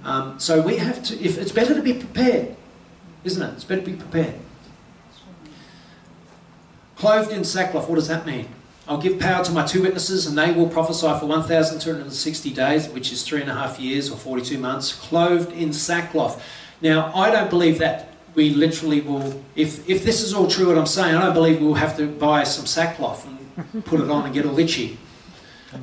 Um, 0.02 0.40
so 0.40 0.60
we 0.60 0.78
have 0.78 1.00
to. 1.04 1.20
If 1.20 1.38
it's 1.38 1.52
better 1.52 1.74
to 1.74 1.82
be 1.82 1.94
prepared, 1.94 2.56
isn't 3.22 3.40
it? 3.40 3.54
It's 3.54 3.64
better 3.64 3.82
to 3.82 3.90
be 3.90 3.96
prepared. 3.96 4.34
Clothed 6.96 7.30
in 7.30 7.44
sackcloth. 7.44 7.88
What 7.88 7.96
does 7.96 8.08
that 8.08 8.26
mean? 8.26 8.48
I'll 8.92 9.00
give 9.00 9.18
power 9.18 9.42
to 9.42 9.52
my 9.52 9.64
two 9.64 9.80
witnesses, 9.80 10.26
and 10.26 10.36
they 10.36 10.52
will 10.52 10.68
prophesy 10.68 11.06
for 11.18 11.24
1,260 11.24 12.50
days, 12.50 12.90
which 12.90 13.10
is 13.10 13.22
three 13.22 13.40
and 13.40 13.50
a 13.50 13.54
half 13.54 13.80
years 13.80 14.10
or 14.10 14.18
42 14.18 14.58
months, 14.58 14.92
clothed 14.92 15.50
in 15.52 15.72
sackcloth. 15.72 16.44
Now, 16.82 17.10
I 17.14 17.30
don't 17.30 17.48
believe 17.48 17.78
that 17.78 18.12
we 18.34 18.50
literally 18.50 19.00
will, 19.00 19.42
if, 19.56 19.88
if 19.88 20.04
this 20.04 20.20
is 20.20 20.34
all 20.34 20.46
true 20.46 20.68
what 20.68 20.76
I'm 20.76 20.84
saying, 20.84 21.14
I 21.14 21.22
don't 21.22 21.32
believe 21.32 21.62
we'll 21.62 21.72
have 21.72 21.96
to 21.96 22.06
buy 22.06 22.44
some 22.44 22.66
sackcloth 22.66 23.26
and 23.26 23.82
put 23.86 23.98
it 23.98 24.10
on 24.10 24.26
and 24.26 24.34
get 24.34 24.44
all 24.44 24.58
itchy 24.58 24.98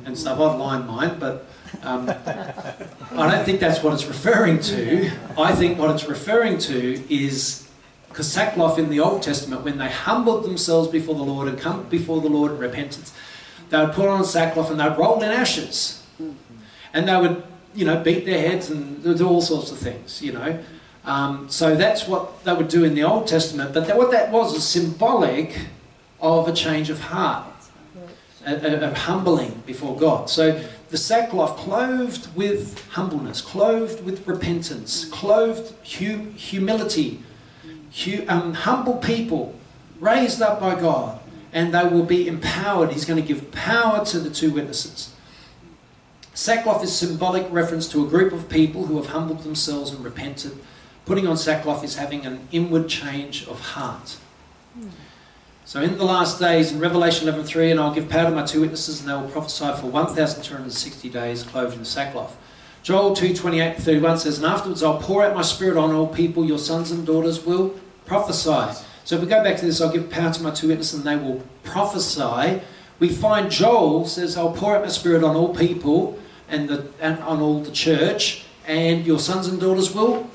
and 0.04 0.16
stuff. 0.16 0.38
I've 0.38 0.60
lined 0.60 0.86
mine, 0.86 1.18
but 1.18 1.46
um, 1.82 2.08
I 2.08 3.28
don't 3.28 3.44
think 3.44 3.58
that's 3.58 3.82
what 3.82 3.92
it's 3.92 4.06
referring 4.06 4.60
to. 4.60 5.10
I 5.36 5.52
think 5.52 5.80
what 5.80 5.90
it's 5.90 6.04
referring 6.04 6.58
to 6.58 7.12
is 7.12 7.68
because 8.10 8.30
sackcloth 8.30 8.78
in 8.78 8.90
the 8.90 9.00
Old 9.00 9.22
Testament, 9.22 9.62
when 9.62 9.78
they 9.78 9.88
humbled 9.88 10.44
themselves 10.44 10.88
before 10.88 11.14
the 11.14 11.22
Lord 11.22 11.48
and 11.48 11.58
come 11.58 11.88
before 11.88 12.20
the 12.20 12.28
Lord 12.28 12.52
in 12.52 12.58
repentance, 12.58 13.14
they 13.70 13.78
would 13.78 13.92
put 13.92 14.08
on 14.08 14.24
sackcloth 14.24 14.70
and 14.70 14.80
they'd 14.80 14.98
roll 14.98 15.22
in 15.22 15.30
ashes. 15.30 16.04
And 16.92 17.08
they 17.08 17.16
would, 17.16 17.44
you 17.72 17.84
know, 17.84 18.02
beat 18.02 18.26
their 18.26 18.40
heads 18.40 18.68
and 18.68 19.02
do 19.02 19.28
all 19.28 19.40
sorts 19.40 19.70
of 19.70 19.78
things, 19.78 20.20
you 20.20 20.32
know. 20.32 20.58
Um, 21.04 21.48
so 21.48 21.76
that's 21.76 22.06
what 22.08 22.44
they 22.44 22.52
would 22.52 22.68
do 22.68 22.84
in 22.84 22.94
the 22.94 23.04
Old 23.04 23.28
Testament. 23.28 23.72
But 23.72 23.86
that, 23.86 23.96
what 23.96 24.10
that 24.10 24.32
was 24.32 24.56
is 24.56 24.66
symbolic 24.66 25.56
of 26.20 26.48
a 26.48 26.52
change 26.52 26.90
of 26.90 27.00
heart, 27.00 27.46
a 28.44 28.94
humbling 28.94 29.62
before 29.66 29.96
God. 29.96 30.28
So 30.28 30.62
the 30.90 30.98
sackcloth 30.98 31.56
clothed 31.56 32.34
with 32.34 32.84
humbleness, 32.88 33.40
clothed 33.40 34.04
with 34.04 34.26
repentance, 34.26 35.04
clothed 35.04 35.72
hu- 35.86 36.30
humility, 36.32 37.10
hu- 37.10 37.29
um, 38.28 38.54
humble 38.54 38.96
people 38.96 39.58
raised 39.98 40.40
up 40.40 40.60
by 40.60 40.78
God, 40.78 41.20
and 41.52 41.74
they 41.74 41.84
will 41.84 42.04
be 42.04 42.26
empowered. 42.26 42.92
He's 42.92 43.04
going 43.04 43.20
to 43.20 43.26
give 43.26 43.50
power 43.52 44.04
to 44.06 44.18
the 44.18 44.30
two 44.30 44.52
witnesses. 44.52 45.14
Sackcloth 46.32 46.82
is 46.82 46.96
symbolic 46.96 47.46
reference 47.50 47.88
to 47.88 48.04
a 48.04 48.08
group 48.08 48.32
of 48.32 48.48
people 48.48 48.86
who 48.86 48.96
have 48.96 49.06
humbled 49.06 49.40
themselves 49.40 49.90
and 49.90 50.04
repented 50.04 50.58
Putting 51.10 51.26
on 51.26 51.36
sackcloth 51.36 51.82
is 51.82 51.96
having 51.96 52.24
an 52.24 52.46
inward 52.52 52.88
change 52.88 53.44
of 53.48 53.60
heart. 53.60 54.16
So 55.64 55.80
in 55.80 55.98
the 55.98 56.04
last 56.04 56.38
days, 56.38 56.70
in 56.70 56.78
Revelation 56.78 57.26
11.3, 57.26 57.72
and 57.72 57.80
I'll 57.80 57.92
give 57.92 58.08
power 58.08 58.30
to 58.30 58.30
my 58.30 58.44
two 58.44 58.60
witnesses, 58.60 59.00
and 59.00 59.08
they 59.08 59.14
will 59.14 59.28
prophesy 59.28 59.72
for 59.80 59.86
1,260 59.86 61.08
days, 61.08 61.42
clothed 61.42 61.76
in 61.76 61.84
sackcloth. 61.84 62.36
Joel 62.82 63.14
2.28 63.14 63.76
31 63.76 64.18
says, 64.18 64.38
And 64.38 64.46
afterwards 64.46 64.82
I'll 64.82 64.98
pour 64.98 65.24
out 65.24 65.34
my 65.34 65.42
spirit 65.42 65.76
on 65.76 65.92
all 65.92 66.06
people, 66.06 66.44
your 66.46 66.58
sons 66.58 66.90
and 66.90 67.06
daughters 67.06 67.44
will 67.44 67.78
prophesy. 68.06 68.78
So 69.04 69.16
if 69.16 69.22
we 69.22 69.28
go 69.28 69.42
back 69.44 69.58
to 69.58 69.66
this, 69.66 69.80
I'll 69.80 69.92
give 69.92 70.08
power 70.08 70.32
to 70.32 70.42
my 70.42 70.50
two 70.50 70.68
witnesses, 70.68 70.94
and 70.94 71.04
they 71.04 71.16
will 71.16 71.42
prophesy. 71.62 72.62
We 72.98 73.08
find 73.08 73.50
Joel 73.50 74.06
says, 74.06 74.36
I'll 74.36 74.52
pour 74.52 74.76
out 74.76 74.82
my 74.82 74.88
spirit 74.88 75.22
on 75.22 75.36
all 75.36 75.54
people, 75.54 76.18
and, 76.48 76.68
the, 76.68 76.88
and 77.00 77.18
on 77.20 77.40
all 77.40 77.60
the 77.62 77.70
church, 77.70 78.44
and 78.66 79.06
your 79.06 79.18
sons 79.18 79.46
and 79.46 79.60
daughters 79.60 79.94
will 79.94 80.30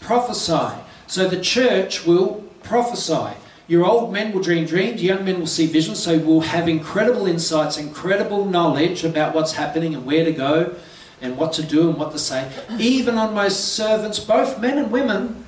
prophesy. 0.00 0.78
So 1.06 1.28
the 1.28 1.40
church 1.40 2.06
will 2.06 2.44
prophesy. 2.62 3.36
Your 3.68 3.84
old 3.84 4.12
men 4.12 4.32
will 4.32 4.42
dream 4.42 4.66
dreams, 4.66 5.02
young 5.02 5.24
men 5.24 5.38
will 5.38 5.46
see 5.46 5.66
visions, 5.66 6.02
so 6.02 6.18
we'll 6.18 6.40
have 6.40 6.68
incredible 6.68 7.26
insights, 7.26 7.76
incredible 7.76 8.44
knowledge 8.46 9.04
about 9.04 9.34
what's 9.34 9.52
happening 9.52 9.94
and 9.94 10.06
where 10.06 10.24
to 10.24 10.32
go 10.32 10.74
and 11.22 11.38
what 11.38 11.52
to 11.54 11.62
do 11.62 11.88
and 11.88 11.96
what 11.96 12.12
to 12.12 12.18
say. 12.18 12.50
Even 12.78 13.16
on 13.16 13.32
my 13.32 13.48
servants, 13.48 14.18
both 14.18 14.60
men 14.60 14.76
and 14.76 14.90
women, 14.90 15.46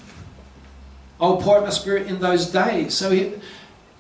I'll 1.21 1.37
pour 1.37 1.59
out 1.59 1.65
my 1.65 1.71
spirit 1.71 2.07
in 2.07 2.21
those 2.21 2.47
days. 2.47 2.95
So 2.95 3.11
he, 3.11 3.35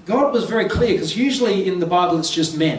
God 0.06 0.32
was 0.32 0.44
very 0.44 0.68
clear 0.68 0.92
because 0.92 1.16
usually 1.16 1.66
in 1.66 1.80
the 1.80 1.86
Bible 1.86 2.18
it's 2.18 2.30
just 2.30 2.56
men. 2.56 2.78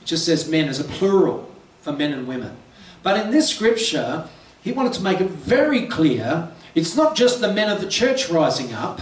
It 0.00 0.06
just 0.06 0.24
says 0.24 0.48
men 0.48 0.68
as 0.68 0.80
a 0.80 0.84
plural 0.84 1.50
for 1.80 1.92
men 1.92 2.12
and 2.12 2.26
women. 2.26 2.56
But 3.02 3.24
in 3.24 3.30
this 3.30 3.48
scripture, 3.48 4.28
he 4.62 4.72
wanted 4.72 4.92
to 4.94 5.02
make 5.02 5.20
it 5.20 5.30
very 5.30 5.86
clear 5.86 6.50
it's 6.74 6.94
not 6.94 7.16
just 7.16 7.40
the 7.40 7.52
men 7.52 7.70
of 7.70 7.80
the 7.80 7.88
church 7.88 8.28
rising 8.28 8.74
up, 8.74 9.00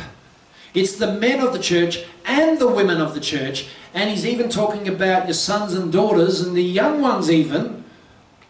it's 0.75 0.97
the 0.97 1.13
men 1.13 1.41
of 1.41 1.53
the 1.53 1.59
church 1.59 2.05
and 2.25 2.59
the 2.59 2.69
women 2.69 3.01
of 3.01 3.15
the 3.15 3.21
church. 3.21 3.69
And 3.93 4.11
he's 4.11 4.27
even 4.27 4.49
talking 4.49 4.89
about 4.89 5.27
your 5.27 5.35
sons 5.35 5.73
and 5.73 5.93
daughters 5.93 6.41
and 6.41 6.57
the 6.57 6.63
young 6.63 7.01
ones, 7.01 7.31
even 7.31 7.84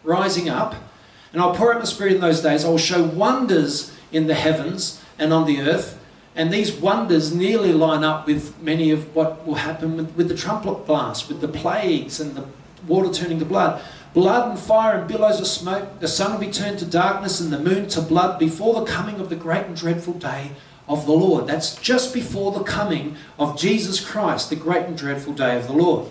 rising 0.05 0.49
up. 0.49 0.75
And 1.33 1.41
I'll 1.41 1.55
pour 1.55 1.73
out 1.73 1.79
my 1.79 1.85
spirit 1.85 2.13
in 2.13 2.21
those 2.21 2.41
days. 2.41 2.63
I 2.63 2.69
will 2.69 2.77
show 2.77 3.03
wonders 3.03 3.93
in 4.11 4.27
the 4.27 4.35
heavens 4.35 5.03
and 5.19 5.33
on 5.33 5.45
the 5.45 5.59
earth. 5.61 5.99
And 6.35 6.51
these 6.51 6.71
wonders 6.71 7.33
nearly 7.33 7.73
line 7.73 8.03
up 8.03 8.27
with 8.27 8.61
many 8.61 8.91
of 8.91 9.15
what 9.15 9.45
will 9.45 9.55
happen 9.55 9.97
with, 9.97 10.15
with 10.15 10.29
the 10.29 10.35
trumpet 10.35 10.85
blast, 10.85 11.27
with 11.27 11.41
the 11.41 11.47
plagues 11.47 12.19
and 12.19 12.35
the 12.35 12.45
water 12.87 13.11
turning 13.11 13.39
to 13.39 13.45
blood 13.45 13.81
blood 14.15 14.49
and 14.49 14.57
fire 14.57 14.97
and 14.97 15.07
billows 15.07 15.41
of 15.41 15.45
smoke. 15.45 15.99
The 15.99 16.07
sun 16.07 16.31
will 16.31 16.39
be 16.39 16.51
turned 16.51 16.79
to 16.79 16.85
darkness 16.85 17.41
and 17.41 17.51
the 17.51 17.59
moon 17.59 17.87
to 17.89 18.01
blood 18.01 18.39
before 18.39 18.79
the 18.79 18.85
coming 18.85 19.19
of 19.19 19.29
the 19.29 19.35
great 19.35 19.65
and 19.65 19.75
dreadful 19.75 20.13
day 20.13 20.51
of 20.87 21.05
the 21.05 21.11
Lord. 21.11 21.47
That's 21.47 21.75
just 21.75 22.13
before 22.13 22.53
the 22.53 22.63
coming 22.63 23.17
of 23.37 23.59
Jesus 23.59 23.99
Christ, 24.03 24.49
the 24.49 24.55
great 24.55 24.85
and 24.85 24.97
dreadful 24.97 25.33
day 25.33 25.57
of 25.57 25.67
the 25.67 25.73
Lord. 25.73 26.09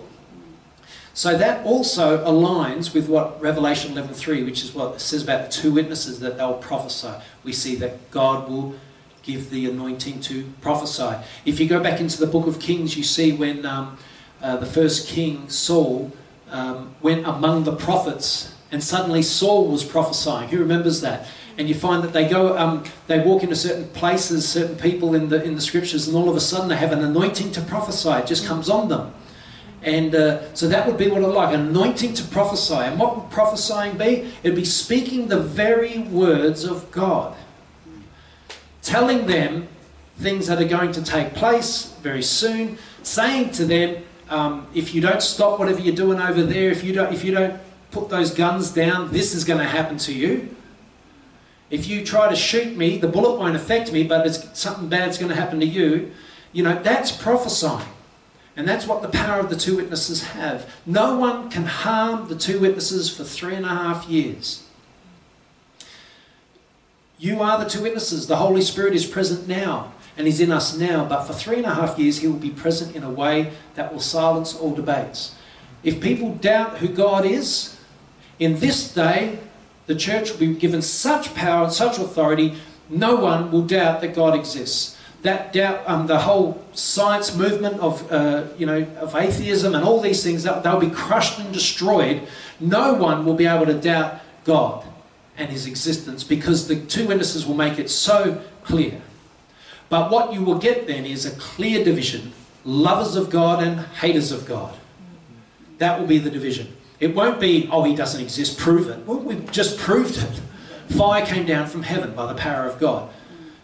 So 1.15 1.37
that 1.37 1.65
also 1.65 2.25
aligns 2.25 2.93
with 2.93 3.07
what 3.07 3.41
Revelation 3.41 3.93
11:3, 3.93 4.43
which 4.43 4.65
is 4.65 4.75
what 4.75 4.95
it 4.95 4.99
says 4.99 5.23
about 5.23 5.49
the 5.49 5.61
two 5.61 5.71
witnesses 5.71 6.19
that 6.19 6.35
they'll 6.37 6.55
prophesy. 6.55 7.13
We 7.45 7.53
see 7.53 7.75
that 7.77 8.11
God 8.11 8.49
will 8.49 8.75
give 9.23 9.49
the 9.49 9.65
anointing 9.65 10.19
to 10.19 10.43
prophesy. 10.59 11.15
If 11.45 11.57
you 11.61 11.69
go 11.69 11.79
back 11.79 12.01
into 12.01 12.19
the 12.19 12.27
book 12.27 12.47
of 12.47 12.59
Kings, 12.59 12.97
you 12.97 13.03
see 13.03 13.31
when 13.31 13.65
um, 13.65 13.97
uh, 14.41 14.57
the 14.57 14.65
first 14.65 15.07
king 15.07 15.47
Saul 15.47 16.11
um, 16.51 16.93
went 17.01 17.25
among 17.25 17.63
the 17.63 17.75
prophets, 17.77 18.53
and 18.69 18.83
suddenly 18.83 19.21
Saul 19.21 19.67
was 19.67 19.85
prophesying. 19.85 20.49
Who 20.49 20.59
remembers 20.59 20.99
that? 20.99 21.27
And 21.57 21.69
you 21.69 21.75
find 21.75 22.03
that 22.03 22.11
they 22.11 22.27
go, 22.27 22.57
um, 22.57 22.83
they 23.07 23.19
walk 23.19 23.41
into 23.41 23.55
certain 23.55 23.87
places, 23.87 24.45
certain 24.45 24.75
people 24.75 25.15
in 25.15 25.29
the 25.29 25.41
in 25.41 25.55
the 25.55 25.61
scriptures, 25.61 26.09
and 26.09 26.17
all 26.17 26.29
of 26.29 26.35
a 26.35 26.41
sudden 26.41 26.67
they 26.67 26.75
have 26.75 26.91
an 26.91 27.05
anointing 27.05 27.53
to 27.53 27.61
prophesy. 27.61 28.09
It 28.09 28.27
just 28.27 28.45
comes 28.45 28.69
on 28.69 28.89
them. 28.89 29.13
And 29.85 30.15
uh, 30.15 30.53
so 30.55 30.67
that 30.67 30.87
would 30.87 30.97
be 30.97 31.09
what 31.09 31.21
it 31.21 31.27
like 31.27 31.53
anointing 31.53 32.15
to 32.15 32.23
prophesy. 32.23 32.73
And 32.73 32.99
what 32.99 33.15
would 33.15 33.29
prophesying 33.29 33.97
be? 33.97 34.31
It'd 34.41 34.55
be 34.55 34.65
speaking 34.65 35.27
the 35.27 35.39
very 35.39 35.99
words 35.99 36.63
of 36.63 36.89
God, 36.91 37.37
telling 38.81 39.27
them 39.27 39.67
things 40.17 40.47
that 40.47 40.59
are 40.59 40.67
going 40.67 40.91
to 40.93 41.03
take 41.03 41.35
place 41.35 41.93
very 42.01 42.23
soon, 42.23 42.79
saying 43.03 43.51
to 43.51 43.65
them, 43.65 44.03
um, 44.27 44.65
if 44.73 44.95
you 44.95 45.01
don't 45.01 45.21
stop 45.21 45.59
whatever 45.59 45.79
you're 45.79 45.95
doing 45.95 46.19
over 46.19 46.41
there, 46.41 46.71
if 46.71 46.83
you 46.83 46.91
don't, 46.91 47.13
if 47.13 47.23
you 47.23 47.31
don't 47.31 47.61
put 47.91 48.09
those 48.09 48.33
guns 48.33 48.71
down, 48.71 49.11
this 49.11 49.35
is 49.35 49.43
going 49.45 49.59
to 49.59 49.65
happen 49.65 49.99
to 49.99 50.13
you. 50.13 50.55
If 51.69 51.87
you 51.87 52.03
try 52.03 52.27
to 52.27 52.35
shoot 52.35 52.75
me, 52.75 52.97
the 52.97 53.07
bullet 53.07 53.37
won't 53.37 53.55
affect 53.55 53.91
me, 53.91 54.03
but 54.03 54.25
it's, 54.25 54.59
something 54.59 54.89
bad's 54.89 55.19
going 55.19 55.29
to 55.29 55.35
happen 55.35 55.59
to 55.59 55.65
you. 55.65 56.11
You 56.53 56.63
know, 56.63 56.81
that's 56.81 57.11
prophesying. 57.11 57.85
And 58.57 58.67
that's 58.67 58.87
what 58.87 59.01
the 59.01 59.09
power 59.09 59.39
of 59.39 59.49
the 59.49 59.57
two 59.57 59.75
witnesses 59.75 60.23
have. 60.23 60.69
No 60.85 61.17
one 61.17 61.49
can 61.49 61.65
harm 61.65 62.29
the 62.29 62.35
two 62.35 62.59
witnesses 62.59 63.13
for 63.15 63.23
three 63.23 63.55
and 63.55 63.65
a 63.65 63.69
half 63.69 64.07
years. 64.07 64.63
You 67.17 67.41
are 67.41 67.57
the 67.61 67.69
two 67.69 67.81
witnesses. 67.81 68.27
The 68.27 68.37
Holy 68.37 68.61
Spirit 68.61 68.93
is 68.93 69.05
present 69.05 69.47
now 69.47 69.91
and 70.17 70.27
He's 70.27 70.39
in 70.39 70.51
us 70.51 70.77
now, 70.77 71.05
but 71.05 71.23
for 71.23 71.33
three 71.33 71.57
and 71.57 71.65
a 71.65 71.73
half 71.73 71.99
years 71.99 72.19
He 72.19 72.27
will 72.27 72.35
be 72.35 72.49
present 72.49 72.95
in 72.95 73.03
a 73.03 73.09
way 73.09 73.51
that 73.75 73.91
will 73.91 73.99
silence 73.99 74.55
all 74.55 74.73
debates. 74.73 75.35
If 75.83 76.01
people 76.01 76.35
doubt 76.35 76.77
who 76.77 76.87
God 76.87 77.25
is, 77.25 77.77
in 78.39 78.59
this 78.59 78.93
day, 78.93 79.39
the 79.87 79.95
church 79.95 80.31
will 80.31 80.39
be 80.39 80.55
given 80.55 80.81
such 80.81 81.35
power 81.35 81.65
and 81.65 81.73
such 81.73 81.99
authority, 81.99 82.55
no 82.89 83.15
one 83.15 83.51
will 83.51 83.61
doubt 83.61 84.01
that 84.01 84.15
God 84.15 84.35
exists. 84.35 84.94
That 85.25 85.53
doubt, 85.53 85.81
um, 85.87 86.05
the 86.05 86.19
whole 86.19 86.63
science 86.73 87.35
movement 87.35 87.79
of, 87.79 88.11
uh, 88.11 88.43
you 88.59 88.67
know, 88.67 88.85
of 88.99 89.15
atheism 89.15 89.73
and 89.73 89.83
all 89.83 89.99
these 89.99 90.23
things, 90.23 90.43
they'll 90.43 90.79
be 90.79 90.91
crushed 90.91 91.39
and 91.39 91.51
destroyed. 91.51 92.27
No 92.59 92.93
one 92.93 93.25
will 93.25 93.33
be 93.33 93.47
able 93.47 93.65
to 93.65 93.73
doubt 93.73 94.21
God 94.43 94.85
and 95.35 95.49
His 95.49 95.65
existence 95.65 96.23
because 96.23 96.67
the 96.67 96.75
two 96.75 97.07
witnesses 97.07 97.43
will 97.43 97.55
make 97.55 97.79
it 97.79 97.89
so 97.89 98.39
clear. 98.63 99.01
But 99.89 100.11
what 100.11 100.31
you 100.31 100.43
will 100.43 100.59
get 100.59 100.85
then 100.85 101.07
is 101.07 101.25
a 101.25 101.31
clear 101.31 101.83
division 101.83 102.31
lovers 102.63 103.15
of 103.15 103.31
God 103.31 103.63
and 103.63 103.79
haters 103.79 104.31
of 104.31 104.45
God. 104.45 104.77
That 105.79 105.99
will 105.99 106.07
be 106.07 106.19
the 106.19 106.29
division. 106.29 106.75
It 106.99 107.15
won't 107.15 107.39
be, 107.39 107.67
oh, 107.71 107.83
he 107.83 107.95
doesn't 107.95 108.21
exist, 108.21 108.59
prove 108.59 108.89
it. 108.89 109.07
Well, 109.07 109.19
we've 109.19 109.51
just 109.51 109.79
proved 109.79 110.17
it. 110.17 110.41
Fire 110.95 111.25
came 111.25 111.47
down 111.47 111.65
from 111.65 111.81
heaven 111.81 112.13
by 112.13 112.31
the 112.31 112.35
power 112.35 112.67
of 112.67 112.79
God. 112.79 113.09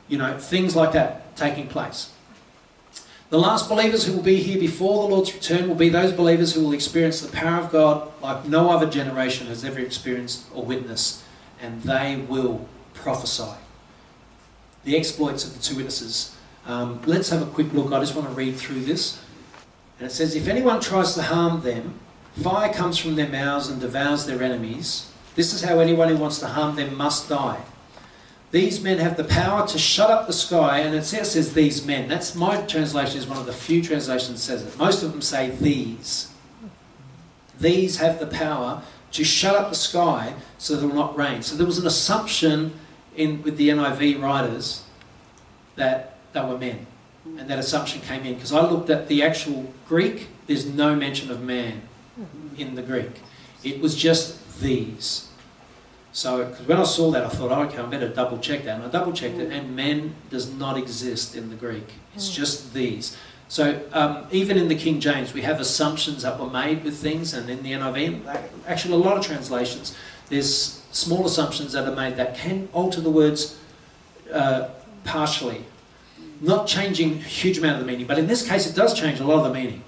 You 0.07 0.17
know, 0.17 0.39
things 0.39 0.75
like 0.75 0.93
that 0.93 1.30
taking 1.41 1.67
place. 1.67 2.11
The 3.31 3.39
last 3.39 3.69
believers 3.69 4.05
who 4.05 4.13
will 4.13 4.23
be 4.23 4.43
here 4.43 4.59
before 4.59 5.03
the 5.03 5.15
Lord's 5.15 5.33
return 5.33 5.67
will 5.69 5.75
be 5.75 5.89
those 5.89 6.11
believers 6.11 6.53
who 6.53 6.65
will 6.65 6.73
experience 6.73 7.21
the 7.21 7.31
power 7.31 7.61
of 7.61 7.71
God 7.71 8.11
like 8.21 8.45
no 8.45 8.69
other 8.69 8.89
generation 8.89 9.47
has 9.47 9.63
ever 9.63 9.79
experienced 9.79 10.45
or 10.53 10.65
witnessed, 10.65 11.23
and 11.61 11.81
they 11.83 12.17
will 12.27 12.67
prophesy 12.93 13.53
the 14.83 14.97
exploits 14.97 15.45
of 15.45 15.53
the 15.53 15.61
two 15.61 15.77
witnesses. 15.77 16.35
Um, 16.65 17.01
let's 17.05 17.29
have 17.29 17.41
a 17.41 17.45
quick 17.45 17.71
look. 17.73 17.93
I 17.93 17.99
just 17.99 18.15
want 18.15 18.27
to 18.27 18.33
read 18.33 18.57
through 18.57 18.81
this. 18.81 19.23
And 19.97 20.07
it 20.07 20.11
says, 20.11 20.35
If 20.35 20.47
anyone 20.47 20.81
tries 20.81 21.13
to 21.15 21.21
harm 21.21 21.61
them, 21.61 21.99
fire 22.41 22.73
comes 22.73 22.97
from 22.97 23.15
their 23.15 23.29
mouths 23.29 23.69
and 23.69 23.79
devours 23.79 24.25
their 24.25 24.43
enemies. 24.43 25.11
This 25.35 25.53
is 25.53 25.63
how 25.63 25.79
anyone 25.79 26.09
who 26.09 26.17
wants 26.17 26.39
to 26.39 26.47
harm 26.47 26.75
them 26.75 26.97
must 26.97 27.29
die. 27.29 27.61
These 28.51 28.83
men 28.83 28.97
have 28.97 29.15
the 29.15 29.23
power 29.23 29.65
to 29.67 29.79
shut 29.79 30.11
up 30.11 30.27
the 30.27 30.33
sky, 30.33 30.79
and 30.79 30.93
it 30.93 31.05
says, 31.05 31.31
says 31.31 31.53
these 31.53 31.85
men. 31.85 32.09
That's 32.09 32.35
my 32.35 32.61
translation 32.63 33.17
is 33.17 33.25
one 33.25 33.37
of 33.37 33.45
the 33.45 33.53
few 33.53 33.81
translations 33.81 34.31
that 34.31 34.37
says 34.39 34.63
it. 34.63 34.77
Most 34.77 35.03
of 35.03 35.11
them 35.11 35.21
say 35.21 35.51
these. 35.51 36.33
These 37.59 37.97
have 37.97 38.19
the 38.19 38.27
power 38.27 38.83
to 39.13 39.23
shut 39.23 39.55
up 39.55 39.69
the 39.69 39.75
sky 39.75 40.33
so 40.57 40.75
that 40.75 40.83
it 40.83 40.87
will 40.87 40.95
not 40.95 41.15
rain. 41.15 41.41
So 41.41 41.55
there 41.55 41.65
was 41.65 41.77
an 41.77 41.87
assumption 41.87 42.73
in 43.15 43.41
with 43.43 43.57
the 43.57 43.69
NIV 43.69 44.21
writers 44.21 44.83
that 45.75 46.17
they 46.33 46.41
were 46.41 46.57
men. 46.57 46.87
And 47.25 47.49
that 47.49 47.59
assumption 47.59 48.01
came 48.01 48.25
in 48.25 48.35
because 48.35 48.51
I 48.51 48.67
looked 48.69 48.89
at 48.89 49.07
the 49.07 49.23
actual 49.23 49.71
Greek, 49.87 50.27
there's 50.47 50.65
no 50.65 50.95
mention 50.95 51.31
of 51.31 51.41
man 51.41 51.81
in 52.57 52.75
the 52.75 52.81
Greek. 52.81 53.21
It 53.63 53.79
was 53.79 53.95
just 53.95 54.59
these. 54.59 55.30
So, 56.13 56.45
because 56.45 56.67
when 56.67 56.77
I 56.77 56.83
saw 56.83 57.09
that, 57.11 57.23
I 57.23 57.29
thought, 57.29 57.51
oh, 57.51 57.63
okay, 57.63 57.77
I 57.77 57.85
better 57.85 58.09
double 58.09 58.37
check 58.37 58.63
that. 58.65 58.75
And 58.75 58.83
I 58.83 58.89
double 58.89 59.13
checked 59.13 59.37
it, 59.37 59.51
and 59.51 59.75
men 59.75 60.15
does 60.29 60.53
not 60.53 60.77
exist 60.77 61.35
in 61.35 61.49
the 61.49 61.55
Greek. 61.55 61.87
It's 62.15 62.29
just 62.29 62.73
these. 62.73 63.15
So, 63.47 63.81
um, 63.93 64.27
even 64.31 64.57
in 64.57 64.67
the 64.67 64.75
King 64.75 64.99
James, 64.99 65.33
we 65.33 65.41
have 65.41 65.59
assumptions 65.59 66.23
that 66.23 66.39
were 66.39 66.49
made 66.49 66.83
with 66.83 66.97
things, 66.97 67.33
and 67.33 67.49
in 67.49 67.63
the 67.63 67.73
NIV, 67.73 68.25
actually, 68.67 68.93
a 68.93 68.97
lot 68.97 69.17
of 69.17 69.25
translations, 69.25 69.95
there's 70.29 70.81
small 70.91 71.25
assumptions 71.25 71.73
that 71.73 71.87
are 71.87 71.95
made 71.95 72.17
that 72.17 72.35
can 72.35 72.67
alter 72.73 73.01
the 73.01 73.09
words 73.09 73.57
uh, 74.33 74.69
partially, 75.03 75.65
not 76.39 76.67
changing 76.67 77.13
a 77.13 77.23
huge 77.23 77.57
amount 77.57 77.79
of 77.79 77.85
the 77.85 77.91
meaning. 77.91 78.07
But 78.07 78.19
in 78.19 78.27
this 78.27 78.47
case, 78.47 78.69
it 78.69 78.75
does 78.75 78.97
change 78.97 79.19
a 79.19 79.23
lot 79.25 79.45
of 79.45 79.53
the 79.53 79.53
meaning. 79.53 79.83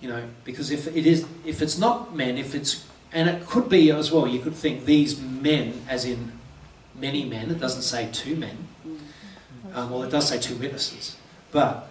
You 0.00 0.08
know, 0.08 0.24
because 0.44 0.70
if 0.70 0.88
it 0.88 1.06
is, 1.06 1.26
if 1.44 1.62
it's 1.62 1.78
not 1.78 2.14
men, 2.14 2.36
if 2.36 2.54
it's, 2.54 2.84
and 3.12 3.28
it 3.28 3.46
could 3.46 3.68
be 3.68 3.90
as 3.90 4.10
well. 4.10 4.26
You 4.26 4.40
could 4.40 4.54
think 4.54 4.84
these 4.84 5.20
men, 5.20 5.82
as 5.88 6.04
in 6.04 6.32
many 6.94 7.24
men. 7.24 7.50
It 7.50 7.60
doesn't 7.60 7.82
say 7.82 8.08
two 8.12 8.36
men. 8.36 8.68
Um, 9.74 9.90
well, 9.90 10.02
it 10.02 10.10
does 10.10 10.28
say 10.28 10.38
two 10.38 10.56
witnesses, 10.56 11.16
but. 11.50 11.88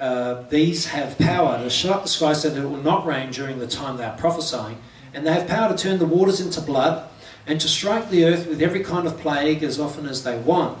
Uh, 0.00 0.42
these 0.48 0.86
have 0.86 1.16
power 1.18 1.58
to 1.58 1.70
shut 1.70 1.92
up 1.92 2.02
the 2.02 2.08
sky 2.08 2.32
so 2.32 2.50
that 2.50 2.60
it 2.60 2.66
will 2.66 2.82
not 2.82 3.06
rain 3.06 3.30
during 3.30 3.60
the 3.60 3.68
time 3.68 3.96
they 3.96 4.04
are 4.04 4.16
prophesying, 4.16 4.76
and 5.14 5.24
they 5.24 5.32
have 5.32 5.46
power 5.46 5.68
to 5.70 5.80
turn 5.80 6.00
the 6.00 6.06
waters 6.06 6.40
into 6.40 6.60
blood 6.60 7.08
and 7.46 7.60
to 7.60 7.68
strike 7.68 8.10
the 8.10 8.24
earth 8.24 8.48
with 8.48 8.60
every 8.60 8.82
kind 8.82 9.06
of 9.06 9.18
plague 9.18 9.62
as 9.62 9.78
often 9.78 10.06
as 10.06 10.24
they 10.24 10.36
want. 10.36 10.76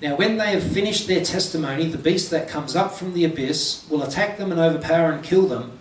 Now, 0.00 0.16
when 0.16 0.38
they 0.38 0.52
have 0.52 0.62
finished 0.62 1.08
their 1.08 1.22
testimony, 1.22 1.86
the 1.86 1.98
beast 1.98 2.30
that 2.30 2.48
comes 2.48 2.74
up 2.74 2.92
from 2.92 3.12
the 3.12 3.24
abyss 3.24 3.86
will 3.90 4.02
attack 4.02 4.38
them 4.38 4.50
and 4.50 4.60
overpower 4.60 5.12
and 5.12 5.22
kill 5.22 5.46
them. 5.46 5.78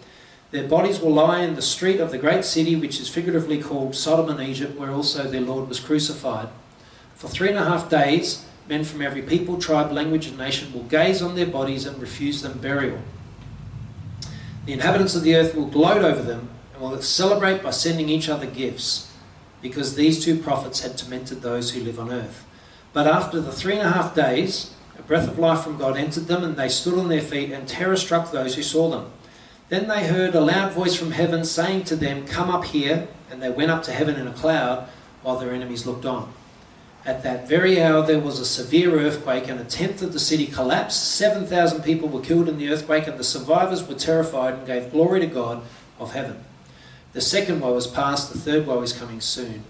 Their 0.51 0.67
bodies 0.67 0.99
will 0.99 1.13
lie 1.13 1.41
in 1.41 1.55
the 1.55 1.61
street 1.61 1.99
of 1.99 2.09
the 2.09 2.17
great 2.17 2.43
city, 2.43 2.75
which 2.75 2.99
is 2.99 3.07
figuratively 3.07 3.61
called 3.61 3.95
Sodom 3.95 4.29
and 4.29 4.49
Egypt, 4.49 4.79
where 4.79 4.91
also 4.91 5.23
their 5.23 5.41
Lord 5.41 5.69
was 5.69 5.79
crucified. 5.79 6.49
For 7.13 7.27
three 7.27 7.49
and 7.49 7.57
a 7.57 7.65
half 7.65 7.89
days, 7.89 8.45
men 8.67 8.83
from 8.83 9.01
every 9.01 9.21
people, 9.21 9.59
tribe, 9.59 9.91
language, 9.91 10.25
and 10.25 10.37
nation 10.37 10.73
will 10.73 10.83
gaze 10.83 11.21
on 11.21 11.35
their 11.35 11.45
bodies 11.45 11.85
and 11.85 12.01
refuse 12.01 12.41
them 12.41 12.59
burial. 12.59 12.99
The 14.65 14.73
inhabitants 14.73 15.15
of 15.15 15.23
the 15.23 15.35
earth 15.35 15.53
will 15.53 15.67
gloat 15.67 16.03
over 16.03 16.23
them 16.23 16.49
and 16.73 16.81
will 16.81 16.99
celebrate 17.01 17.61
by 17.61 17.71
sending 17.71 18.09
each 18.09 18.29
other 18.29 18.45
gifts 18.47 19.11
because 19.61 19.95
these 19.95 20.23
two 20.23 20.39
prophets 20.39 20.81
had 20.81 20.97
tormented 20.97 21.41
those 21.41 21.71
who 21.71 21.81
live 21.81 21.99
on 21.99 22.11
earth. 22.11 22.45
But 22.93 23.05
after 23.05 23.39
the 23.39 23.51
three 23.51 23.77
and 23.77 23.87
a 23.87 23.91
half 23.91 24.15
days, 24.15 24.73
a 24.97 25.01
breath 25.03 25.27
of 25.27 25.37
life 25.37 25.63
from 25.63 25.77
God 25.77 25.97
entered 25.97 26.27
them, 26.27 26.43
and 26.43 26.55
they 26.55 26.69
stood 26.69 26.97
on 26.97 27.09
their 27.09 27.21
feet, 27.21 27.51
and 27.51 27.67
terror 27.67 27.95
struck 27.95 28.31
those 28.31 28.55
who 28.55 28.63
saw 28.63 28.89
them. 28.89 29.11
Then 29.69 29.87
they 29.87 30.07
heard 30.07 30.35
a 30.35 30.41
loud 30.41 30.73
voice 30.73 30.95
from 30.95 31.11
heaven 31.11 31.45
saying 31.45 31.85
to 31.85 31.95
them, 31.95 32.25
Come 32.25 32.49
up 32.49 32.65
here. 32.65 33.07
And 33.31 33.41
they 33.41 33.51
went 33.51 33.69
up 33.69 33.83
to 33.83 33.91
heaven 33.91 34.15
in 34.15 34.27
a 34.27 34.33
cloud, 34.33 34.89
while 35.21 35.37
their 35.37 35.53
enemies 35.53 35.85
looked 35.85 36.05
on. 36.05 36.33
At 37.05 37.23
that 37.23 37.47
very 37.47 37.81
hour 37.81 38.05
there 38.05 38.19
was 38.19 38.39
a 38.39 38.45
severe 38.45 38.99
earthquake, 38.99 39.47
and 39.47 39.59
a 39.59 39.63
tenth 39.63 40.01
of 40.01 40.13
the 40.13 40.19
city 40.19 40.47
collapsed. 40.47 41.15
7,000 41.15 41.83
people 41.83 42.09
were 42.09 42.21
killed 42.21 42.49
in 42.49 42.57
the 42.57 42.69
earthquake, 42.69 43.07
and 43.07 43.17
the 43.17 43.23
survivors 43.23 43.87
were 43.87 43.95
terrified 43.95 44.55
and 44.55 44.67
gave 44.67 44.91
glory 44.91 45.19
to 45.19 45.27
God 45.27 45.63
of 45.99 46.13
heaven. 46.13 46.43
The 47.13 47.21
second 47.21 47.61
woe 47.61 47.75
is 47.77 47.87
past, 47.87 48.33
the 48.33 48.39
third 48.39 48.67
woe 48.67 48.81
is 48.81 48.93
coming 48.93 49.21
soon. 49.21 49.63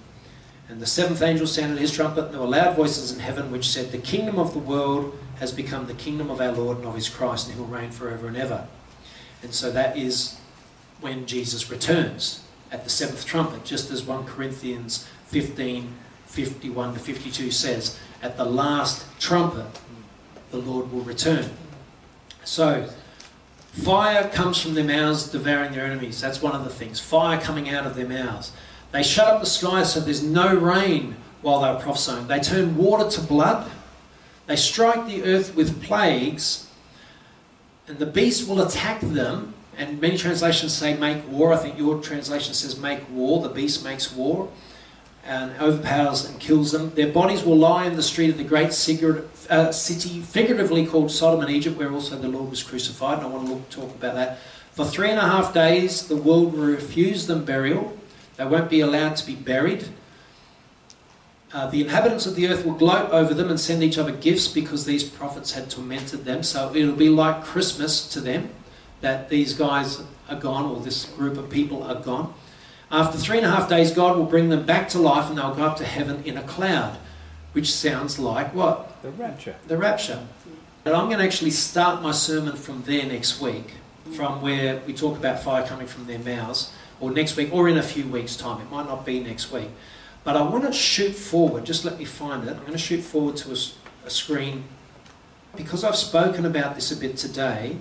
And 0.70 0.82
the 0.82 0.86
seventh 0.86 1.22
angel 1.22 1.48
sounded 1.48 1.80
his 1.80 1.92
trumpet, 1.92 2.26
and 2.26 2.34
there 2.34 2.42
were 2.42 2.48
loud 2.48 2.76
voices 2.76 3.12
in 3.12 3.20
heaven 3.20 3.52
which 3.52 3.68
said, 3.68 3.92
The 3.92 3.98
kingdom 3.98 4.40
of 4.40 4.54
the 4.54 4.60
world 4.60 5.18
has 5.40 5.52
become 5.52 5.88
the 5.88 5.94
kingdom 5.94 6.30
of 6.30 6.42
our 6.42 6.52
Lord 6.52 6.78
and 6.78 6.88
of 6.88 6.96
his 6.96 7.10
Christ, 7.10 7.48
and 7.48 7.56
he 7.56 7.62
will 7.62 7.68
reign 7.68 7.92
forever 7.92 8.28
and 8.28 8.38
ever. 8.38 8.68
And 9.42 9.54
so 9.54 9.72
that 9.72 9.98
is 9.98 10.40
when 11.02 11.26
Jesus 11.26 11.70
returns 11.70 12.44
at 12.72 12.84
the 12.84 12.90
seventh 12.90 13.26
trumpet, 13.26 13.64
just 13.64 13.92
as 13.92 14.04
1 14.04 14.26
Corinthians 14.26 15.08
15 15.28 15.96
51 16.26 16.94
to 16.94 17.00
52 17.00 17.50
says, 17.50 17.98
At 18.22 18.38
the 18.38 18.46
last 18.46 19.06
trumpet, 19.20 19.66
the 20.52 20.58
Lord 20.58 20.92
will 20.92 21.02
return. 21.02 21.50
So, 22.44 22.88
Fire 23.72 24.28
comes 24.30 24.62
from 24.62 24.74
their 24.74 24.84
mouths, 24.84 25.30
devouring 25.30 25.72
their 25.72 25.86
enemies. 25.86 26.20
That's 26.20 26.42
one 26.42 26.56
of 26.56 26.64
the 26.64 26.70
things. 26.70 27.00
Fire 27.00 27.40
coming 27.40 27.70
out 27.70 27.86
of 27.86 27.96
their 27.96 28.08
mouths. 28.08 28.52
They 28.92 29.04
shut 29.04 29.28
up 29.28 29.40
the 29.40 29.46
sky 29.46 29.84
so 29.84 30.00
there's 30.00 30.24
no 30.24 30.56
rain 30.56 31.16
while 31.42 31.62
they're 31.62 31.80
prophesying. 31.80 32.28
They 32.28 32.40
turn 32.40 32.76
water 32.76 33.10
to 33.12 33.22
blood. 33.22 33.70
They 34.48 34.56
strike 34.56 35.06
the 35.06 35.24
earth 35.24 35.56
with 35.56 35.84
plagues. 35.84 36.68
And 37.90 37.98
the 37.98 38.06
beast 38.06 38.48
will 38.48 38.62
attack 38.62 39.02
them. 39.02 39.56
And 39.76 40.00
many 40.00 40.18
translations 40.18 40.74
say 40.74 40.96
make 40.96 41.28
war. 41.30 41.52
I 41.54 41.58
think 41.58 41.78
your 41.78 42.00
translation 42.02 42.54
says 42.54 42.80
make 42.80 43.10
war. 43.10 43.42
The 43.42 43.50
beast 43.50 43.84
makes 43.84 44.14
war. 44.14 44.50
and 45.26 45.52
overpowers 45.62 46.26
and 46.26 46.40
kills 46.40 46.72
them. 46.72 46.92
Their 46.96 47.12
bodies 47.12 47.44
will 47.44 47.58
lie 47.58 47.86
in 47.86 47.96
the 47.96 48.04
street 48.04 48.32
of 48.32 48.38
the 48.38 48.44
great 48.44 48.70
uh, 48.70 49.72
city, 49.72 50.22
figuratively 50.22 50.86
called 50.88 51.12
Sodom 51.12 51.42
and 51.42 51.52
Egypt, 51.52 51.78
where 51.78 51.92
also 51.92 52.18
the 52.18 52.28
Lord 52.28 52.50
was 52.50 52.64
crucified. 52.64 53.20
And 53.20 53.28
I 53.28 53.30
want 53.30 53.70
to 53.70 53.76
talk 53.76 53.94
about 53.94 54.16
that. 54.16 54.40
For 54.72 54.86
three 54.86 55.10
and 55.10 55.20
a 55.20 55.28
half 55.28 55.54
days, 55.54 56.08
the 56.08 56.16
world 56.16 56.54
will 56.54 56.66
refuse 56.66 57.28
them 57.28 57.46
burial. 57.46 57.96
They 58.38 58.46
won't 58.46 58.70
be 58.70 58.80
allowed 58.80 59.18
to 59.18 59.26
be 59.26 59.36
buried. 59.36 59.90
Uh, 61.52 61.68
the 61.68 61.82
inhabitants 61.82 62.28
of 62.28 62.36
the 62.36 62.48
earth 62.48 62.64
will 62.64 62.76
gloat 62.76 63.10
over 63.10 63.34
them 63.34 63.50
and 63.50 63.60
send 63.60 63.82
each 63.82 63.98
other 63.98 64.12
gifts 64.12 64.48
because 64.48 64.86
these 64.86 65.04
prophets 65.04 65.54
had 65.54 65.70
tormented 65.70 66.24
them. 66.24 66.44
So 66.44 66.74
it'll 66.76 66.96
be 66.96 67.10
like 67.10 67.44
Christmas 67.44 68.08
to 68.14 68.22
them 68.22 68.52
that 69.02 69.30
these 69.30 69.54
guys 69.54 70.02
are 70.30 70.36
gone, 70.36 70.66
or 70.66 70.80
this 70.80 71.06
group 71.06 71.38
of 71.38 71.50
people 71.50 71.82
are 71.82 71.96
gone. 71.96 72.34
After 72.92 73.18
three 73.18 73.38
and 73.38 73.46
a 73.46 73.50
half 73.50 73.70
days, 73.70 73.92
God 73.92 74.18
will 74.18 74.26
bring 74.26 74.50
them 74.50 74.66
back 74.66 74.90
to 74.90 75.00
life 75.00 75.30
and 75.30 75.38
they'll 75.38 75.56
go 75.56 75.64
up 75.64 75.78
to 75.78 75.86
heaven 75.86 76.24
in 76.24 76.38
a 76.38 76.44
cloud, 76.44 76.98
which 77.54 77.72
sounds 77.72 78.20
like 78.20 78.54
what? 78.54 79.02
The 79.02 79.12
rapture. 79.12 79.56
The 79.68 79.78
rapture. 79.78 80.28
And 80.86 80.96
I'm 80.96 81.06
going 81.06 81.20
to 81.20 81.24
actually 81.24 81.52
start 81.52 82.02
my 82.02 82.12
sermon 82.12 82.56
from 82.56 82.84
there 82.84 83.06
next 83.06 83.42
week, 83.42 83.74
from 84.16 84.42
where 84.42 84.82
we 84.86 84.94
talk 84.94 85.18
about 85.18 85.42
fire 85.42 85.66
coming 85.66 85.88
from 85.88 86.06
their 86.08 86.20
mouths, 86.20 86.72
or 87.00 87.12
next 87.12 87.36
week, 87.38 87.54
or 87.54 87.70
in 87.70 87.78
a 87.78 87.84
few 87.84 88.08
weeks' 88.08 88.36
time. 88.36 88.62
It 88.62 88.72
might 88.72 88.88
not 88.88 89.06
be 89.06 89.20
next 89.20 89.52
week. 89.52 89.70
But 90.24 90.36
I 90.36 90.42
want 90.42 90.66
to 90.66 90.74
shoot 90.74 91.14
forward, 91.14 91.66
just 91.66 91.86
let 91.86 91.98
me 91.98 92.06
find 92.06 92.48
it. 92.48 92.52
I'm 92.52 92.60
going 92.60 92.72
to 92.74 92.78
shoot 92.78 93.02
forward 93.02 93.38
to 93.38 93.52
a, 93.52 93.58
a 94.06 94.10
screen. 94.10 94.66
Because 95.56 95.84
I've 95.84 95.96
spoken 95.96 96.46
about 96.46 96.76
this 96.76 96.92
a 96.92 96.96
bit 96.96 97.18
today, 97.18 97.78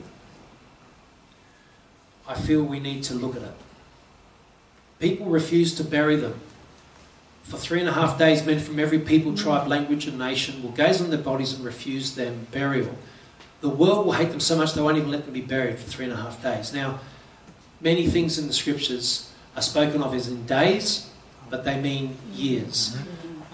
I 2.26 2.34
feel 2.34 2.62
we 2.62 2.80
need 2.80 3.02
to 3.04 3.14
look 3.14 3.36
at 3.36 3.42
it. 3.42 3.54
People 4.98 5.26
refuse 5.26 5.74
to 5.76 5.84
bury 5.84 6.16
them. 6.16 6.40
For 7.42 7.56
three 7.56 7.80
and 7.80 7.88
a 7.88 7.92
half 7.92 8.18
days, 8.18 8.44
men 8.44 8.58
from 8.58 8.78
every 8.78 8.98
people, 8.98 9.34
tribe, 9.34 9.68
language, 9.68 10.06
and 10.06 10.18
nation 10.18 10.62
will 10.62 10.72
gaze 10.72 11.00
on 11.00 11.08
their 11.08 11.18
bodies 11.18 11.54
and 11.54 11.64
refuse 11.64 12.14
them 12.14 12.46
burial. 12.52 12.94
The 13.60 13.70
world 13.70 14.04
will 14.04 14.12
hate 14.12 14.30
them 14.30 14.40
so 14.40 14.56
much 14.56 14.74
they 14.74 14.82
won't 14.82 14.98
even 14.98 15.10
let 15.10 15.24
them 15.24 15.32
be 15.32 15.40
buried 15.40 15.78
for 15.78 15.88
three 15.88 16.04
and 16.04 16.12
a 16.12 16.16
half 16.16 16.42
days. 16.42 16.74
Now, 16.74 17.00
many 17.80 18.06
things 18.06 18.38
in 18.38 18.46
the 18.46 18.52
scriptures 18.52 19.32
are 19.56 19.62
spoken 19.62 20.02
of 20.02 20.14
as 20.14 20.28
in 20.28 20.44
days, 20.46 21.08
but 21.50 21.64
they 21.64 21.80
mean 21.80 22.16
years. 22.32 22.96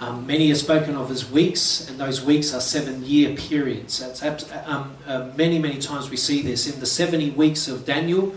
Um, 0.00 0.26
many 0.26 0.50
are 0.50 0.56
spoken 0.56 0.96
of 0.96 1.10
as 1.10 1.30
weeks, 1.30 1.88
and 1.88 1.98
those 1.98 2.22
weeks 2.22 2.52
are 2.52 2.60
seven 2.60 3.04
year 3.04 3.34
periods. 3.36 4.00
That's, 4.00 4.22
um, 4.66 4.96
uh, 5.06 5.30
many, 5.36 5.58
many 5.58 5.78
times 5.78 6.10
we 6.10 6.16
see 6.16 6.42
this. 6.42 6.72
In 6.72 6.80
the 6.80 6.86
70 6.86 7.30
weeks 7.30 7.68
of 7.68 7.86
Daniel, 7.86 8.34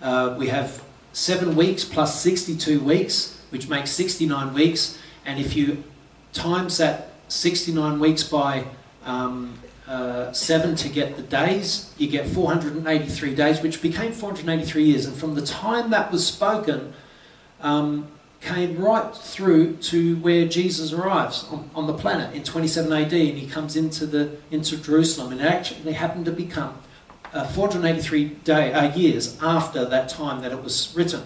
uh, 0.00 0.34
we 0.38 0.48
have 0.48 0.82
seven 1.12 1.54
weeks 1.54 1.84
plus 1.84 2.20
62 2.20 2.80
weeks, 2.80 3.40
which 3.50 3.68
makes 3.68 3.90
69 3.90 4.54
weeks. 4.54 4.98
And 5.24 5.38
if 5.38 5.54
you 5.54 5.84
times 6.32 6.78
that 6.78 7.10
69 7.28 7.98
weeks 7.98 8.22
by 8.22 8.64
um, 9.04 9.58
uh, 9.86 10.32
seven 10.32 10.76
to 10.76 10.88
get 10.88 11.16
the 11.16 11.22
days, 11.22 11.92
you 11.98 12.08
get 12.08 12.26
483 12.26 13.34
days, 13.34 13.60
which 13.60 13.82
became 13.82 14.12
483 14.12 14.84
years. 14.84 15.06
And 15.06 15.16
from 15.16 15.34
the 15.34 15.42
time 15.42 15.90
that 15.90 16.10
was 16.10 16.26
spoken, 16.26 16.92
um, 17.60 18.08
came 18.46 18.78
right 18.78 19.14
through 19.14 19.76
to 19.76 20.16
where 20.18 20.46
Jesus 20.46 20.92
arrives 20.92 21.44
on, 21.50 21.68
on, 21.74 21.86
the 21.88 21.94
planet 21.94 22.32
in 22.34 22.44
27 22.44 22.92
AD, 22.92 23.12
and 23.12 23.38
he 23.38 23.48
comes 23.48 23.74
into 23.74 24.06
the 24.06 24.36
into 24.52 24.76
Jerusalem, 24.76 25.32
and 25.32 25.40
it 25.40 25.44
actually 25.44 25.92
happened 25.92 26.26
to 26.26 26.32
become 26.32 26.78
uh, 27.32 27.44
483 27.44 28.24
day, 28.44 28.72
uh, 28.72 28.94
years 28.94 29.36
after 29.42 29.84
that 29.84 30.08
time 30.08 30.42
that 30.42 30.52
it 30.52 30.62
was 30.62 30.94
written. 30.94 31.24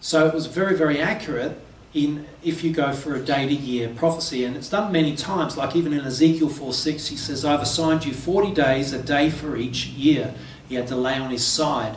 So 0.00 0.26
it 0.26 0.34
was 0.34 0.46
very, 0.46 0.76
very 0.76 1.00
accurate 1.00 1.60
in 1.94 2.26
if 2.42 2.64
you 2.64 2.72
go 2.72 2.92
for 2.92 3.14
a 3.14 3.24
day 3.24 3.46
to 3.46 3.54
year 3.54 3.88
prophecy, 3.94 4.44
and 4.44 4.56
it's 4.56 4.68
done 4.68 4.90
many 4.90 5.14
times. 5.14 5.56
Like 5.56 5.76
even 5.76 5.92
in 5.92 6.04
Ezekiel 6.04 6.48
4:6, 6.48 7.06
he 7.06 7.16
says, 7.16 7.44
"I've 7.44 7.62
assigned 7.62 8.04
you 8.04 8.12
40 8.12 8.52
days, 8.52 8.92
a 8.92 8.98
day 8.98 9.30
for 9.30 9.56
each 9.56 9.86
year." 9.86 10.34
He 10.68 10.74
had 10.74 10.88
to 10.88 10.96
lay 10.96 11.16
on 11.16 11.30
his 11.30 11.44
side 11.44 11.96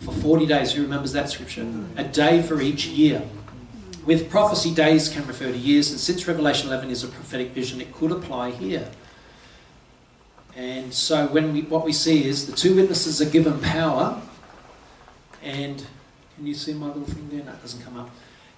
for 0.00 0.12
40 0.12 0.44
days. 0.44 0.72
Who 0.72 0.82
remembers 0.82 1.12
that 1.12 1.30
scripture? 1.30 1.66
A 1.96 2.04
day 2.04 2.42
for 2.42 2.60
each 2.60 2.86
year. 2.86 3.22
With 4.06 4.30
prophecy, 4.30 4.74
days 4.74 5.08
can 5.08 5.26
refer 5.26 5.52
to 5.52 5.58
years, 5.58 5.90
and 5.90 6.00
since 6.00 6.26
Revelation 6.26 6.68
11 6.68 6.90
is 6.90 7.04
a 7.04 7.08
prophetic 7.08 7.50
vision, 7.50 7.80
it 7.80 7.92
could 7.92 8.12
apply 8.12 8.50
here. 8.50 8.90
And 10.56 10.92
so, 10.92 11.26
when 11.26 11.52
we, 11.52 11.62
what 11.62 11.84
we 11.84 11.92
see 11.92 12.24
is 12.26 12.46
the 12.46 12.56
two 12.56 12.76
witnesses 12.76 13.20
are 13.20 13.28
given 13.28 13.60
power, 13.60 14.20
and 15.42 15.84
can 16.36 16.46
you 16.46 16.54
see 16.54 16.72
my 16.72 16.86
little 16.86 17.04
thing 17.04 17.28
there? 17.30 17.44
No, 17.44 17.52
doesn't 17.60 17.82
come 17.82 17.98
up. 17.98 18.10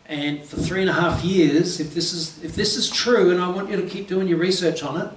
And 0.07 0.45
for 0.45 0.57
three 0.57 0.80
and 0.80 0.90
a 0.90 0.95
half 0.95 1.24
years, 1.24 1.80
if 1.80 1.95
this 1.95 2.12
is 2.12 2.43
if 2.45 2.55
this 2.55 2.76
is 2.76 2.90
true, 2.90 3.30
and 3.30 3.40
I 3.40 3.49
want 3.49 3.70
you 3.70 3.76
to 3.76 3.86
keep 3.86 4.09
doing 4.09 4.28
your 4.28 4.38
research 4.38 4.82
on 4.82 5.01
it, 5.01 5.12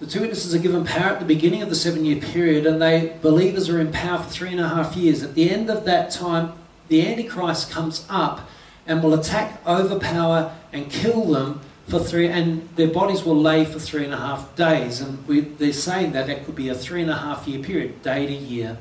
the 0.00 0.06
two 0.06 0.20
witnesses 0.20 0.54
are 0.54 0.58
given 0.58 0.84
power 0.84 1.12
at 1.12 1.20
the 1.20 1.26
beginning 1.26 1.62
of 1.62 1.68
the 1.68 1.74
seven-year 1.74 2.20
period, 2.20 2.66
and 2.66 2.80
they 2.80 3.16
believers 3.22 3.68
are 3.68 3.80
in 3.80 3.92
power 3.92 4.18
for 4.18 4.30
three 4.30 4.50
and 4.50 4.60
a 4.60 4.68
half 4.68 4.96
years. 4.96 5.22
At 5.22 5.34
the 5.34 5.50
end 5.50 5.70
of 5.70 5.84
that 5.84 6.10
time, 6.10 6.52
the 6.88 7.06
Antichrist 7.06 7.70
comes 7.70 8.06
up 8.08 8.48
and 8.86 9.02
will 9.02 9.14
attack, 9.14 9.60
overpower, 9.66 10.54
and 10.72 10.90
kill 10.90 11.24
them 11.26 11.60
for 11.88 11.98
three, 11.98 12.28
and 12.28 12.68
their 12.76 12.88
bodies 12.88 13.24
will 13.24 13.36
lay 13.36 13.64
for 13.64 13.78
three 13.78 14.04
and 14.04 14.14
a 14.14 14.18
half 14.18 14.54
days. 14.56 15.00
And 15.00 15.26
we, 15.26 15.40
they're 15.40 15.72
saying 15.72 16.12
that 16.12 16.26
that 16.26 16.44
could 16.44 16.54
be 16.54 16.68
a 16.68 16.74
three 16.74 17.02
and 17.02 17.10
a 17.10 17.16
half 17.16 17.46
year 17.46 17.62
period, 17.62 18.02
day 18.02 18.26
to 18.26 18.32
year. 18.32 18.78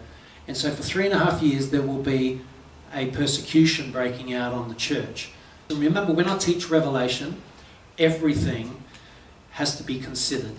And 0.47 0.55
so 0.55 0.71
for 0.71 0.83
three 0.83 1.05
and 1.05 1.13
a 1.13 1.19
half 1.19 1.41
years, 1.41 1.71
there 1.71 1.81
will 1.81 2.01
be 2.01 2.41
a 2.93 3.07
persecution 3.07 3.91
breaking 3.91 4.33
out 4.33 4.53
on 4.53 4.69
the 4.69 4.75
church. 4.75 5.31
And 5.69 5.79
remember, 5.79 6.13
when 6.13 6.27
I 6.27 6.37
teach 6.37 6.69
Revelation, 6.69 7.41
everything 7.97 8.83
has 9.51 9.77
to 9.77 9.83
be 9.83 9.99
considered. 9.99 10.55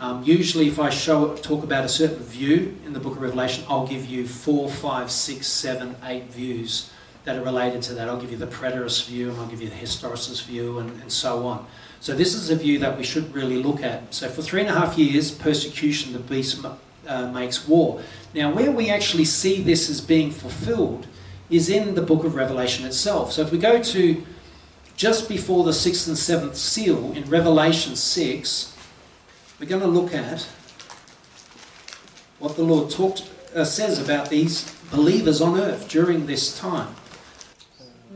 Um, 0.00 0.22
usually, 0.22 0.68
if 0.68 0.78
I 0.78 0.90
show 0.90 1.34
talk 1.36 1.64
about 1.64 1.84
a 1.84 1.88
certain 1.88 2.22
view 2.22 2.76
in 2.86 2.92
the 2.92 3.00
book 3.00 3.16
of 3.16 3.22
Revelation, 3.22 3.64
I'll 3.68 3.86
give 3.86 4.06
you 4.06 4.28
four, 4.28 4.70
five, 4.70 5.10
six, 5.10 5.48
seven, 5.48 5.96
eight 6.04 6.24
views 6.24 6.92
that 7.28 7.36
are 7.36 7.44
related 7.44 7.82
to 7.82 7.92
that. 7.92 8.08
I'll 8.08 8.18
give 8.18 8.30
you 8.30 8.38
the 8.38 8.46
preterist 8.46 9.06
view 9.06 9.28
and 9.28 9.38
I'll 9.38 9.46
give 9.46 9.60
you 9.60 9.68
the 9.68 9.74
historicist 9.74 10.46
view 10.46 10.78
and, 10.78 10.90
and 11.02 11.12
so 11.12 11.46
on. 11.46 11.66
So 12.00 12.14
this 12.14 12.32
is 12.32 12.48
a 12.48 12.56
view 12.56 12.78
that 12.78 12.96
we 12.96 13.04
should 13.04 13.34
really 13.34 13.62
look 13.62 13.82
at. 13.82 14.14
So 14.14 14.30
for 14.30 14.40
three 14.40 14.62
and 14.62 14.70
a 14.70 14.72
half 14.72 14.96
years, 14.96 15.30
persecution, 15.30 16.14
the 16.14 16.20
beast 16.20 16.64
uh, 17.06 17.30
makes 17.30 17.68
war. 17.68 18.00
Now 18.32 18.50
where 18.50 18.70
we 18.70 18.88
actually 18.88 19.26
see 19.26 19.60
this 19.60 19.90
as 19.90 20.00
being 20.00 20.30
fulfilled 20.30 21.06
is 21.50 21.68
in 21.68 21.94
the 21.94 22.00
book 22.00 22.24
of 22.24 22.34
Revelation 22.34 22.86
itself. 22.86 23.30
So 23.32 23.42
if 23.42 23.52
we 23.52 23.58
go 23.58 23.82
to 23.82 24.24
just 24.96 25.28
before 25.28 25.64
the 25.64 25.74
sixth 25.74 26.08
and 26.08 26.16
seventh 26.16 26.56
seal 26.56 27.12
in 27.12 27.28
Revelation 27.28 27.94
6, 27.94 28.74
we're 29.60 29.66
going 29.66 29.82
to 29.82 29.86
look 29.86 30.14
at 30.14 30.48
what 32.38 32.56
the 32.56 32.62
Lord 32.62 32.90
talked, 32.90 33.28
uh, 33.54 33.64
says 33.66 34.00
about 34.00 34.30
these 34.30 34.74
believers 34.90 35.42
on 35.42 35.60
earth 35.60 35.90
during 35.90 36.24
this 36.24 36.58
time. 36.58 36.94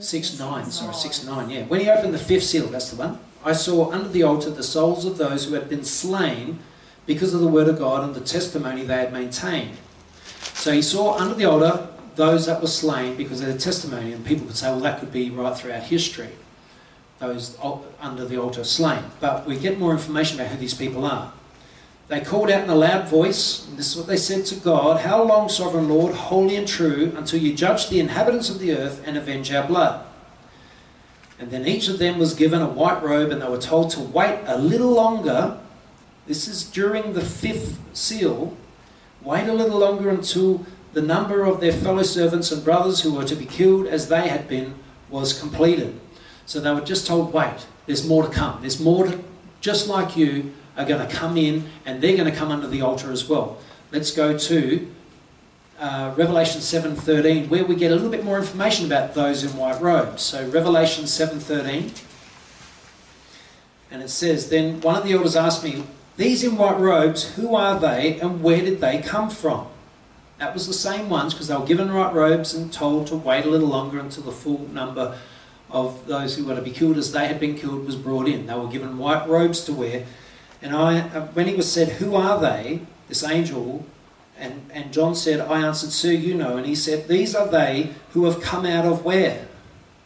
6 0.02 0.38
9, 0.38 0.70
sorry, 0.70 0.94
6 0.94 1.24
9, 1.24 1.50
yeah. 1.50 1.64
When 1.64 1.80
he 1.80 1.88
opened 1.88 2.12
the 2.12 2.18
fifth 2.18 2.44
seal, 2.44 2.66
that's 2.66 2.90
the 2.90 2.96
one, 2.96 3.18
I 3.44 3.52
saw 3.52 3.90
under 3.90 4.08
the 4.08 4.22
altar 4.22 4.50
the 4.50 4.62
souls 4.62 5.04
of 5.04 5.18
those 5.18 5.46
who 5.46 5.54
had 5.54 5.68
been 5.68 5.84
slain 5.84 6.58
because 7.06 7.34
of 7.34 7.40
the 7.40 7.48
word 7.48 7.68
of 7.68 7.78
God 7.78 8.04
and 8.04 8.14
the 8.14 8.20
testimony 8.20 8.82
they 8.82 8.96
had 8.96 9.12
maintained. 9.12 9.76
So 10.54 10.72
he 10.72 10.82
saw 10.82 11.16
under 11.16 11.34
the 11.34 11.44
altar 11.44 11.88
those 12.16 12.46
that 12.46 12.60
were 12.60 12.66
slain 12.66 13.16
because 13.16 13.40
of 13.40 13.46
their 13.46 13.58
testimony, 13.58 14.12
and 14.12 14.24
people 14.24 14.46
could 14.46 14.56
say, 14.56 14.68
well, 14.68 14.80
that 14.80 15.00
could 15.00 15.12
be 15.12 15.30
right 15.30 15.56
throughout 15.56 15.84
history, 15.84 16.30
those 17.18 17.56
under 18.00 18.24
the 18.24 18.36
altar 18.36 18.64
slain. 18.64 19.04
But 19.20 19.46
we 19.46 19.56
get 19.56 19.78
more 19.78 19.92
information 19.92 20.38
about 20.38 20.50
who 20.50 20.58
these 20.58 20.74
people 20.74 21.04
are. 21.04 21.32
They 22.08 22.20
called 22.20 22.50
out 22.50 22.64
in 22.64 22.70
a 22.70 22.74
loud 22.74 23.08
voice, 23.08 23.66
and 23.66 23.78
this 23.78 23.90
is 23.90 23.96
what 23.96 24.06
they 24.06 24.16
said 24.16 24.44
to 24.46 24.54
God 24.56 25.00
How 25.00 25.22
long, 25.22 25.48
sovereign 25.48 25.88
Lord, 25.88 26.14
holy 26.14 26.56
and 26.56 26.68
true, 26.68 27.12
until 27.16 27.40
you 27.40 27.54
judge 27.54 27.88
the 27.88 28.00
inhabitants 28.00 28.50
of 28.50 28.58
the 28.58 28.72
earth 28.72 29.02
and 29.06 29.16
avenge 29.16 29.52
our 29.52 29.66
blood? 29.66 30.04
And 31.38 31.50
then 31.50 31.66
each 31.66 31.88
of 31.88 31.98
them 31.98 32.18
was 32.18 32.34
given 32.34 32.62
a 32.62 32.68
white 32.68 33.02
robe, 33.02 33.30
and 33.30 33.40
they 33.42 33.48
were 33.48 33.58
told 33.58 33.90
to 33.90 34.00
wait 34.00 34.40
a 34.46 34.58
little 34.58 34.90
longer. 34.90 35.58
This 36.26 36.46
is 36.46 36.64
during 36.64 37.14
the 37.14 37.24
fifth 37.24 37.80
seal. 37.92 38.56
Wait 39.22 39.48
a 39.48 39.52
little 39.52 39.78
longer 39.78 40.10
until 40.10 40.66
the 40.92 41.02
number 41.02 41.44
of 41.44 41.60
their 41.60 41.72
fellow 41.72 42.02
servants 42.02 42.52
and 42.52 42.62
brothers 42.62 43.00
who 43.00 43.12
were 43.14 43.24
to 43.24 43.34
be 43.34 43.46
killed 43.46 43.86
as 43.86 44.08
they 44.08 44.28
had 44.28 44.46
been 44.46 44.74
was 45.08 45.38
completed. 45.38 45.98
So 46.46 46.60
they 46.60 46.72
were 46.72 46.80
just 46.80 47.06
told, 47.06 47.32
wait, 47.32 47.66
there's 47.86 48.06
more 48.06 48.26
to 48.26 48.32
come. 48.32 48.60
There's 48.60 48.80
more 48.80 49.06
to, 49.06 49.22
just 49.60 49.88
like 49.88 50.16
you, 50.16 50.52
are 50.76 50.84
going 50.84 51.06
to 51.06 51.12
come 51.12 51.36
in 51.36 51.68
and 51.84 52.02
they're 52.02 52.16
going 52.16 52.30
to 52.30 52.36
come 52.36 52.50
under 52.50 52.66
the 52.66 52.80
altar 52.80 53.10
as 53.12 53.28
well. 53.28 53.58
Let's 53.90 54.10
go 54.10 54.36
to 54.36 54.92
uh, 55.78 56.14
Revelation 56.16 56.60
7.13 56.60 57.48
where 57.48 57.64
we 57.64 57.74
get 57.74 57.90
a 57.90 57.94
little 57.94 58.10
bit 58.10 58.24
more 58.24 58.38
information 58.38 58.86
about 58.86 59.14
those 59.14 59.44
in 59.44 59.56
white 59.56 59.80
robes. 59.80 60.22
So 60.22 60.48
Revelation 60.48 61.04
7.13 61.04 62.02
and 63.90 64.02
it 64.02 64.08
says, 64.08 64.48
Then 64.48 64.80
one 64.80 64.96
of 64.96 65.04
the 65.04 65.12
elders 65.12 65.36
asked 65.36 65.62
me, 65.62 65.84
These 66.16 66.42
in 66.42 66.56
white 66.56 66.78
robes, 66.78 67.34
who 67.34 67.54
are 67.54 67.78
they 67.78 68.18
and 68.20 68.42
where 68.42 68.62
did 68.62 68.80
they 68.80 69.02
come 69.02 69.28
from? 69.28 69.66
That 70.38 70.54
was 70.54 70.66
the 70.66 70.72
same 70.72 71.08
ones 71.08 71.34
because 71.34 71.48
they 71.48 71.56
were 71.56 71.66
given 71.66 71.92
white 71.92 72.14
robes 72.14 72.54
and 72.54 72.72
told 72.72 73.06
to 73.08 73.16
wait 73.16 73.44
a 73.44 73.48
little 73.48 73.68
longer 73.68 74.00
until 74.00 74.24
the 74.24 74.32
full 74.32 74.66
number 74.68 75.18
of 75.70 76.06
those 76.06 76.36
who 76.36 76.44
were 76.44 76.54
to 76.54 76.62
be 76.62 76.70
killed 76.70 76.96
as 76.98 77.12
they 77.12 77.28
had 77.28 77.38
been 77.38 77.56
killed 77.56 77.86
was 77.86 77.96
brought 77.96 78.28
in. 78.28 78.46
They 78.46 78.54
were 78.54 78.68
given 78.68 78.98
white 78.98 79.28
robes 79.28 79.64
to 79.64 79.72
wear. 79.72 80.06
And 80.62 80.74
I, 80.74 81.00
uh, 81.00 81.26
when 81.28 81.48
he 81.48 81.54
was 81.54 81.70
said, 81.70 81.88
Who 81.88 82.14
are 82.14 82.40
they? 82.40 82.80
This 83.08 83.24
angel, 83.24 83.84
and, 84.38 84.70
and 84.72 84.92
John 84.92 85.14
said, 85.14 85.40
I 85.40 85.66
answered, 85.66 85.90
Sir, 85.90 86.10
you 86.10 86.34
know. 86.34 86.56
And 86.56 86.66
he 86.66 86.74
said, 86.74 87.08
These 87.08 87.34
are 87.34 87.48
they 87.48 87.90
who 88.10 88.24
have 88.24 88.40
come 88.40 88.64
out 88.64 88.84
of 88.84 89.04
where? 89.04 89.46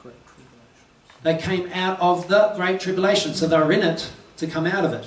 Great 0.03 0.17
tribulation. 0.27 1.23
They 1.23 1.37
came 1.37 1.73
out 1.73 2.01
of 2.01 2.29
the 2.29 2.53
Great 2.57 2.81
Tribulation. 2.81 3.35
So 3.35 3.47
they 3.47 3.59
were 3.59 3.73
in 3.73 3.83
it 3.83 4.11
to 4.39 4.47
come 4.47 4.67
out 4.67 4.85
of 4.85 4.93
it. 4.93 5.07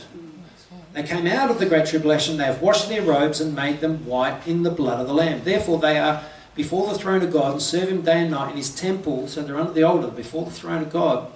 They 0.93 1.04
came 1.04 1.28
out 1.28 1.52
of 1.52 1.60
the 1.60 1.68
Great 1.68 1.86
Tribulation. 1.86 2.38
They 2.38 2.45
have 2.45 2.62
washed 2.62 2.89
their 2.89 3.04
robes 3.04 3.39
and 3.39 3.56
made 3.56 3.82
them 3.82 4.06
white 4.06 4.47
in 4.47 4.64
the 4.64 4.72
blood 4.72 5.00
of 5.00 5.08
the 5.08 5.14
Lamb. 5.14 5.41
Therefore, 5.43 5.80
they 5.80 6.00
are 6.00 6.24
before 6.56 6.91
the 6.91 6.97
throne 6.97 7.22
of 7.22 7.32
God 7.32 7.54
and 7.54 7.62
serve 7.62 7.89
Him 7.89 8.02
day 8.02 8.22
and 8.22 8.32
night 8.32 8.52
in 8.52 8.58
His 8.58 8.74
temple. 8.74 9.28
So 9.28 9.43
they're 9.43 9.60
under 9.60 9.72
the 9.72 9.84
altar 9.84 10.08
before 10.08 10.45
the 10.45 10.52
throne 10.52 10.82
of 10.82 10.91
God. 10.91 11.32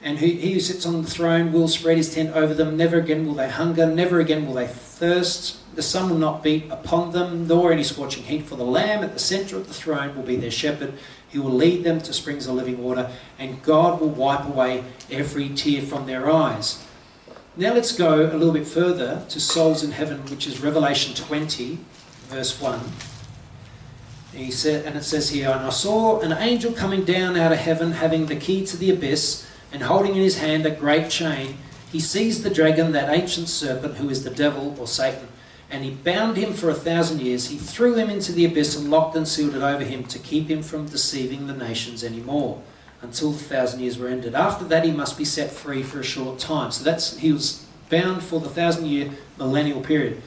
And 0.00 0.18
he, 0.18 0.34
he 0.34 0.52
who 0.52 0.60
sits 0.60 0.86
on 0.86 1.02
the 1.02 1.10
throne 1.10 1.52
will 1.52 1.66
spread 1.66 1.96
his 1.96 2.14
tent 2.14 2.34
over 2.36 2.54
them. 2.54 2.76
Never 2.76 2.98
again 2.98 3.26
will 3.26 3.34
they 3.34 3.48
hunger. 3.48 3.86
Never 3.86 4.20
again 4.20 4.46
will 4.46 4.54
they 4.54 4.68
thirst. 4.68 5.58
The 5.74 5.82
sun 5.82 6.08
will 6.08 6.18
not 6.18 6.42
beat 6.42 6.70
upon 6.70 7.12
them, 7.12 7.48
nor 7.48 7.72
any 7.72 7.82
scorching 7.82 8.24
heat. 8.24 8.46
For 8.46 8.56
the 8.56 8.64
Lamb 8.64 9.02
at 9.02 9.12
the 9.12 9.18
centre 9.18 9.56
of 9.56 9.66
the 9.66 9.74
throne 9.74 10.14
will 10.14 10.22
be 10.22 10.36
their 10.36 10.50
shepherd. 10.50 10.94
He 11.28 11.38
will 11.38 11.52
lead 11.52 11.84
them 11.84 12.00
to 12.00 12.12
springs 12.12 12.46
of 12.46 12.54
living 12.54 12.82
water, 12.82 13.10
and 13.38 13.62
God 13.62 14.00
will 14.00 14.08
wipe 14.08 14.46
away 14.46 14.84
every 15.10 15.48
tear 15.50 15.82
from 15.82 16.06
their 16.06 16.30
eyes. 16.30 16.84
Now 17.56 17.74
let's 17.74 17.92
go 17.92 18.26
a 18.26 18.38
little 18.38 18.52
bit 18.52 18.66
further 18.68 19.24
to 19.28 19.40
souls 19.40 19.82
in 19.82 19.90
heaven, 19.90 20.24
which 20.26 20.46
is 20.46 20.60
Revelation 20.60 21.14
20, 21.14 21.78
verse 22.28 22.60
1. 22.60 22.80
He 24.32 24.50
said, 24.52 24.86
and 24.86 24.96
it 24.96 25.02
says 25.02 25.30
here, 25.30 25.50
And 25.50 25.66
I 25.66 25.70
saw 25.70 26.20
an 26.20 26.32
angel 26.32 26.72
coming 26.72 27.04
down 27.04 27.36
out 27.36 27.50
of 27.50 27.58
heaven, 27.58 27.92
having 27.92 28.26
the 28.26 28.36
key 28.36 28.64
to 28.66 28.76
the 28.76 28.90
abyss, 28.90 29.47
and 29.72 29.82
holding 29.82 30.14
in 30.14 30.22
his 30.22 30.38
hand 30.38 30.66
a 30.66 30.70
great 30.70 31.10
chain. 31.10 31.56
He 31.90 32.00
seized 32.00 32.42
the 32.42 32.50
dragon, 32.50 32.92
that 32.92 33.08
ancient 33.08 33.48
serpent, 33.48 33.96
who 33.96 34.10
is 34.10 34.24
the 34.24 34.30
devil 34.30 34.76
or 34.78 34.86
Satan, 34.86 35.28
and 35.70 35.84
he 35.84 35.90
bound 35.90 36.36
him 36.36 36.52
for 36.52 36.70
a 36.70 36.74
thousand 36.74 37.20
years. 37.20 37.48
He 37.48 37.58
threw 37.58 37.94
him 37.94 38.10
into 38.10 38.32
the 38.32 38.44
abyss 38.44 38.76
and 38.76 38.90
locked 38.90 39.16
and 39.16 39.28
sealed 39.28 39.54
it 39.54 39.62
over 39.62 39.84
him 39.84 40.04
to 40.04 40.18
keep 40.18 40.48
him 40.48 40.62
from 40.62 40.86
deceiving 40.86 41.46
the 41.46 41.54
nations 41.54 42.02
any 42.02 42.20
more 42.20 42.62
until 43.00 43.32
the 43.32 43.38
thousand 43.38 43.80
years 43.80 43.98
were 43.98 44.08
ended. 44.08 44.34
After 44.34 44.64
that, 44.66 44.84
he 44.84 44.90
must 44.90 45.16
be 45.16 45.24
set 45.24 45.50
free 45.50 45.82
for 45.82 46.00
a 46.00 46.04
short 46.04 46.38
time. 46.38 46.70
So 46.70 46.84
that's 46.84 47.18
he 47.18 47.32
was 47.32 47.64
bound 47.90 48.22
for 48.22 48.40
the 48.40 48.48
thousand 48.48 48.86
year 48.86 49.10
millennial 49.38 49.80
period. 49.80 50.22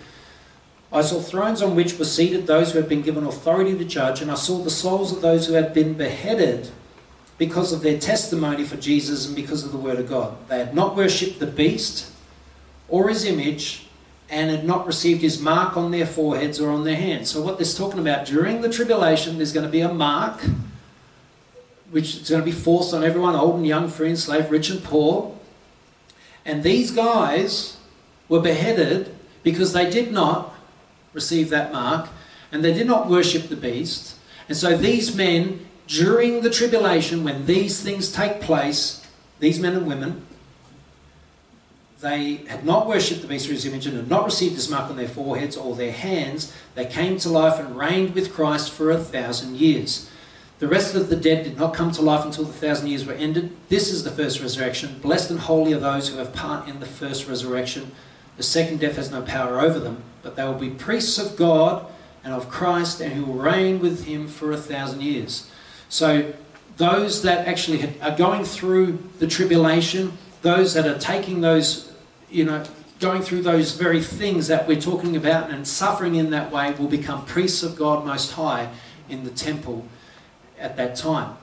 I 0.94 1.02
saw 1.02 1.20
thrones 1.20 1.62
on 1.62 1.76
which 1.76 1.98
were 1.98 2.06
seated 2.06 2.48
those 2.48 2.72
who 2.72 2.80
had 2.80 2.90
been 2.90 3.02
given 3.02 3.26
authority 3.26 3.78
to 3.78 3.86
judge, 3.86 4.22
and 4.22 4.30
I 4.30 4.36
saw 4.36 4.58
the 4.62 4.70
souls 4.70 5.14
of 5.14 5.22
those 5.22 5.48
who 5.48 5.54
had 5.54 5.74
been 5.74 5.94
beheaded 5.94 6.70
because 7.42 7.74
of 7.74 7.82
their 7.82 7.98
testimony 7.98 8.64
for 8.64 8.78
Jesus 8.78 9.26
and 9.26 9.36
because 9.36 9.64
of 9.64 9.72
the 9.72 9.78
word 9.80 9.98
of 9.98 10.08
God. 10.08 10.38
They 10.48 10.60
had 10.60 10.76
not 10.76 10.96
worshipped 10.96 11.40
the 11.40 11.48
beast 11.48 12.12
or 12.88 13.10
his 13.10 13.26
image 13.26 13.88
and 14.30 14.52
had 14.52 14.64
not 14.64 14.86
received 14.86 15.24
his 15.24 15.42
mark 15.42 15.76
on 15.76 15.90
their 15.90 16.06
foreheads 16.06 16.60
or 16.60 16.70
on 16.70 16.84
their 16.84 16.98
hands. 16.98 17.32
So, 17.32 17.42
what 17.42 17.58
this 17.58 17.76
talking 17.76 18.00
about 18.00 18.28
during 18.28 18.62
the 18.62 18.70
tribulation, 18.70 19.38
there's 19.38 19.54
going 19.54 19.66
to 19.66 19.72
be 19.72 19.82
a 19.82 19.92
mark 19.92 20.40
which 21.90 22.18
is 22.18 22.30
going 22.30 22.44
to 22.44 22.46
be 22.46 22.52
forced 22.52 22.94
on 22.94 23.04
everyone, 23.04 23.34
old 23.34 23.56
and 23.56 23.66
young, 23.66 23.90
free 23.90 24.10
and 24.10 24.20
slave, 24.20 24.52
rich 24.52 24.70
and 24.70 24.84
poor. 24.84 25.36
And 26.46 26.62
these 26.62 26.92
guys 26.92 27.78
were 28.30 28.40
beheaded 28.40 29.16
because 29.42 29.74
they 29.74 29.90
did 29.90 30.12
not 30.12 30.54
receive 31.12 31.50
that 31.50 31.74
mark 31.74 32.08
and 32.52 32.64
they 32.64 32.72
did 32.72 32.86
not 32.86 33.10
worship 33.10 33.50
the 33.50 33.56
beast. 33.56 34.16
And 34.48 34.56
so 34.56 34.78
these 34.78 35.16
men, 35.16 35.66
during 35.92 36.42
the 36.42 36.50
tribulation, 36.50 37.24
when 37.24 37.46
these 37.46 37.82
things 37.82 38.12
take 38.12 38.40
place, 38.40 39.06
these 39.40 39.60
men 39.60 39.76
and 39.76 39.86
women, 39.86 40.26
they 42.00 42.36
had 42.48 42.66
not 42.66 42.88
worshipped 42.88 43.22
the 43.22 43.28
beast 43.28 43.48
or 43.50 43.52
his 43.52 43.66
image 43.66 43.86
and 43.86 43.98
had 43.98 44.10
not 44.10 44.26
received 44.26 44.56
his 44.56 44.70
mark 44.70 44.90
on 44.90 44.96
their 44.96 45.08
foreheads 45.08 45.58
or 45.58 45.76
their 45.76 45.92
hands. 45.92 46.56
They 46.76 46.86
came 46.86 47.18
to 47.20 47.30
life 47.30 47.60
and 47.60 47.78
reigned 47.78 48.16
with 48.16 48.34
Christ 48.34 48.72
for 48.72 48.90
a 48.90 48.98
thousand 48.98 49.58
years. 49.58 50.10
The 50.60 50.68
rest 50.68 50.96
of 50.96 51.10
the 51.10 51.16
dead 51.16 51.44
did 51.44 51.58
not 51.58 51.74
come 51.74 51.92
to 51.92 52.02
life 52.02 52.24
until 52.26 52.46
the 52.46 52.54
thousand 52.54 52.88
years 52.88 53.06
were 53.06 53.14
ended. 53.14 53.56
This 53.68 53.92
is 53.92 54.04
the 54.04 54.12
first 54.12 54.42
resurrection. 54.42 55.00
Blessed 55.00 55.30
and 55.30 55.40
holy 55.42 55.74
are 55.74 55.80
those 55.80 56.10
who 56.10 56.18
have 56.18 56.34
part 56.34 56.68
in 56.68 56.80
the 56.80 56.86
first 56.86 57.28
resurrection. 57.28 57.92
The 58.38 58.44
second 58.44 58.80
death 58.80 58.96
has 58.96 59.12
no 59.12 59.22
power 59.24 59.60
over 59.60 59.80
them, 59.80 60.04
but 60.24 60.36
they 60.36 60.44
will 60.44 60.54
be 60.54 60.70
priests 60.70 61.18
of 61.20 61.36
God 61.36 61.86
and 62.24 62.34
of 62.34 62.50
Christ, 62.50 63.02
and 63.02 63.14
who 63.14 63.26
will 63.26 63.42
reign 63.42 63.80
with 63.80 64.06
him 64.06 64.28
for 64.28 64.52
a 64.52 64.58
thousand 64.58 65.02
years. 65.02 65.51
So, 65.92 66.34
those 66.78 67.22
that 67.24 67.50
actually 67.50 68.00
are 68.00 68.16
going 68.16 68.46
through 68.46 68.98
the 69.20 69.28
tribulation, 69.28 70.18
those 70.42 70.74
that 70.74 70.88
are 70.88 70.98
taking 70.98 71.42
those, 71.42 71.92
you 72.30 72.46
know, 72.46 72.64
going 73.02 73.22
through 73.22 73.42
those 73.42 73.74
very 73.74 74.02
things 74.02 74.48
that 74.48 74.70
we're 74.70 74.80
talking 74.80 75.18
about 75.18 75.52
and 75.52 75.68
suffering 75.68 76.16
in 76.16 76.30
that 76.30 76.50
way, 76.50 76.72
will 76.76 76.88
become 76.88 77.26
priests 77.26 77.62
of 77.62 77.76
God 77.76 78.06
Most 78.06 78.32
High 78.32 78.72
in 79.10 79.26
the 79.26 79.32
temple 79.32 79.86
at 80.58 80.78
that 80.78 80.96
time. 80.96 81.36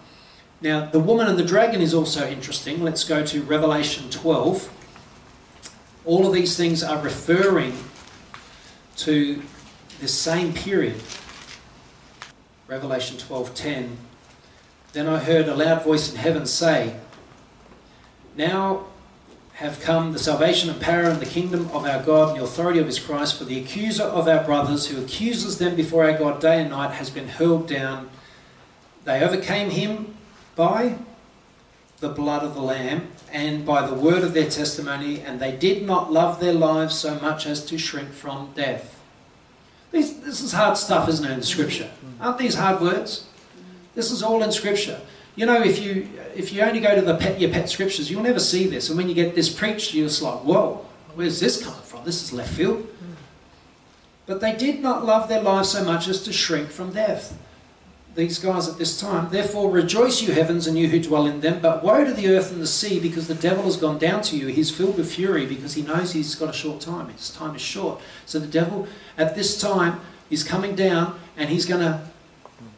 Now, 0.62 0.86
the 0.86 0.99
woman 0.99 1.26
and 1.26 1.38
the 1.38 1.44
dragon 1.44 1.82
is 1.82 1.92
also 1.92 2.26
interesting. 2.26 2.82
Let's 2.82 3.05
go 3.05 3.22
to 3.26 3.42
Revelation 3.42 4.09
12. 4.09 4.72
All 6.07 6.26
of 6.26 6.32
these 6.32 6.57
things 6.57 6.82
are 6.82 7.03
referring 7.03 7.74
to 8.96 9.42
the 10.01 10.09
same 10.09 10.55
period. 10.55 11.03
Revelation 12.66 13.18
12:10. 13.18 14.07
Then 14.93 15.07
I 15.07 15.18
heard 15.18 15.49
a 15.49 15.55
loud 15.55 15.84
voice 15.84 16.11
in 16.11 16.16
heaven 16.16 16.47
say, 16.47 16.97
Now 18.36 18.86
have 19.55 19.80
come 19.80 20.12
the 20.12 20.18
salvation 20.18 20.70
and 20.70 20.80
power 20.80 21.03
and 21.05 21.20
the 21.20 21.26
kingdom 21.26 21.68
of 21.72 21.84
our 21.84 22.01
God 22.03 22.30
and 22.30 22.39
the 22.39 22.45
authority 22.45 22.78
of 22.78 22.86
his 22.86 23.01
Christ, 23.01 23.36
for 23.36 23.45
the 23.45 23.59
accuser 23.59 24.05
of 24.05 24.28
our 24.28 24.45
brothers 24.45 24.86
who 24.86 25.03
accuses 25.03 25.59
them 25.59 25.74
before 25.74 26.05
our 26.05 26.16
God 26.16 26.41
day 26.41 26.61
and 26.61 26.70
night 26.70 26.93
has 26.93 27.11
been 27.11 27.28
hurled 27.28 27.68
down. 27.68 28.09
They 29.05 29.22
overcame 29.22 29.70
him 29.70 30.16
by 30.55 30.99
the 31.99 32.09
blood 32.09 32.45
of 32.45 32.55
the 32.55 32.61
Lamb 32.61 33.09
and 33.32 33.66
by 33.66 33.86
the 33.86 33.95
word 33.95 34.22
of 34.22 34.32
their 34.32 34.49
testimony, 34.49 35.20
and 35.20 35.41
they 35.41 35.53
did 35.53 35.84
not 35.84 36.12
love 36.12 36.41
their 36.41 36.55
lives 36.55 36.97
so 36.97 37.18
much 37.18 37.45
as 37.45 37.64
to 37.66 37.78
shrink 37.78 38.12
from 38.12 38.53
death. 38.55 39.01
These, 39.91 40.20
this 40.20 40.41
is 40.41 40.53
hard 40.53 40.76
stuff, 40.76 41.09
isn't 41.09 41.28
it, 41.28 41.32
in 41.32 41.43
Scripture? 41.43 41.91
Aren't 42.20 42.39
these 42.39 42.55
hard 42.55 42.80
words? 42.80 43.28
This 43.99 44.12
is 44.12 44.22
all 44.22 44.44
in 44.44 44.53
Scripture. 44.53 45.01
You 45.34 45.44
know, 45.44 45.61
if 45.61 45.82
you 45.82 46.09
if 46.36 46.53
you 46.53 46.62
only 46.62 46.78
go 46.78 46.94
to 46.94 47.01
the 47.01 47.16
pet, 47.16 47.40
your 47.40 47.51
pet 47.51 47.68
scriptures, 47.68 48.09
you'll 48.09 48.22
never 48.22 48.38
see 48.38 48.68
this. 48.68 48.90
And 48.90 48.96
when 48.96 49.09
you 49.09 49.14
get 49.14 49.34
this 49.34 49.53
preached, 49.53 49.92
you're 49.92 50.07
just 50.07 50.22
like, 50.22 50.38
whoa, 50.44 50.86
where's 51.16 51.40
this 51.40 51.64
coming 51.64 51.80
from? 51.80 52.05
This 52.05 52.22
is 52.22 52.32
left 52.32 52.55
field. 52.55 52.86
But 54.26 54.40
they 54.40 54.55
did 54.55 54.78
not 54.80 55.05
love 55.05 55.28
their 55.28 55.42
lives 55.42 55.70
so 55.70 55.82
much 55.82 56.07
as 56.07 56.22
to 56.22 56.32
shrink 56.32 56.70
from 56.70 56.92
death 56.92 57.36
these 58.14 58.38
guys 58.38 58.68
at 58.68 58.78
this 58.78 59.01
time. 59.01 59.30
Therefore, 59.30 59.68
rejoice, 59.68 60.22
you 60.22 60.32
heavens, 60.32 60.68
and 60.68 60.78
you 60.78 60.86
who 60.88 61.01
dwell 61.01 61.26
in 61.26 61.40
them. 61.40 61.59
But 61.61 61.82
woe 61.82 62.05
to 62.05 62.12
the 62.12 62.28
earth 62.28 62.53
and 62.53 62.62
the 62.62 62.68
sea, 62.68 63.01
because 63.01 63.26
the 63.26 63.34
devil 63.34 63.64
has 63.64 63.76
gone 63.76 63.99
down 63.99 64.22
to 64.22 64.36
you. 64.36 64.46
He's 64.46 64.70
filled 64.70 64.96
with 64.96 65.12
fury 65.12 65.44
because 65.44 65.74
he 65.74 65.82
knows 65.82 66.12
he's 66.12 66.36
got 66.36 66.51
a 66.51 66.53
short 66.53 66.80
time. 66.80 67.09
His 67.09 67.30
time 67.30 67.57
is 67.57 67.62
short. 67.62 68.01
So 68.26 68.38
the 68.38 68.46
devil, 68.46 68.86
at 69.16 69.34
this 69.34 69.61
time, 69.61 70.01
is 70.30 70.44
coming 70.44 70.76
down 70.76 71.18
and 71.36 71.51
he's 71.51 71.66
going 71.66 71.80
to 71.80 72.09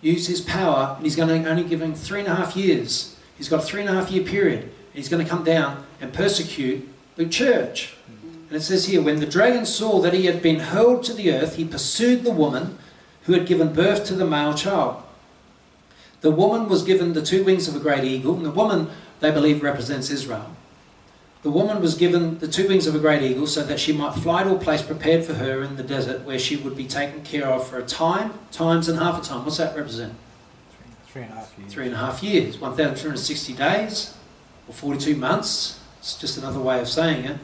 use 0.01 0.27
his 0.27 0.41
power 0.41 0.95
and 0.97 1.05
he's 1.05 1.17
going 1.17 1.43
to 1.43 1.51
only 1.51 1.65
give 1.65 1.83
him 1.83 1.95
three 1.95 2.21
and 2.21 2.29
a 2.29 2.35
half 2.35 2.57
years. 2.57 3.17
He's 3.37 3.49
got 3.49 3.63
a 3.63 3.67
three 3.67 3.81
and 3.81 3.91
a 3.91 3.93
half 3.93 4.11
year 4.11 4.25
period. 4.25 4.63
And 4.63 4.95
he's 4.95 5.09
going 5.09 5.23
to 5.23 5.29
come 5.29 5.45
down 5.45 5.87
and 6.01 6.13
persecute 6.13 6.89
the 7.17 7.29
church. 7.29 7.95
And 8.49 8.57
it 8.57 8.63
says 8.63 8.87
here, 8.87 9.01
when 9.01 9.21
the 9.21 9.27
dragon 9.27 9.65
saw 9.65 10.01
that 10.01 10.13
he 10.13 10.27
had 10.27 10.43
been 10.43 10.59
hurled 10.59 11.05
to 11.05 11.13
the 11.13 11.33
earth, 11.33 11.57
he 11.57 11.65
pursued 11.65 12.25
the 12.25 12.33
woman 12.33 12.79
who 13.25 13.33
had 13.33 13.47
given 13.47 13.73
birth 13.73 14.05
to 14.07 14.15
the 14.15 14.27
male 14.27 14.55
child. 14.55 15.03
The 16.21 16.33
woman 16.33 16.69
was 16.69 16.83
given 16.83 17.13
the 17.13 17.23
two 17.23 17.45
wings 17.45 17.69
of 17.69 17.77
a 17.77 17.79
great 17.79 18.05
eagle, 18.05 18.35
and 18.35 18.45
the 18.45 18.51
woman, 18.51 18.91
they 19.21 19.31
believe, 19.31 19.63
represents 19.63 20.11
Israel. 20.11 20.55
The 21.43 21.51
woman 21.51 21.81
was 21.81 21.95
given 21.95 22.39
the 22.39 22.49
two 22.49 22.69
wings 22.69 22.87
of 22.87 22.95
a 22.95 22.99
great 22.99 23.23
eagle 23.23 23.47
so 23.47 23.63
that 23.63 23.81
she 23.81 23.95
might 23.95 24.15
fly 24.15 24.43
to 24.43 24.55
a 24.55 24.59
place 24.59 24.83
prepared 24.83 25.25
for 25.25 25.35
her 25.35 25.63
in 25.63 25.77
the 25.77 25.83
desert 25.83 26.23
where 26.27 26.39
she 26.39 26.57
would 26.57 26.77
be 26.77 26.87
taken 26.87 27.23
care 27.23 27.47
of 27.47 27.67
for 27.67 27.79
a 27.79 27.83
time, 27.83 28.35
times, 28.53 28.89
and 28.89 28.99
half 28.99 29.23
a 29.23 29.27
time. 29.27 29.45
What's 29.45 29.57
that 29.57 29.75
represent? 29.75 30.15
Three 31.07 31.23
and 31.23 31.33
a 31.33 31.37
half 31.37 31.59
years. 31.59 31.73
Three 31.73 31.87
and 31.87 31.95
a 31.95 31.99
half 31.99 32.23
years, 32.23 32.59
1,360 32.59 33.55
days, 33.55 34.15
or 34.69 34.75
42 34.75 35.17
months. 35.17 35.81
It's 35.99 36.19
just 36.19 36.37
another 36.37 36.61
way 36.61 36.79
of 36.79 36.89
saying 36.89 37.25
it. 37.25 37.39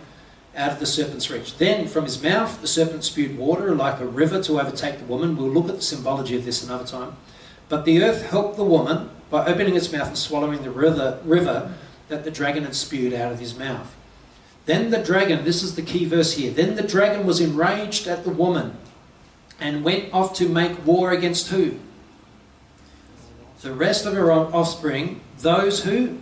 Out 0.54 0.72
of 0.72 0.78
the 0.78 0.86
serpent's 0.86 1.30
reach. 1.30 1.56
Then 1.56 1.88
from 1.88 2.04
his 2.04 2.22
mouth 2.22 2.60
the 2.60 2.68
serpent 2.68 3.04
spewed 3.04 3.36
water 3.36 3.74
like 3.74 4.00
a 4.00 4.06
river 4.06 4.42
to 4.42 4.60
overtake 4.60 4.98
the 4.98 5.04
woman. 5.04 5.36
We'll 5.36 5.48
look 5.50 5.68
at 5.68 5.76
the 5.76 5.82
symbology 5.82 6.36
of 6.36 6.44
this 6.44 6.62
another 6.62 6.86
time. 6.86 7.16
But 7.68 7.84
the 7.84 8.02
earth 8.02 8.30
helped 8.30 8.56
the 8.56 8.64
woman 8.64 9.10
by 9.30 9.46
opening 9.46 9.74
its 9.74 9.92
mouth 9.92 10.08
and 10.08 10.16
swallowing 10.16 10.62
the 10.62 10.70
river, 10.70 11.18
river 11.24 11.74
that 12.08 12.24
the 12.24 12.30
dragon 12.30 12.64
had 12.64 12.74
spewed 12.74 13.12
out 13.12 13.32
of 13.32 13.40
his 13.40 13.58
mouth. 13.58 13.94
Then 14.66 14.90
the 14.90 15.02
dragon, 15.02 15.44
this 15.44 15.62
is 15.62 15.76
the 15.76 15.82
key 15.82 16.04
verse 16.04 16.34
here, 16.34 16.50
then 16.50 16.74
the 16.74 16.82
dragon 16.82 17.26
was 17.26 17.40
enraged 17.40 18.06
at 18.06 18.24
the 18.24 18.30
woman 18.30 18.76
and 19.60 19.84
went 19.84 20.12
off 20.12 20.34
to 20.34 20.48
make 20.48 20.84
war 20.84 21.12
against 21.12 21.48
who? 21.48 21.78
The 23.62 23.72
rest 23.72 24.06
of 24.06 24.14
her 24.14 24.30
offspring, 24.30 25.20
those 25.38 25.84
who 25.84 26.18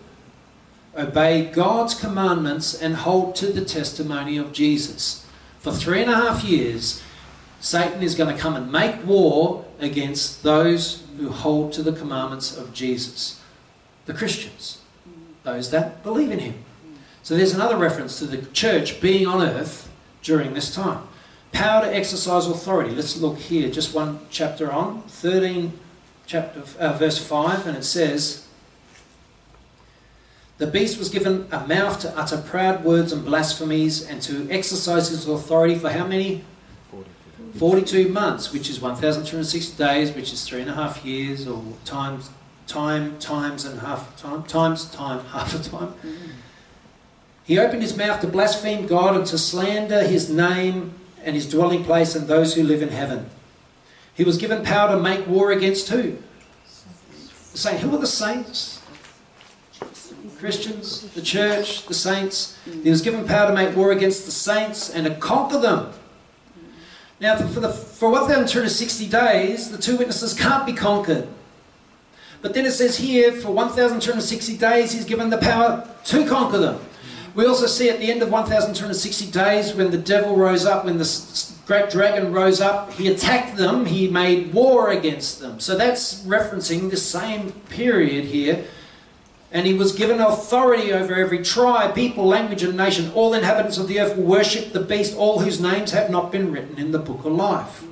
obey 0.96 1.46
God's 1.46 1.94
commandments 1.94 2.74
and 2.74 2.94
hold 2.96 3.34
to 3.36 3.52
the 3.52 3.64
testimony 3.64 4.36
of 4.36 4.52
Jesus. 4.52 5.26
For 5.58 5.72
three 5.72 6.02
and 6.02 6.10
a 6.10 6.14
half 6.14 6.44
years, 6.44 7.02
Satan 7.60 8.02
is 8.02 8.14
going 8.14 8.34
to 8.34 8.40
come 8.40 8.54
and 8.54 8.70
make 8.70 9.04
war 9.06 9.64
against 9.80 10.42
those 10.42 11.02
who 11.18 11.30
hold 11.30 11.72
to 11.72 11.82
the 11.82 11.92
commandments 11.92 12.56
of 12.56 12.72
Jesus, 12.72 13.40
the 14.06 14.14
Christians, 14.14 14.82
those 15.44 15.70
that 15.70 16.02
believe 16.02 16.32
in 16.32 16.40
Him. 16.40 16.64
So 17.22 17.36
there's 17.36 17.54
another 17.54 17.76
reference 17.76 18.18
to 18.18 18.26
the 18.26 18.44
church 18.46 19.00
being 19.00 19.26
on 19.26 19.40
earth 19.40 19.90
during 20.22 20.54
this 20.54 20.74
time. 20.74 21.06
Power 21.52 21.82
to 21.82 21.94
exercise 21.94 22.46
authority. 22.46 22.90
Let's 22.90 23.16
look 23.16 23.38
here, 23.38 23.70
just 23.70 23.94
one 23.94 24.20
chapter 24.28 24.72
on, 24.72 25.02
13, 25.02 25.72
chapter, 26.26 26.62
uh, 26.78 26.94
verse 26.94 27.24
5, 27.24 27.66
and 27.66 27.76
it 27.76 27.84
says, 27.84 28.46
The 30.58 30.66
beast 30.66 30.98
was 30.98 31.08
given 31.08 31.46
a 31.52 31.66
mouth 31.66 32.00
to 32.00 32.18
utter 32.18 32.38
proud 32.38 32.84
words 32.84 33.12
and 33.12 33.24
blasphemies 33.24 34.04
and 34.04 34.20
to 34.22 34.50
exercise 34.50 35.10
his 35.10 35.28
authority 35.28 35.76
for 35.78 35.90
how 35.90 36.06
many? 36.06 36.44
42 37.56 38.08
months, 38.08 38.52
which 38.52 38.68
is 38.68 38.80
1,260 38.80 39.76
days, 39.76 40.12
which 40.12 40.32
is 40.32 40.44
three 40.44 40.60
and 40.60 40.70
a 40.70 40.74
half 40.74 41.04
years, 41.04 41.46
or 41.46 41.62
times, 41.84 42.30
time, 42.66 43.18
times 43.18 43.64
and 43.64 43.80
half 43.80 44.16
a 44.16 44.20
time, 44.20 44.42
times, 44.44 44.90
time, 44.90 45.24
half 45.32 45.54
a 45.54 45.58
time. 45.58 45.88
Mm-hmm. 45.88 46.30
He 47.44 47.58
opened 47.58 47.82
his 47.82 47.96
mouth 47.96 48.20
to 48.22 48.26
blaspheme 48.26 48.86
God 48.86 49.16
and 49.16 49.26
to 49.26 49.36
slander 49.36 50.02
his 50.04 50.30
name 50.30 50.94
and 51.22 51.34
his 51.34 51.48
dwelling 51.48 51.84
place 51.84 52.14
and 52.14 52.26
those 52.26 52.54
who 52.54 52.62
live 52.62 52.82
in 52.82 52.88
heaven. 52.88 53.28
He 54.14 54.24
was 54.24 54.38
given 54.38 54.64
power 54.64 54.96
to 54.96 55.02
make 55.02 55.26
war 55.26 55.52
against 55.52 55.88
who? 55.88 56.16
The 57.52 57.58
saints. 57.58 57.82
Who 57.82 57.94
are 57.94 57.98
the 57.98 58.06
saints? 58.06 58.80
Christians, 60.38 61.08
the 61.14 61.22
church, 61.22 61.86
the 61.86 61.94
saints. 61.94 62.58
He 62.82 62.90
was 62.90 63.00
given 63.00 63.26
power 63.26 63.48
to 63.48 63.54
make 63.54 63.76
war 63.76 63.92
against 63.92 64.26
the 64.26 64.30
saints 64.30 64.90
and 64.90 65.06
to 65.06 65.14
conquer 65.14 65.58
them. 65.58 65.92
Now, 67.20 67.36
for, 67.36 67.60
the, 67.60 67.70
for 67.70 68.10
1,260 68.10 69.08
days, 69.08 69.70
the 69.70 69.78
two 69.78 69.96
witnesses 69.96 70.34
can't 70.34 70.66
be 70.66 70.72
conquered. 70.72 71.28
But 72.44 72.52
then 72.52 72.66
it 72.66 72.72
says 72.72 72.98
here, 72.98 73.32
for 73.32 73.52
1,260 73.52 74.58
days, 74.58 74.92
he's 74.92 75.06
given 75.06 75.30
the 75.30 75.38
power 75.38 75.88
to 76.04 76.28
conquer 76.28 76.58
them. 76.58 76.78
We 77.34 77.46
also 77.46 77.66
see 77.66 77.88
at 77.88 78.00
the 78.00 78.10
end 78.10 78.20
of 78.20 78.30
1,260 78.30 79.30
days, 79.30 79.72
when 79.72 79.90
the 79.90 79.96
devil 79.96 80.36
rose 80.36 80.66
up, 80.66 80.84
when 80.84 80.98
the 80.98 81.54
great 81.64 81.88
dragon 81.88 82.34
rose 82.34 82.60
up, 82.60 82.92
he 82.92 83.08
attacked 83.08 83.56
them, 83.56 83.86
he 83.86 84.08
made 84.10 84.52
war 84.52 84.90
against 84.90 85.40
them. 85.40 85.58
So 85.58 85.74
that's 85.74 86.22
referencing 86.24 86.90
the 86.90 86.98
same 86.98 87.52
period 87.70 88.26
here. 88.26 88.66
And 89.50 89.66
he 89.66 89.72
was 89.72 89.92
given 89.92 90.20
authority 90.20 90.92
over 90.92 91.14
every 91.14 91.42
tribe, 91.42 91.94
people, 91.94 92.26
language, 92.26 92.62
and 92.62 92.76
nation. 92.76 93.10
All 93.14 93.32
inhabitants 93.32 93.78
of 93.78 93.88
the 93.88 94.00
earth 94.00 94.18
will 94.18 94.26
worship 94.26 94.74
the 94.74 94.80
beast, 94.80 95.16
all 95.16 95.38
whose 95.38 95.62
names 95.62 95.92
have 95.92 96.10
not 96.10 96.30
been 96.30 96.52
written 96.52 96.78
in 96.78 96.92
the 96.92 96.98
book 96.98 97.24
of 97.24 97.32
life. 97.32 97.84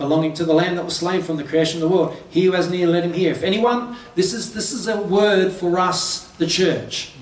Belonging 0.00 0.32
to 0.32 0.46
the 0.46 0.54
Lamb 0.54 0.76
that 0.76 0.84
was 0.86 0.96
slain 0.96 1.20
from 1.20 1.36
the 1.36 1.44
creation 1.44 1.82
of 1.82 1.90
the 1.90 1.94
world. 1.94 2.16
He 2.30 2.46
who 2.46 2.52
has 2.52 2.70
near, 2.70 2.86
let 2.86 3.04
him 3.04 3.12
hear. 3.12 3.32
If 3.32 3.42
anyone, 3.42 3.96
this 4.14 4.32
is, 4.32 4.54
this 4.54 4.72
is 4.72 4.88
a 4.88 4.98
word 4.98 5.52
for 5.52 5.78
us, 5.78 6.26
the 6.38 6.46
church. 6.46 7.12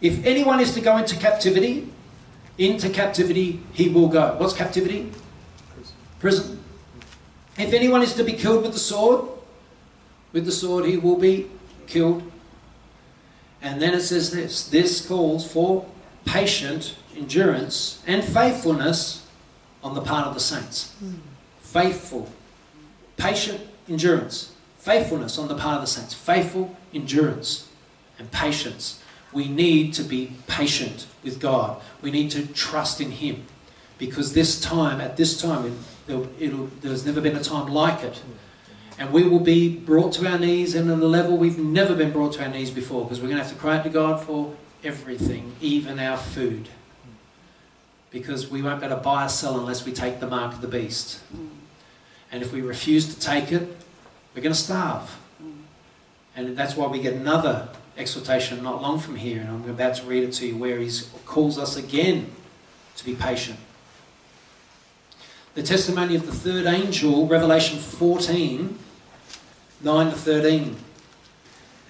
If 0.00 0.26
anyone 0.26 0.58
is 0.58 0.74
to 0.74 0.80
go 0.80 0.96
into 0.96 1.14
captivity, 1.14 1.88
into 2.58 2.90
captivity 2.90 3.60
he 3.72 3.88
will 3.88 4.08
go. 4.08 4.34
What's 4.36 4.52
captivity? 4.52 5.12
Prison. 6.18 6.58
If 7.56 7.72
anyone 7.72 8.02
is 8.02 8.14
to 8.14 8.24
be 8.24 8.32
killed 8.32 8.64
with 8.64 8.72
the 8.72 8.80
sword, 8.80 9.28
with 10.32 10.44
the 10.44 10.50
sword 10.50 10.86
he 10.86 10.96
will 10.96 11.18
be 11.18 11.48
killed. 11.86 12.24
And 13.62 13.80
then 13.80 13.94
it 13.94 14.00
says 14.00 14.32
this 14.32 14.66
this 14.68 15.06
calls 15.06 15.48
for 15.48 15.86
patient 16.24 16.96
endurance 17.16 18.02
and 18.08 18.24
faithfulness 18.24 19.24
on 19.84 19.94
the 19.94 20.00
part 20.00 20.26
of 20.26 20.34
the 20.34 20.40
saints. 20.40 20.96
Hmm. 20.98 21.31
Faithful, 21.72 22.28
patient 23.16 23.60
endurance, 23.88 24.52
faithfulness 24.78 25.38
on 25.38 25.48
the 25.48 25.54
part 25.54 25.76
of 25.76 25.80
the 25.82 25.86
saints. 25.86 26.14
Faithful 26.14 26.76
endurance 26.92 27.68
and 28.18 28.30
patience 28.30 29.02
we 29.32 29.48
need 29.48 29.94
to 29.94 30.02
be 30.02 30.32
patient 30.46 31.06
with 31.24 31.40
God. 31.40 31.80
We 32.02 32.10
need 32.10 32.30
to 32.32 32.46
trust 32.46 33.00
in 33.00 33.12
Him. 33.12 33.46
Because 33.98 34.34
this 34.34 34.60
time, 34.60 35.00
at 35.00 35.16
this 35.16 35.40
time, 35.40 35.78
it'll, 36.08 36.66
there's 36.80 37.06
never 37.06 37.20
been 37.20 37.36
a 37.36 37.42
time 37.42 37.68
like 37.68 38.02
it. 38.02 38.20
And 38.98 39.12
we 39.12 39.26
will 39.26 39.40
be 39.40 39.74
brought 39.74 40.12
to 40.14 40.28
our 40.28 40.38
knees 40.38 40.74
and 40.74 40.90
at 40.90 40.98
a 40.98 41.06
level 41.06 41.36
we've 41.36 41.58
never 41.58 41.94
been 41.94 42.12
brought 42.12 42.34
to 42.34 42.42
our 42.42 42.48
knees 42.48 42.70
before 42.70 43.04
because 43.04 43.20
we're 43.20 43.28
going 43.28 43.38
to 43.38 43.44
have 43.44 43.52
to 43.52 43.58
cry 43.58 43.78
out 43.78 43.84
to 43.84 43.90
God 43.90 44.22
for 44.22 44.54
everything, 44.84 45.54
even 45.60 45.98
our 45.98 46.18
food. 46.18 46.68
Because 48.10 48.50
we 48.50 48.60
won't 48.60 48.80
be 48.80 48.86
able 48.86 48.96
to 48.96 49.02
buy 49.02 49.24
or 49.24 49.28
sell 49.28 49.58
unless 49.58 49.86
we 49.86 49.92
take 49.92 50.20
the 50.20 50.26
mark 50.26 50.52
of 50.52 50.60
the 50.60 50.68
beast. 50.68 51.20
And 52.32 52.42
if 52.42 52.52
we 52.52 52.62
refuse 52.62 53.14
to 53.14 53.20
take 53.20 53.52
it, 53.52 53.62
we're 54.34 54.42
going 54.42 54.54
to 54.54 54.58
starve. 54.58 55.18
Mm. 55.42 55.52
And 56.34 56.56
that's 56.56 56.76
why 56.76 56.86
we 56.86 57.00
get 57.00 57.12
another 57.12 57.68
exhortation 57.98 58.62
not 58.62 58.80
long 58.80 58.98
from 58.98 59.16
here, 59.16 59.40
and 59.40 59.50
I'm 59.50 59.68
about 59.68 59.96
to 59.96 60.04
read 60.04 60.24
it 60.24 60.32
to 60.34 60.46
you, 60.46 60.56
where 60.56 60.78
he 60.78 60.90
calls 61.26 61.58
us 61.58 61.76
again 61.76 62.32
to 62.96 63.04
be 63.04 63.14
patient. 63.14 63.58
The 65.54 65.62
testimony 65.62 66.16
of 66.16 66.24
the 66.24 66.32
third 66.32 66.64
angel, 66.64 67.26
Revelation 67.26 67.78
14, 67.78 68.78
9 69.82 70.10
to 70.10 70.16
13. 70.16 70.76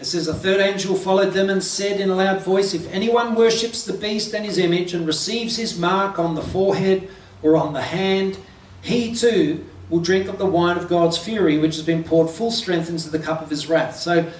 It 0.00 0.04
says, 0.04 0.26
A 0.26 0.34
third 0.34 0.60
angel 0.60 0.96
followed 0.96 1.32
them 1.32 1.48
and 1.48 1.62
said 1.62 2.00
in 2.00 2.10
a 2.10 2.16
loud 2.16 2.42
voice, 2.42 2.74
If 2.74 2.92
anyone 2.92 3.36
worships 3.36 3.84
the 3.84 3.92
beast 3.92 4.34
and 4.34 4.44
his 4.44 4.58
image 4.58 4.94
and 4.94 5.06
receives 5.06 5.56
his 5.56 5.78
mark 5.78 6.18
on 6.18 6.34
the 6.34 6.42
forehead 6.42 7.08
or 7.40 7.56
on 7.56 7.72
the 7.72 7.82
hand, 7.82 8.36
he 8.80 9.14
too 9.14 9.64
will 9.92 10.00
drink 10.00 10.26
of 10.26 10.38
the 10.38 10.46
wine 10.46 10.78
of 10.78 10.88
God's 10.88 11.18
fury, 11.18 11.58
which 11.58 11.76
has 11.76 11.84
been 11.84 12.02
poured 12.02 12.30
full 12.30 12.50
strength 12.50 12.88
into 12.88 13.10
the 13.10 13.18
cup 13.18 13.42
of 13.42 13.50
his 13.50 13.68
wrath. 13.68 13.96
So 13.96 14.32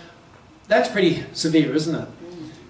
that's 0.67 0.89
pretty 0.89 1.25
severe, 1.35 1.75
isn't 1.75 1.95
it? 1.95 2.09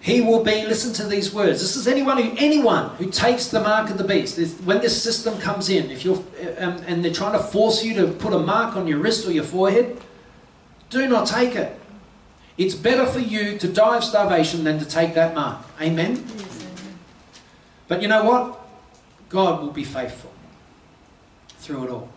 He 0.01 0.21
will 0.21 0.43
be, 0.43 0.67
listen 0.67 0.93
to 0.95 1.05
these 1.05 1.33
words. 1.33 1.61
This 1.61 1.77
is 1.77 1.87
anyone 1.87 2.21
who, 2.21 2.35
anyone 2.37 2.91
who 2.97 3.09
takes 3.09 3.47
the 3.47 3.61
mark 3.61 3.89
of 3.89 3.99
the 3.99 4.05
beast. 4.05 4.37
When 4.65 4.81
this 4.81 5.01
system 5.01 5.39
comes 5.39 5.69
in, 5.69 5.93
if 5.93 6.05
you're, 6.05 6.17
um, 6.59 6.83
and 6.89 7.05
they're 7.05 7.13
trying 7.13 7.35
to 7.35 7.39
force 7.39 7.85
you 7.85 7.95
to 7.95 8.09
put 8.09 8.33
a 8.33 8.39
mark 8.41 8.75
on 8.75 8.89
your 8.89 8.99
wrist 8.99 9.29
or 9.29 9.31
your 9.31 9.45
forehead, 9.45 10.03
do 10.91 11.07
not 11.07 11.29
take 11.29 11.55
it. 11.55 11.79
It's 12.59 12.75
better 12.75 13.07
for 13.07 13.21
you 13.21 13.59
to 13.59 13.69
die 13.69 13.99
of 13.99 14.03
starvation 14.03 14.65
than 14.65 14.81
to 14.81 14.85
take 14.85 15.15
that 15.15 15.37
mark. 15.37 15.65
Amen? 15.81 16.27
But 17.87 18.03
you 18.03 18.09
know 18.09 18.25
what? 18.25 18.59
God 19.29 19.63
will 19.63 19.71
be 19.71 19.85
faithful 19.85 20.33
through 21.61 21.85
it 21.85 21.91
all. 21.91 22.09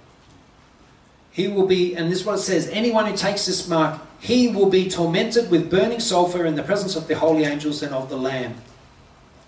He 1.36 1.50
will 1.50 1.68
be, 1.68 1.94
and 1.98 2.10
this 2.10 2.22
is 2.22 2.26
what 2.26 2.36
it 2.36 2.44
says 2.44 2.70
anyone 2.70 3.08
who 3.08 3.18
takes 3.18 3.46
this 3.46 3.68
mark 3.68 4.00
he 4.22 4.48
will 4.48 4.70
be 4.70 4.90
tormented 4.90 5.52
with 5.52 5.70
burning 5.70 6.00
sulfur 6.00 6.46
in 6.46 6.56
the 6.56 6.64
presence 6.64 6.96
of 6.96 7.10
the 7.10 7.16
holy 7.16 7.44
angels 7.44 7.84
and 7.84 7.94
of 7.94 8.08
the 8.08 8.16
Lamb. 8.16 8.56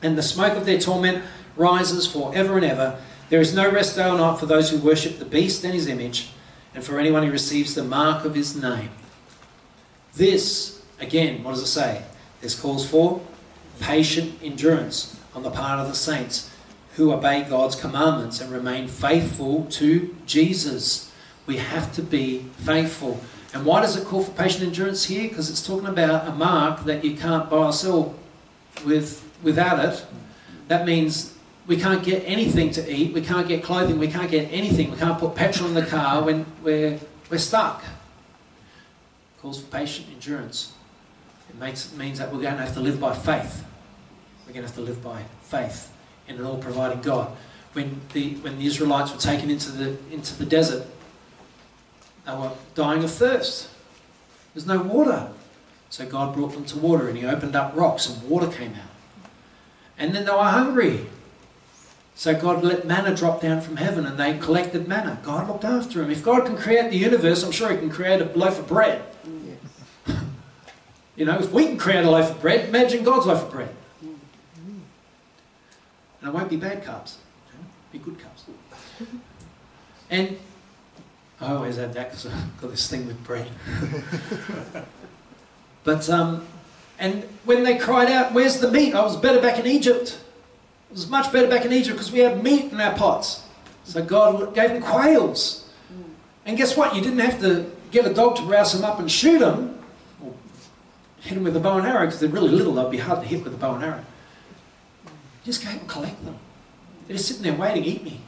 And 0.02 0.18
the 0.18 0.22
smoke 0.22 0.58
of 0.58 0.66
their 0.66 0.80
torment 0.80 1.24
rises 1.56 2.06
for 2.06 2.36
ever 2.36 2.58
and 2.58 2.66
ever. 2.66 3.00
There 3.30 3.40
is 3.40 3.56
no 3.56 3.72
rest 3.72 3.96
day 3.96 4.06
or 4.06 4.18
night 4.18 4.38
for 4.38 4.48
those 4.48 4.70
who 4.70 4.80
worship 4.80 5.18
the 5.18 5.24
beast 5.24 5.64
and 5.64 5.74
his 5.74 5.88
image, 5.88 6.32
and 6.76 6.84
for 6.84 7.00
anyone 7.00 7.24
who 7.24 7.32
receives 7.32 7.74
the 7.74 7.86
mark 7.86 8.26
of 8.26 8.36
his 8.36 8.54
name. 8.54 8.90
This, 10.14 10.84
again, 11.00 11.42
what 11.42 11.52
does 11.52 11.64
it 11.64 11.68
say? 11.68 12.04
This 12.42 12.60
calls 12.60 12.88
for 12.88 13.22
patient 13.80 14.40
endurance 14.44 15.18
on 15.34 15.44
the 15.44 15.52
part 15.52 15.80
of 15.80 15.88
the 15.88 15.96
saints 15.96 16.52
who 16.98 17.14
obey 17.14 17.44
God's 17.44 17.76
commandments 17.76 18.42
and 18.42 18.52
remain 18.52 18.90
faithful 18.90 19.66
to 19.72 20.14
Jesus. 20.26 21.07
We 21.48 21.58
have 21.58 21.91
to 21.93 22.04
be 22.04 22.45
faithful. 22.58 23.20
And 23.54 23.66
why 23.66 23.82
does 23.82 23.95
it 23.95 24.06
call 24.06 24.24
for 24.24 24.32
patient 24.32 24.64
endurance 24.64 25.06
here? 25.06 25.28
Because 25.28 25.50
it's 25.50 25.66
talking 25.66 25.88
about 25.88 26.28
a 26.28 26.32
mark 26.32 26.84
that 26.84 27.04
you 27.04 27.18
can't 27.18 27.50
buy 27.50 27.58
or 27.58 27.74
sell 27.74 28.14
with, 28.86 29.28
without 29.41 29.84
it. 29.84 30.06
That 30.68 30.86
means 30.86 31.34
we 31.66 31.78
can't 31.78 32.04
get 32.04 32.24
anything 32.26 32.72
to 32.72 32.93
eat, 32.93 33.14
we 33.14 33.22
can't 33.22 33.48
get 33.48 33.64
clothing, 33.64 33.98
we 34.00 34.08
can't 34.08 34.32
get 34.32 34.52
anything, 34.52 34.91
we 34.91 34.98
can't 34.98 35.20
put 35.20 35.36
petrol 35.36 35.68
in 35.68 35.76
the 35.76 35.86
car 35.86 36.24
when 36.24 36.45
we're, 36.64 37.00
we're 37.30 37.38
stuck. 37.38 37.84
It 37.84 39.41
calls 39.41 39.62
for 39.62 39.68
patient 39.70 40.08
endurance. 40.14 40.74
It 41.50 41.58
makes, 41.58 41.91
it 41.91 41.98
means 41.98 42.20
that 42.20 42.32
we're 42.34 42.41
going 42.41 42.56
to 42.56 42.62
have 42.62 42.74
to 42.74 42.80
live 42.80 43.00
by 43.00 43.16
faith. 43.16 43.66
We're 44.45 44.54
going 44.54 44.66
to 44.66 44.68
have 44.68 44.76
to 44.76 44.82
live 44.82 45.04
by 45.04 45.24
faith 45.43 45.91
in 46.28 46.38
an 46.38 46.45
all 46.45 46.58
providing 46.58 47.02
God. 47.02 47.36
When 47.74 48.02
the, 48.14 48.36
when 48.36 48.58
the 48.60 48.66
Israelites 48.66 49.12
were 49.12 49.20
taken 49.20 49.50
into 49.50 49.72
the, 49.72 49.98
into 50.12 50.36
the 50.38 50.45
desert, 50.45 50.86
they 52.28 52.34
were 52.34 52.52
dying 52.76 53.04
of 53.04 53.12
thirst. 53.12 53.70
There's 54.54 54.68
no 54.68 54.82
water. 54.82 55.30
So 55.90 56.06
God 56.06 56.36
brought 56.36 56.54
them 56.54 56.66
to 56.66 56.78
water 56.78 57.08
and 57.08 57.18
He 57.18 57.26
opened 57.26 57.56
up 57.56 57.74
rocks 57.76 58.10
and 58.10 58.30
water 58.30 58.48
came 58.48 58.74
out. 58.74 59.30
And 59.98 60.14
then 60.14 60.26
they 60.26 60.32
were 60.32 60.44
hungry. 60.44 61.08
So 62.16 62.36
God 62.36 62.64
let 62.64 62.86
manna 62.86 63.16
drop 63.16 63.42
down 63.42 63.62
from 63.62 63.78
heaven 63.78 64.06
and 64.06 64.18
they 64.18 64.38
collected 64.38 64.88
manna. 64.88 65.20
God 65.24 65.48
looked 65.48 65.64
after 65.64 66.02
them. 66.02 66.12
If 66.12 66.24
God 66.24 66.46
can 66.46 66.58
create 66.58 66.92
the 66.92 66.98
universe, 66.98 67.44
I'm 67.44 67.52
sure 67.52 67.72
He 67.72 67.78
can 67.78 67.90
create 67.90 68.22
a 68.22 68.26
loaf 68.38 68.60
of 68.60 68.68
bread. 68.68 69.04
You 71.16 71.26
know, 71.26 71.40
if 71.40 71.52
we 71.52 71.66
can 71.66 71.78
create 71.78 72.04
a 72.04 72.12
loaf 72.12 72.32
of 72.32 72.42
bread, 72.42 72.68
imagine 72.68 73.04
God's 73.04 73.26
loaf 73.26 73.44
of 73.44 73.52
bread. 73.52 73.74
And 76.22 76.30
it 76.30 76.34
won't 76.34 76.50
be 76.50 76.58
bad 76.58 76.84
carbs, 76.84 77.16
be 77.92 78.00
good 78.00 78.18
carbs. 78.18 79.08
And 80.10 80.38
I 81.40 81.54
always 81.54 81.78
add 81.78 81.94
that 81.94 82.10
because 82.10 82.26
I've 82.26 82.62
got 82.62 82.72
this 82.72 82.90
thing 82.90 83.06
with 83.06 83.24
bread. 83.24 83.48
but, 85.84 86.10
um, 86.10 86.46
and 86.98 87.24
when 87.46 87.64
they 87.64 87.78
cried 87.78 88.10
out, 88.10 88.34
Where's 88.34 88.60
the 88.60 88.72
meat? 88.72 88.96
I 88.96 89.04
was 89.04 89.16
better 89.16 89.40
back 89.40 89.60
in 89.60 89.68
Egypt. 89.68 90.20
It 90.90 90.94
was 90.94 91.10
much 91.10 91.32
better 91.32 91.48
back 91.48 91.66
in 91.66 91.74
Egypt 91.74 91.98
because 91.98 92.12
we 92.12 92.20
had 92.20 92.44
meat 92.44 92.72
in 92.72 92.82
our 92.82 92.96
pots. 92.96 93.44
So 93.84 94.04
God 94.04 94.56
gave 94.56 94.72
them 94.72 94.82
quails. 94.82 95.70
And 96.46 96.58
guess 96.58 96.76
what? 96.76 96.96
You 96.96 97.02
didn't 97.02 97.20
have 97.20 97.40
to 97.42 97.70
get 97.92 98.06
a 98.06 98.14
dog 98.14 98.38
to 98.38 98.44
rouse 98.44 98.74
them 98.74 98.84
up 98.84 99.00
and 99.00 99.12
shoot 99.12 99.40
them, 99.40 99.78
or 100.24 100.34
hit 101.22 101.36
them 101.36 101.44
with 101.44 101.56
a 101.56 101.60
bow 101.60 101.78
and 101.78 101.86
arrow 101.86 102.06
because 102.06 102.20
they're 102.20 102.30
really 102.30 102.50
little. 102.50 102.74
They'd 102.74 102.90
be 102.90 102.98
hard 102.98 103.22
to 103.22 103.28
hit 103.28 103.44
with 103.44 103.54
a 103.54 103.58
bow 103.58 103.76
and 103.76 103.84
arrow. 103.84 104.04
You 105.06 105.46
just 105.46 105.64
go 105.64 105.70
and 105.70 105.88
collect 105.88 106.24
them. 106.26 106.38
They're 107.08 107.18
just 107.18 107.28
sitting 107.28 107.44
there 107.44 107.54
waiting, 107.54 107.84
to 107.84 107.90
eat 107.90 108.04
me. 108.04 108.22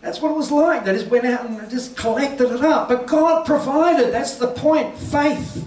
That's 0.00 0.20
what 0.20 0.30
it 0.30 0.36
was 0.36 0.50
like. 0.50 0.84
They 0.84 0.92
just 0.92 1.06
went 1.06 1.24
out 1.24 1.46
and 1.46 1.70
just 1.70 1.96
collected 1.96 2.52
it 2.52 2.62
up. 2.62 2.88
But 2.88 3.06
God 3.06 3.46
provided. 3.46 4.12
That's 4.12 4.36
the 4.36 4.48
point. 4.48 4.98
Faith. 4.98 5.66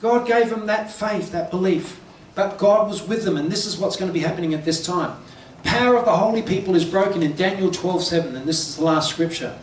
God 0.00 0.26
gave 0.26 0.50
them 0.50 0.66
that 0.66 0.90
faith, 0.90 1.32
that 1.32 1.50
belief. 1.50 1.98
But 2.34 2.58
God 2.58 2.88
was 2.88 3.02
with 3.02 3.24
them, 3.24 3.36
and 3.36 3.50
this 3.50 3.66
is 3.66 3.78
what's 3.78 3.96
going 3.96 4.10
to 4.10 4.12
be 4.12 4.20
happening 4.20 4.54
at 4.54 4.64
this 4.64 4.84
time. 4.84 5.18
Power 5.64 5.96
of 5.96 6.04
the 6.04 6.16
holy 6.16 6.42
people 6.42 6.74
is 6.74 6.84
broken 6.84 7.22
in 7.22 7.36
Daniel 7.36 7.70
12:7, 7.70 8.36
and 8.36 8.46
this 8.46 8.68
is 8.68 8.76
the 8.76 8.84
last 8.84 9.10
scripture. 9.10 9.58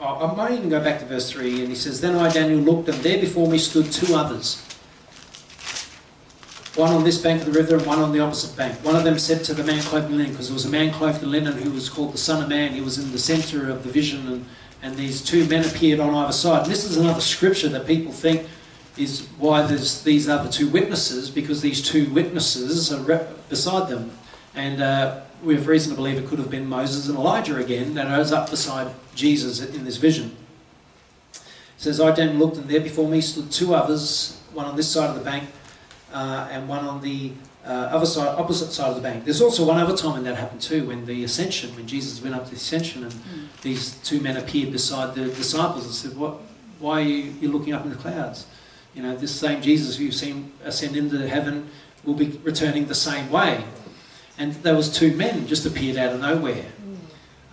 I 0.00 0.32
might 0.34 0.52
even 0.52 0.68
go 0.68 0.82
back 0.82 1.00
to 1.00 1.06
verse 1.06 1.30
3, 1.30 1.60
and 1.60 1.68
he 1.68 1.74
says, 1.74 2.00
Then 2.00 2.16
I, 2.16 2.28
Daniel, 2.28 2.60
looked, 2.60 2.88
and 2.88 2.98
there 2.98 3.18
before 3.18 3.48
me 3.48 3.58
stood 3.58 3.90
two 3.90 4.14
others 4.14 4.65
one 6.76 6.92
on 6.92 7.04
this 7.04 7.18
bank 7.18 7.40
of 7.40 7.52
the 7.52 7.58
river 7.58 7.76
and 7.76 7.86
one 7.86 7.98
on 7.98 8.12
the 8.12 8.20
opposite 8.20 8.56
bank. 8.56 8.78
One 8.84 8.96
of 8.96 9.02
them 9.02 9.18
said 9.18 9.42
to 9.44 9.54
the 9.54 9.64
man 9.64 9.82
clothed 9.82 10.10
in 10.10 10.18
linen, 10.18 10.32
because 10.32 10.48
there 10.48 10.54
was 10.54 10.66
a 10.66 10.70
man 10.70 10.92
clothed 10.92 11.22
in 11.22 11.30
linen 11.30 11.54
who 11.54 11.70
was 11.70 11.88
called 11.88 12.12
the 12.12 12.18
Son 12.18 12.42
of 12.42 12.48
Man. 12.48 12.72
He 12.72 12.82
was 12.82 12.98
in 12.98 13.12
the 13.12 13.18
center 13.18 13.70
of 13.70 13.82
the 13.82 13.90
vision, 13.90 14.26
and, 14.28 14.44
and 14.82 14.96
these 14.96 15.22
two 15.22 15.46
men 15.46 15.64
appeared 15.64 16.00
on 16.00 16.14
either 16.14 16.32
side. 16.32 16.64
And 16.64 16.70
this 16.70 16.84
is 16.84 16.98
another 16.98 17.22
scripture 17.22 17.70
that 17.70 17.86
people 17.86 18.12
think 18.12 18.46
is 18.98 19.26
why 19.38 19.62
there's 19.62 20.02
these 20.02 20.28
other 20.28 20.50
two 20.50 20.68
witnesses, 20.68 21.30
because 21.30 21.62
these 21.62 21.82
two 21.82 22.12
witnesses 22.12 22.92
are 22.92 23.26
beside 23.48 23.88
them. 23.88 24.10
And 24.54 24.82
uh, 24.82 25.20
we 25.42 25.54
have 25.54 25.66
reason 25.66 25.90
to 25.90 25.96
believe 25.96 26.18
it 26.18 26.26
could 26.26 26.38
have 26.38 26.50
been 26.50 26.66
Moses 26.66 27.08
and 27.08 27.16
Elijah 27.16 27.56
again 27.56 27.94
that 27.94 28.18
was 28.18 28.32
up 28.32 28.50
beside 28.50 28.94
Jesus 29.14 29.60
in 29.60 29.84
this 29.84 29.96
vision. 29.96 30.36
It 31.32 31.42
says, 31.78 32.00
I 32.00 32.10
then 32.10 32.38
looked, 32.38 32.56
and 32.56 32.68
there 32.68 32.80
before 32.80 33.08
me 33.08 33.20
stood 33.20 33.50
two 33.50 33.74
others, 33.74 34.40
one 34.52 34.66
on 34.66 34.76
this 34.76 34.90
side 34.90 35.10
of 35.10 35.14
the 35.16 35.22
bank 35.22 35.50
uh, 36.12 36.48
and 36.50 36.68
one 36.68 36.84
on 36.84 37.00
the 37.00 37.32
uh, 37.66 37.88
other 37.90 38.06
side, 38.06 38.28
opposite 38.28 38.72
side 38.72 38.90
of 38.90 38.96
the 38.96 39.02
bank. 39.02 39.24
There's 39.24 39.42
also 39.42 39.66
one 39.66 39.78
other 39.78 39.96
time 39.96 40.12
when 40.12 40.24
that 40.24 40.36
happened 40.36 40.60
too, 40.60 40.86
when 40.86 41.04
the 41.04 41.24
ascension, 41.24 41.74
when 41.74 41.86
Jesus 41.86 42.22
went 42.22 42.34
up 42.34 42.44
to 42.44 42.50
the 42.50 42.56
ascension, 42.56 43.02
and 43.02 43.12
mm. 43.12 43.60
these 43.62 43.96
two 44.02 44.20
men 44.20 44.36
appeared 44.36 44.70
beside 44.70 45.14
the 45.14 45.24
disciples 45.26 45.84
and 45.84 45.94
said, 45.94 46.16
"What? 46.16 46.40
Why 46.78 47.00
are 47.00 47.04
you 47.04 47.34
you're 47.40 47.50
looking 47.50 47.72
up 47.72 47.84
in 47.84 47.90
the 47.90 47.96
clouds? 47.96 48.46
You 48.94 49.02
know, 49.02 49.16
this 49.16 49.34
same 49.34 49.62
Jesus 49.62 49.96
who 49.96 50.04
you've 50.04 50.14
seen 50.14 50.52
ascend 50.64 50.96
into 50.96 51.28
heaven 51.28 51.68
will 52.04 52.14
be 52.14 52.28
returning 52.44 52.86
the 52.86 52.94
same 52.94 53.30
way." 53.30 53.64
And 54.38 54.52
there 54.56 54.74
was 54.74 54.92
two 54.94 55.16
men 55.16 55.46
just 55.46 55.66
appeared 55.66 55.96
out 55.96 56.12
of 56.12 56.20
nowhere. 56.20 56.66
Mm. 56.82 56.96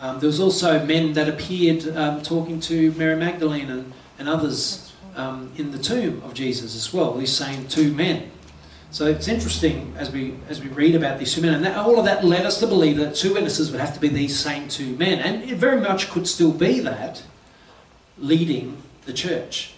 Um, 0.04 0.20
there 0.20 0.28
was 0.28 0.39
also 0.39 0.86
men 0.86 1.14
that 1.14 1.30
appeared 1.30 1.88
um, 1.95 2.22
talking 2.22 2.60
to 2.62 2.91
Mary 2.93 3.16
Magdalene 3.16 3.70
and, 3.72 3.93
and 4.20 4.28
others 4.28 4.93
um, 5.16 5.51
in 5.58 5.72
the 5.72 5.78
tomb 5.78 6.22
of 6.24 6.34
Jesus 6.34 6.76
as 6.76 6.93
well. 6.93 7.14
These 7.14 7.36
same 7.36 7.68
two 7.68 7.93
men. 7.93 8.30
So 8.93 9.07
it's 9.07 9.27
interesting 9.27 9.91
as 9.97 10.11
we 10.11 10.35
as 10.49 10.61
we 10.61 10.69
read 10.69 10.93
about 10.93 11.17
these 11.17 11.33
two 11.33 11.41
men, 11.41 11.55
and 11.55 11.65
that, 11.65 11.75
all 11.75 11.97
of 11.97 12.05
that 12.05 12.23
led 12.23 12.45
us 12.45 12.59
to 12.59 12.67
believe 12.67 12.97
that 12.97 13.15
two 13.15 13.33
witnesses 13.33 13.71
would 13.71 13.79
have 13.79 13.95
to 13.95 13.99
be 13.99 14.07
these 14.07 14.39
same 14.39 14.67
two 14.67 14.95
men, 14.97 15.17
and 15.17 15.49
it 15.49 15.57
very 15.57 15.81
much 15.81 16.11
could 16.11 16.27
still 16.27 16.51
be 16.51 16.79
that 16.81 17.23
leading 18.19 18.83
the 19.07 19.13
church, 19.13 19.73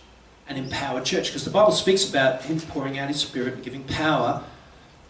an 0.49 0.57
empowered 0.57 1.05
church, 1.05 1.27
because 1.27 1.45
the 1.45 1.49
Bible 1.49 1.71
speaks 1.71 2.09
about 2.09 2.41
him 2.41 2.59
pouring 2.59 2.99
out 2.99 3.07
his 3.07 3.21
Spirit 3.21 3.53
and 3.53 3.63
giving 3.63 3.85
power 3.85 4.43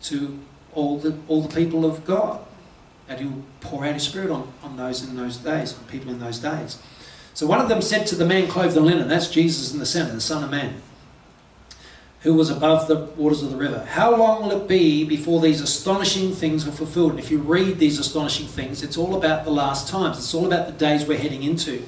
to 0.03 0.37
all 0.75 0.99
the 0.99 1.17
all 1.27 1.41
the 1.41 1.55
people 1.55 1.83
of 1.83 2.05
God, 2.05 2.45
and 3.09 3.19
he'll 3.19 3.43
pour 3.59 3.85
out 3.85 3.95
his 3.95 4.03
Spirit 4.03 4.29
on, 4.29 4.53
on 4.61 4.77
those 4.77 5.03
in 5.03 5.15
those 5.15 5.37
days, 5.37 5.75
on 5.75 5.83
people 5.85 6.11
in 6.11 6.19
those 6.19 6.37
days. 6.37 6.77
So 7.33 7.47
one 7.47 7.59
of 7.59 7.69
them 7.69 7.81
said 7.81 8.05
to 8.07 8.15
the 8.15 8.25
man 8.25 8.47
clothed 8.49 8.77
in 8.77 8.85
linen, 8.85 9.07
that's 9.07 9.31
Jesus 9.31 9.73
in 9.73 9.79
the 9.79 9.85
center, 9.87 10.13
the 10.13 10.21
Son 10.21 10.43
of 10.43 10.51
Man 10.51 10.79
who 12.25 12.33
was 12.33 12.49
above 12.49 12.87
the 12.87 12.95
waters 13.17 13.43
of 13.43 13.51
the 13.51 13.55
river. 13.55 13.85
How 13.85 14.15
long 14.15 14.41
will 14.41 14.51
it 14.59 14.67
be 14.67 15.05
before 15.05 15.39
these 15.39 15.61
astonishing 15.61 16.31
things 16.31 16.67
are 16.67 16.71
fulfilled? 16.71 17.11
And 17.11 17.19
if 17.19 17.29
you 17.29 17.37
read 17.37 17.77
these 17.77 17.99
astonishing 17.99 18.47
things, 18.47 18.81
it's 18.81 18.97
all 18.97 19.15
about 19.15 19.45
the 19.45 19.51
last 19.51 19.87
times. 19.87 20.17
It's 20.17 20.33
all 20.33 20.47
about 20.47 20.65
the 20.65 20.73
days 20.73 21.05
we're 21.05 21.19
heading 21.19 21.43
into. 21.43 21.85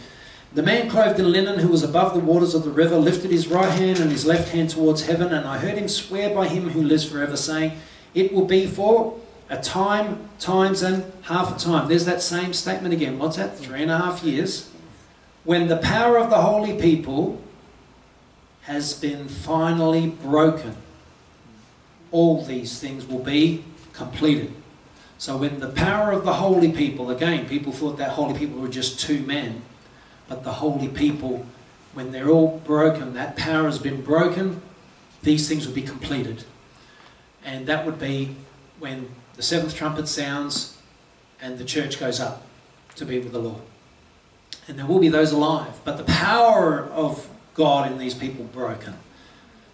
The 0.54 0.62
man 0.62 0.92
clothed 0.92 1.20
in 1.20 1.32
linen 1.32 1.58
who 1.58 1.70
was 1.70 1.82
above 1.82 2.14
the 2.14 2.20
waters 2.20 2.54
of 2.54 2.64
the 2.64 2.70
river 2.70 2.98
lifted 2.98 3.32
his 3.32 3.48
right 3.48 3.72
hand 3.72 3.98
and 3.98 4.12
his 4.12 4.28
left 4.28 4.50
hand 4.50 4.70
towards 4.70 5.08
heaven, 5.08 5.34
and 5.34 5.48
I 5.48 5.58
heard 5.58 5.76
him 5.76 5.88
swear 5.88 6.36
by 6.36 6.48
him 6.48 6.70
who 6.70 6.84
lives 6.84 7.04
forever, 7.04 7.36
saying, 7.36 7.72
It 8.14 8.32
will 8.32 8.46
be 8.46 8.68
for 8.68 9.20
a 9.50 9.58
time, 9.60 10.30
times, 10.38 10.84
and 10.84 11.12
half 11.24 11.56
a 11.56 11.60
time. 11.60 11.88
There's 11.90 12.06
that 12.06 12.22
same 12.22 12.54
statement 12.54 12.94
again. 12.94 13.18
What's 13.18 13.38
that? 13.38 13.58
Three 13.58 13.82
and 13.82 13.90
a 13.90 13.98
half 13.98 14.22
years. 14.22 14.70
When 15.46 15.68
the 15.68 15.78
power 15.78 16.20
of 16.20 16.30
the 16.30 16.44
holy 16.44 16.80
people 16.80 17.42
has 18.68 18.94
been 18.94 19.30
finally 19.30 20.08
broken. 20.08 20.76
All 22.12 22.44
these 22.44 22.80
things 22.82 23.08
will 23.08 23.24
be 23.24 23.64
completed. 23.94 24.54
So, 25.18 25.38
when 25.38 25.62
the 25.62 25.70
power 25.70 26.12
of 26.12 26.26
the 26.26 26.34
holy 26.34 26.74
people, 26.74 27.10
again, 27.10 27.48
people 27.48 27.72
thought 27.72 27.98
that 27.98 28.12
holy 28.12 28.38
people 28.38 28.60
were 28.60 28.68
just 28.68 29.00
two 29.00 29.22
men, 29.22 29.62
but 30.28 30.44
the 30.44 30.52
holy 30.52 30.90
people, 30.90 31.46
when 31.94 32.12
they're 32.12 32.30
all 32.30 32.62
broken, 32.66 33.14
that 33.14 33.38
power 33.38 33.64
has 33.64 33.80
been 33.80 34.02
broken, 34.02 34.62
these 35.24 35.48
things 35.48 35.66
will 35.66 35.74
be 35.74 35.82
completed. 35.82 36.44
And 37.46 37.68
that 37.68 37.86
would 37.86 37.98
be 37.98 38.36
when 38.80 39.10
the 39.38 39.44
seventh 39.44 39.76
trumpet 39.76 40.10
sounds 40.10 40.78
and 41.42 41.58
the 41.58 41.64
church 41.64 42.02
goes 42.02 42.20
up 42.20 42.46
to 42.96 43.06
be 43.06 43.18
with 43.18 43.32
the 43.32 43.40
Lord. 43.40 43.62
And 44.68 44.78
there 44.78 44.86
will 44.86 45.00
be 45.00 45.08
those 45.08 45.32
alive. 45.32 45.80
But 45.86 45.96
the 45.98 46.04
power 46.04 46.82
of 46.92 47.30
God 47.58 47.92
in 47.92 47.98
these 47.98 48.14
people 48.14 48.46
broken. 48.46 48.94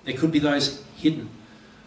There 0.05 0.15
could 0.15 0.31
be 0.31 0.39
those 0.39 0.83
hidden. 0.97 1.29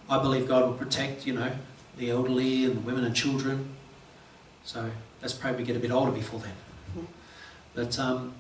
I 0.09 0.20
believe 0.22 0.47
God 0.47 0.64
will 0.64 0.74
protect, 0.74 1.26
you 1.26 1.32
know, 1.32 1.51
the 1.97 2.11
elderly 2.11 2.66
and 2.66 2.76
the 2.76 2.80
women 2.80 3.05
and 3.05 3.16
children. 3.16 3.70
So 4.64 4.90
let's 5.22 5.32
pray 5.32 5.53
we 5.53 5.64
get 5.64 5.76
a 5.76 5.80
bit 5.80 5.90
older 5.90 6.12
before 6.12 6.40
then. 6.40 7.07
But 7.74 7.99
um, 7.99 8.34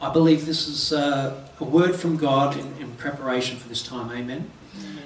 I 0.00 0.12
believe 0.12 0.46
this 0.46 0.66
is 0.66 0.92
uh, 0.92 1.46
a 1.60 1.64
word 1.64 1.94
from 1.94 2.16
God 2.16 2.56
in, 2.56 2.66
in, 2.78 2.92
preparation 2.96 3.56
for 3.56 3.68
this 3.68 3.82
time. 3.82 4.10
Amen. 4.10 4.50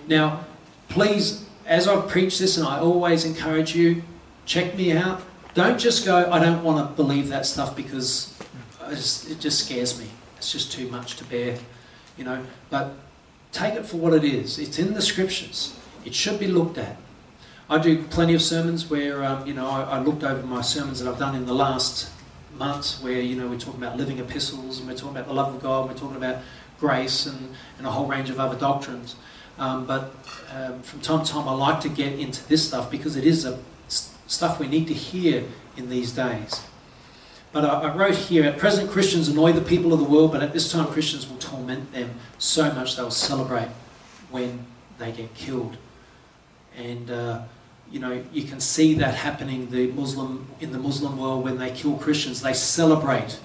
Now, 0.08 0.44
please, 0.88 1.46
as 1.66 1.86
I've 1.86 2.08
preached 2.08 2.38
this, 2.38 2.56
and 2.56 2.66
I 2.66 2.78
always 2.78 3.24
encourage 3.24 3.74
you, 3.74 4.02
check 4.44 4.76
me 4.76 4.92
out. 4.92 5.22
Don't 5.54 5.78
just 5.78 6.04
go, 6.04 6.30
I 6.30 6.38
don't 6.38 6.62
want 6.62 6.88
to 6.88 6.94
believe 6.96 7.28
that 7.28 7.46
stuff 7.46 7.76
because 7.76 8.36
just, 8.90 9.30
it 9.30 9.40
just 9.40 9.64
scares 9.64 9.98
me. 9.98 10.06
It's 10.36 10.52
just 10.52 10.72
too 10.72 10.88
much 10.88 11.16
to 11.16 11.24
bear 11.24 11.58
you 12.16 12.24
know, 12.24 12.44
but 12.70 12.94
take 13.52 13.74
it 13.74 13.86
for 13.86 13.96
what 13.96 14.12
it 14.12 14.24
is. 14.24 14.58
It's 14.58 14.78
in 14.78 14.94
the 14.94 15.02
scriptures. 15.02 15.78
It 16.04 16.14
should 16.14 16.38
be 16.38 16.46
looked 16.46 16.78
at. 16.78 16.96
I 17.68 17.78
do 17.78 18.04
plenty 18.04 18.34
of 18.34 18.42
sermons 18.42 18.88
where, 18.88 19.24
um, 19.24 19.46
you 19.46 19.54
know, 19.54 19.68
I, 19.68 19.82
I, 19.82 19.98
looked 19.98 20.22
over 20.22 20.46
my 20.46 20.60
sermons 20.60 21.00
that 21.00 21.12
I've 21.12 21.18
done 21.18 21.34
in 21.34 21.46
the 21.46 21.54
last 21.54 22.12
months 22.56 23.02
where, 23.02 23.20
you 23.20 23.34
know, 23.34 23.48
we're 23.48 23.58
talking 23.58 23.82
about 23.82 23.96
living 23.96 24.18
epistles 24.18 24.78
and 24.78 24.88
we're 24.88 24.94
talking 24.94 25.16
about 25.16 25.26
the 25.26 25.34
love 25.34 25.52
of 25.52 25.60
God, 25.60 25.80
and 25.80 25.90
we're 25.90 25.98
talking 25.98 26.16
about 26.16 26.42
grace 26.78 27.26
and, 27.26 27.54
and 27.78 27.86
a 27.86 27.90
whole 27.90 28.06
range 28.06 28.30
of 28.30 28.38
other 28.38 28.56
doctrines. 28.56 29.16
Um, 29.58 29.84
but 29.84 30.14
um, 30.52 30.80
from 30.82 31.00
time 31.00 31.24
to 31.24 31.32
time, 31.32 31.48
I 31.48 31.54
like 31.54 31.80
to 31.80 31.88
get 31.88 32.18
into 32.18 32.46
this 32.48 32.68
stuff 32.68 32.90
because 32.90 33.16
it 33.16 33.24
is 33.24 33.44
a, 33.44 33.58
stuff 33.88 34.60
we 34.60 34.68
need 34.68 34.86
to 34.88 34.94
hear 34.94 35.44
in 35.76 35.88
these 35.88 36.12
days. 36.12 36.62
But 37.52 37.64
I, 37.64 37.82
I, 37.82 37.94
wrote 37.94 38.14
here 38.14 38.44
at 38.44 38.58
present, 38.58 38.90
Christians 38.90 39.28
annoy 39.28 39.52
the 39.52 39.60
people 39.60 39.92
of 39.92 39.98
the 39.98 40.04
world, 40.04 40.32
but 40.32 40.42
at 40.42 40.52
this 40.52 40.70
time, 40.70 40.86
Christians 40.86 41.28
will 41.28 41.38
torment 41.38 41.92
them 41.92 42.10
so 42.38 42.72
much 42.72 42.96
they'll 42.96 43.10
celebrate 43.10 43.68
when 44.30 44.66
they 44.98 45.12
get 45.12 45.32
killed. 45.34 45.76
And, 46.76 47.10
uh, 47.10 47.42
you 47.90 48.00
know, 48.00 48.22
you 48.32 48.42
can 48.44 48.60
see 48.60 48.94
that 48.94 49.14
happening 49.14 49.70
the 49.70 49.86
Muslim, 49.92 50.46
in 50.60 50.72
the 50.72 50.78
Muslim 50.78 51.18
world 51.18 51.44
when 51.44 51.58
they 51.58 51.70
kill 51.70 51.96
Christians. 51.96 52.42
They 52.42 52.52
celebrate 52.52 53.38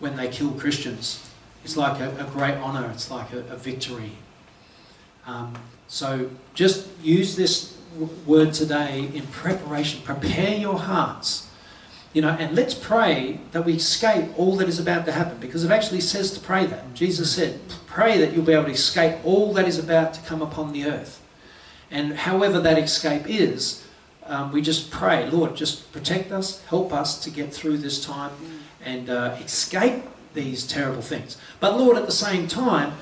when 0.00 0.16
they 0.16 0.28
kill 0.28 0.50
Christians. 0.52 1.30
It's 1.64 1.76
like 1.76 2.00
a, 2.00 2.10
a 2.18 2.24
great 2.30 2.56
honour, 2.56 2.90
it's 2.90 3.10
like 3.10 3.32
a, 3.32 3.38
a 3.38 3.56
victory. 3.56 4.12
Um, 5.26 5.54
so 5.88 6.30
just 6.52 6.88
use 7.02 7.36
this 7.36 7.78
word 8.26 8.52
today 8.52 9.08
in 9.14 9.26
preparation. 9.28 10.02
Prepare 10.02 10.56
your 10.56 10.78
hearts 10.78 11.48
You 12.14 12.22
know, 12.22 12.30
and 12.30 12.54
let's 12.54 12.74
pray 12.74 13.40
that 13.50 13.64
we 13.64 13.74
escape 13.74 14.38
all 14.38 14.56
that 14.56 14.68
is 14.68 14.78
about 14.78 15.04
to 15.06 15.12
happen 15.12 15.38
because 15.38 15.64
it 15.64 15.72
actually 15.72 16.00
says 16.00 16.30
to 16.30 16.40
pray 16.40 16.64
that. 16.64 16.94
Jesus 16.94 17.34
said, 17.34 17.58
pray 17.86 18.18
that 18.18 18.32
you'll 18.32 18.44
be 18.44 18.52
able 18.52 18.66
to 18.66 18.70
escape 18.70 19.18
all 19.24 19.52
that 19.54 19.66
is 19.66 19.80
about 19.80 20.14
to 20.14 20.20
come 20.22 20.40
upon 20.40 20.72
the 20.72 20.84
earth. 20.84 21.20
And 21.90 22.14
however 22.14 22.60
that 22.60 22.78
escape 22.78 23.24
is, 23.28 23.84
um, 24.26 24.52
we 24.52 24.62
just 24.62 24.92
pray, 24.92 25.28
Lord, 25.28 25.56
just 25.56 25.92
protect 25.92 26.30
us, 26.30 26.62
help 26.66 26.92
us 26.92 27.22
to 27.24 27.30
get 27.30 27.52
through 27.52 27.78
this 27.78 28.04
time 28.04 28.32
and 28.84 29.10
uh, 29.10 29.36
escape 29.44 30.04
these 30.34 30.66
terrible 30.66 31.02
things. 31.02 31.36
But 31.58 31.76
Lord, 31.76 31.96
at 31.96 32.06
the 32.06 32.12
same 32.12 32.46
time, 32.46 32.92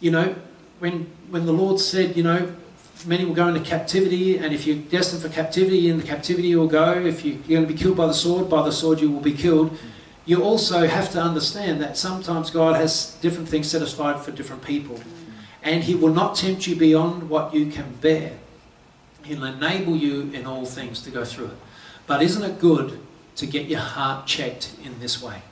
you 0.00 0.10
know, 0.10 0.34
when 0.80 1.10
when 1.30 1.46
the 1.46 1.52
Lord 1.52 1.80
said, 1.80 2.16
you 2.16 2.24
know, 2.24 2.54
many 3.06 3.24
will 3.24 3.34
go 3.34 3.48
into 3.48 3.60
captivity, 3.60 4.38
and 4.38 4.54
if 4.54 4.66
you're 4.66 4.76
destined 4.76 5.22
for 5.22 5.28
captivity, 5.28 5.88
in 5.88 5.98
the 5.98 6.06
captivity 6.06 6.48
you'll 6.48 6.68
go. 6.68 6.92
If 6.92 7.24
you- 7.24 7.42
you're 7.46 7.58
going 7.60 7.68
to 7.68 7.72
be 7.74 7.78
killed 7.78 7.96
by 7.96 8.06
the 8.06 8.14
sword, 8.14 8.48
by 8.48 8.62
the 8.62 8.72
sword 8.72 9.00
you 9.00 9.10
will 9.10 9.20
be 9.20 9.32
killed. 9.32 9.76
You 10.26 10.42
also 10.42 10.86
have 10.86 11.10
to 11.12 11.20
understand 11.20 11.82
that 11.82 11.98
sometimes 11.98 12.50
God 12.50 12.76
has 12.76 13.16
different 13.20 13.48
things 13.48 13.68
set 13.68 13.82
aside 13.82 14.22
for 14.22 14.30
different 14.30 14.62
people, 14.62 15.00
and 15.62 15.84
He 15.84 15.94
will 15.94 16.14
not 16.14 16.36
tempt 16.36 16.66
you 16.66 16.76
beyond 16.76 17.28
what 17.28 17.52
you 17.52 17.66
can 17.66 17.96
bear. 18.00 18.32
He'll 19.24 19.44
enable 19.44 19.96
you 19.96 20.30
in 20.32 20.46
all 20.46 20.64
things 20.64 21.00
to 21.02 21.10
go 21.10 21.24
through 21.24 21.46
it. 21.46 21.56
But 22.06 22.22
isn't 22.22 22.42
it 22.42 22.60
good 22.60 22.98
to 23.36 23.46
get 23.46 23.66
your 23.66 23.80
heart 23.80 24.26
checked 24.26 24.70
in 24.84 25.00
this 25.00 25.22
way? 25.22 25.42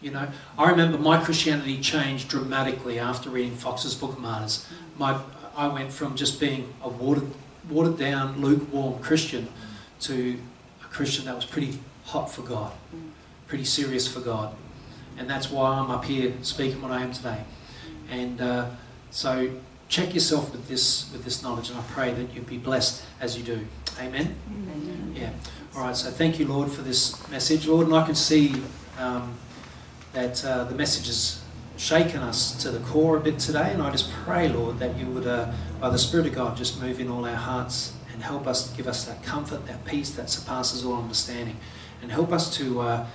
You 0.00 0.12
know, 0.12 0.28
I 0.56 0.70
remember 0.70 0.96
my 0.96 1.22
Christianity 1.22 1.80
changed 1.80 2.28
dramatically 2.28 2.98
after 2.98 3.30
reading 3.30 3.56
Foxe's 3.56 3.94
Book 3.94 4.12
of 4.12 4.20
Martyrs. 4.20 4.66
My, 4.96 5.18
I 5.58 5.66
went 5.66 5.92
from 5.92 6.14
just 6.14 6.38
being 6.38 6.72
a 6.84 6.88
watered, 6.88 7.32
watered 7.68 7.98
down, 7.98 8.40
lukewarm 8.40 9.02
Christian 9.02 9.48
to 10.02 10.38
a 10.80 10.84
Christian 10.84 11.24
that 11.24 11.34
was 11.34 11.44
pretty 11.44 11.80
hot 12.04 12.30
for 12.30 12.42
God, 12.42 12.72
pretty 13.48 13.64
serious 13.64 14.06
for 14.06 14.20
God. 14.20 14.54
And 15.18 15.28
that's 15.28 15.50
why 15.50 15.70
I'm 15.70 15.90
up 15.90 16.04
here 16.04 16.32
speaking 16.42 16.80
what 16.80 16.92
I 16.92 17.02
am 17.02 17.12
today. 17.12 17.42
And 18.08 18.40
uh, 18.40 18.70
so 19.10 19.50
check 19.88 20.14
yourself 20.14 20.52
with 20.52 20.68
this, 20.68 21.10
with 21.12 21.24
this 21.24 21.42
knowledge, 21.42 21.70
and 21.70 21.78
I 21.80 21.82
pray 21.88 22.14
that 22.14 22.32
you 22.32 22.42
be 22.42 22.56
blessed 22.56 23.04
as 23.20 23.36
you 23.36 23.42
do. 23.42 23.66
Amen. 24.00 24.36
Yeah. 25.16 25.32
All 25.74 25.82
right. 25.82 25.96
So 25.96 26.08
thank 26.08 26.38
you, 26.38 26.46
Lord, 26.46 26.70
for 26.70 26.82
this 26.82 27.28
message, 27.30 27.66
Lord. 27.66 27.88
And 27.88 27.96
I 27.96 28.06
can 28.06 28.14
see 28.14 28.62
um, 28.96 29.34
that 30.12 30.44
uh, 30.44 30.64
the 30.64 30.76
message 30.76 31.08
has 31.08 31.42
shaken 31.78 32.20
us 32.20 32.60
to 32.62 32.70
the 32.70 32.80
core 32.80 33.16
a 33.16 33.20
bit 33.20 33.38
today. 33.38 33.72
And 33.72 33.80
I 33.80 33.90
just 33.90 34.10
pray, 34.10 34.48
Lord, 34.48 34.78
that 34.80 34.98
you 34.98 35.06
would, 35.06 35.26
uh, 35.26 35.52
by 35.80 35.88
the 35.88 35.98
Spirit 35.98 36.26
of 36.26 36.34
God, 36.34 36.56
just 36.56 36.80
move 36.82 37.00
in 37.00 37.08
all 37.08 37.24
our 37.24 37.36
hearts 37.36 37.94
and 38.12 38.22
help 38.22 38.46
us, 38.46 38.70
give 38.76 38.86
us 38.86 39.04
that 39.04 39.22
comfort, 39.22 39.66
that 39.66 39.84
peace 39.84 40.10
that 40.10 40.28
surpasses 40.28 40.84
all 40.84 41.00
understanding, 41.00 41.56
and 42.02 42.12
help 42.12 42.32
us 42.32 42.54
to. 42.58 42.80
Uh, 42.80 43.06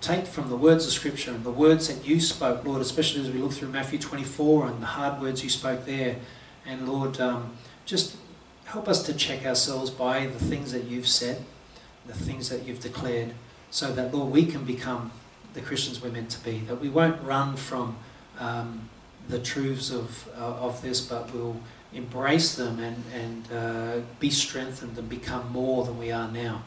Take 0.00 0.26
from 0.26 0.48
the 0.48 0.56
words 0.56 0.86
of 0.86 0.92
Scripture 0.92 1.30
and 1.30 1.44
the 1.44 1.50
words 1.50 1.88
that 1.88 2.06
you 2.08 2.20
spoke, 2.20 2.64
Lord, 2.64 2.80
especially 2.80 3.20
as 3.20 3.30
we 3.30 3.38
look 3.38 3.52
through 3.52 3.68
Matthew 3.68 3.98
24 3.98 4.68
and 4.68 4.80
the 4.80 4.86
hard 4.86 5.20
words 5.20 5.44
you 5.44 5.50
spoke 5.50 5.84
there. 5.84 6.16
And 6.64 6.88
Lord, 6.88 7.20
um, 7.20 7.52
just 7.84 8.16
help 8.64 8.88
us 8.88 9.02
to 9.04 9.12
check 9.12 9.44
ourselves 9.44 9.90
by 9.90 10.26
the 10.26 10.38
things 10.38 10.72
that 10.72 10.84
you've 10.84 11.08
said, 11.08 11.44
the 12.06 12.14
things 12.14 12.48
that 12.48 12.64
you've 12.64 12.80
declared, 12.80 13.34
so 13.70 13.92
that, 13.92 14.14
Lord, 14.14 14.32
we 14.32 14.46
can 14.46 14.64
become 14.64 15.12
the 15.52 15.60
Christians 15.60 16.00
we're 16.00 16.10
meant 16.10 16.30
to 16.30 16.42
be. 16.42 16.60
That 16.60 16.80
we 16.80 16.88
won't 16.88 17.22
run 17.22 17.56
from 17.56 17.98
um, 18.40 18.88
the 19.28 19.38
truths 19.38 19.90
of, 19.92 20.28
uh, 20.36 20.40
of 20.40 20.82
this, 20.82 21.00
but 21.00 21.32
we'll 21.32 21.56
embrace 21.92 22.54
them 22.56 22.80
and, 22.80 23.04
and 23.14 23.52
uh, 23.52 24.00
be 24.18 24.30
strengthened 24.30 24.96
and 24.98 25.08
become 25.08 25.50
more 25.52 25.84
than 25.84 25.98
we 25.98 26.10
are 26.10 26.30
now. 26.30 26.62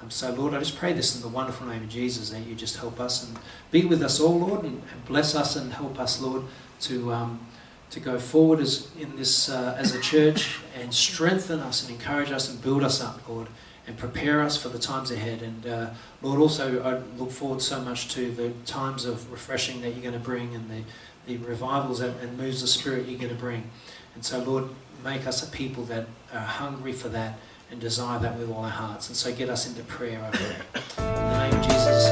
Um, 0.00 0.10
so, 0.10 0.32
Lord, 0.34 0.52
I 0.52 0.58
just 0.58 0.76
pray 0.76 0.92
this 0.92 1.16
in 1.16 1.22
the 1.22 1.28
wonderful 1.28 1.66
name 1.66 1.82
of 1.82 1.88
Jesus 1.88 2.30
that 2.30 2.40
you 2.40 2.54
just 2.54 2.76
help 2.76 3.00
us 3.00 3.26
and 3.26 3.38
be 3.70 3.84
with 3.84 4.02
us 4.02 4.20
all, 4.20 4.38
Lord, 4.38 4.64
and, 4.64 4.82
and 4.92 5.04
bless 5.06 5.34
us 5.34 5.56
and 5.56 5.72
help 5.72 5.98
us, 5.98 6.20
Lord, 6.20 6.42
to. 6.82 7.12
Um, 7.12 7.46
to 7.90 8.00
go 8.00 8.18
forward 8.18 8.58
as 8.58 8.88
in 8.98 9.14
this 9.14 9.48
uh, 9.48 9.76
as 9.78 9.94
a 9.94 10.00
church 10.00 10.58
and 10.76 10.92
strengthen 10.92 11.60
us 11.60 11.82
and 11.82 11.96
encourage 11.96 12.32
us 12.32 12.50
and 12.50 12.60
build 12.60 12.82
us 12.82 13.00
up, 13.00 13.20
Lord, 13.28 13.46
and 13.86 13.96
prepare 13.96 14.40
us 14.40 14.56
for 14.56 14.68
the 14.68 14.78
times 14.78 15.10
ahead. 15.10 15.42
And 15.42 15.66
uh, 15.66 15.90
Lord, 16.22 16.40
also 16.40 16.82
I 16.82 17.18
look 17.18 17.30
forward 17.30 17.60
so 17.60 17.80
much 17.80 18.08
to 18.14 18.30
the 18.30 18.50
times 18.66 19.04
of 19.04 19.30
refreshing 19.30 19.82
that 19.82 19.90
you're 19.90 20.02
going 20.02 20.14
to 20.14 20.20
bring 20.20 20.54
and 20.54 20.70
the, 20.70 20.82
the 21.26 21.36
revivals 21.44 22.00
and, 22.00 22.18
and 22.20 22.38
moves 22.38 22.62
of 22.62 22.68
spirit 22.68 23.06
you're 23.06 23.18
going 23.18 23.34
to 23.34 23.40
bring. 23.40 23.70
And 24.14 24.24
so, 24.24 24.38
Lord, 24.42 24.68
make 25.02 25.26
us 25.26 25.46
a 25.46 25.50
people 25.50 25.84
that 25.84 26.06
are 26.32 26.38
hungry 26.38 26.92
for 26.92 27.08
that 27.10 27.38
and 27.70 27.80
desire 27.80 28.18
that 28.20 28.38
with 28.38 28.50
all 28.50 28.64
our 28.64 28.70
hearts. 28.70 29.08
And 29.08 29.16
so, 29.16 29.34
get 29.34 29.48
us 29.48 29.66
into 29.66 29.82
prayer, 29.82 30.22
I 30.22 30.30
pray. 30.30 30.56
In 30.98 31.14
the 31.14 31.38
name 31.38 31.54
of 31.54 31.66
Jesus. 31.66 32.03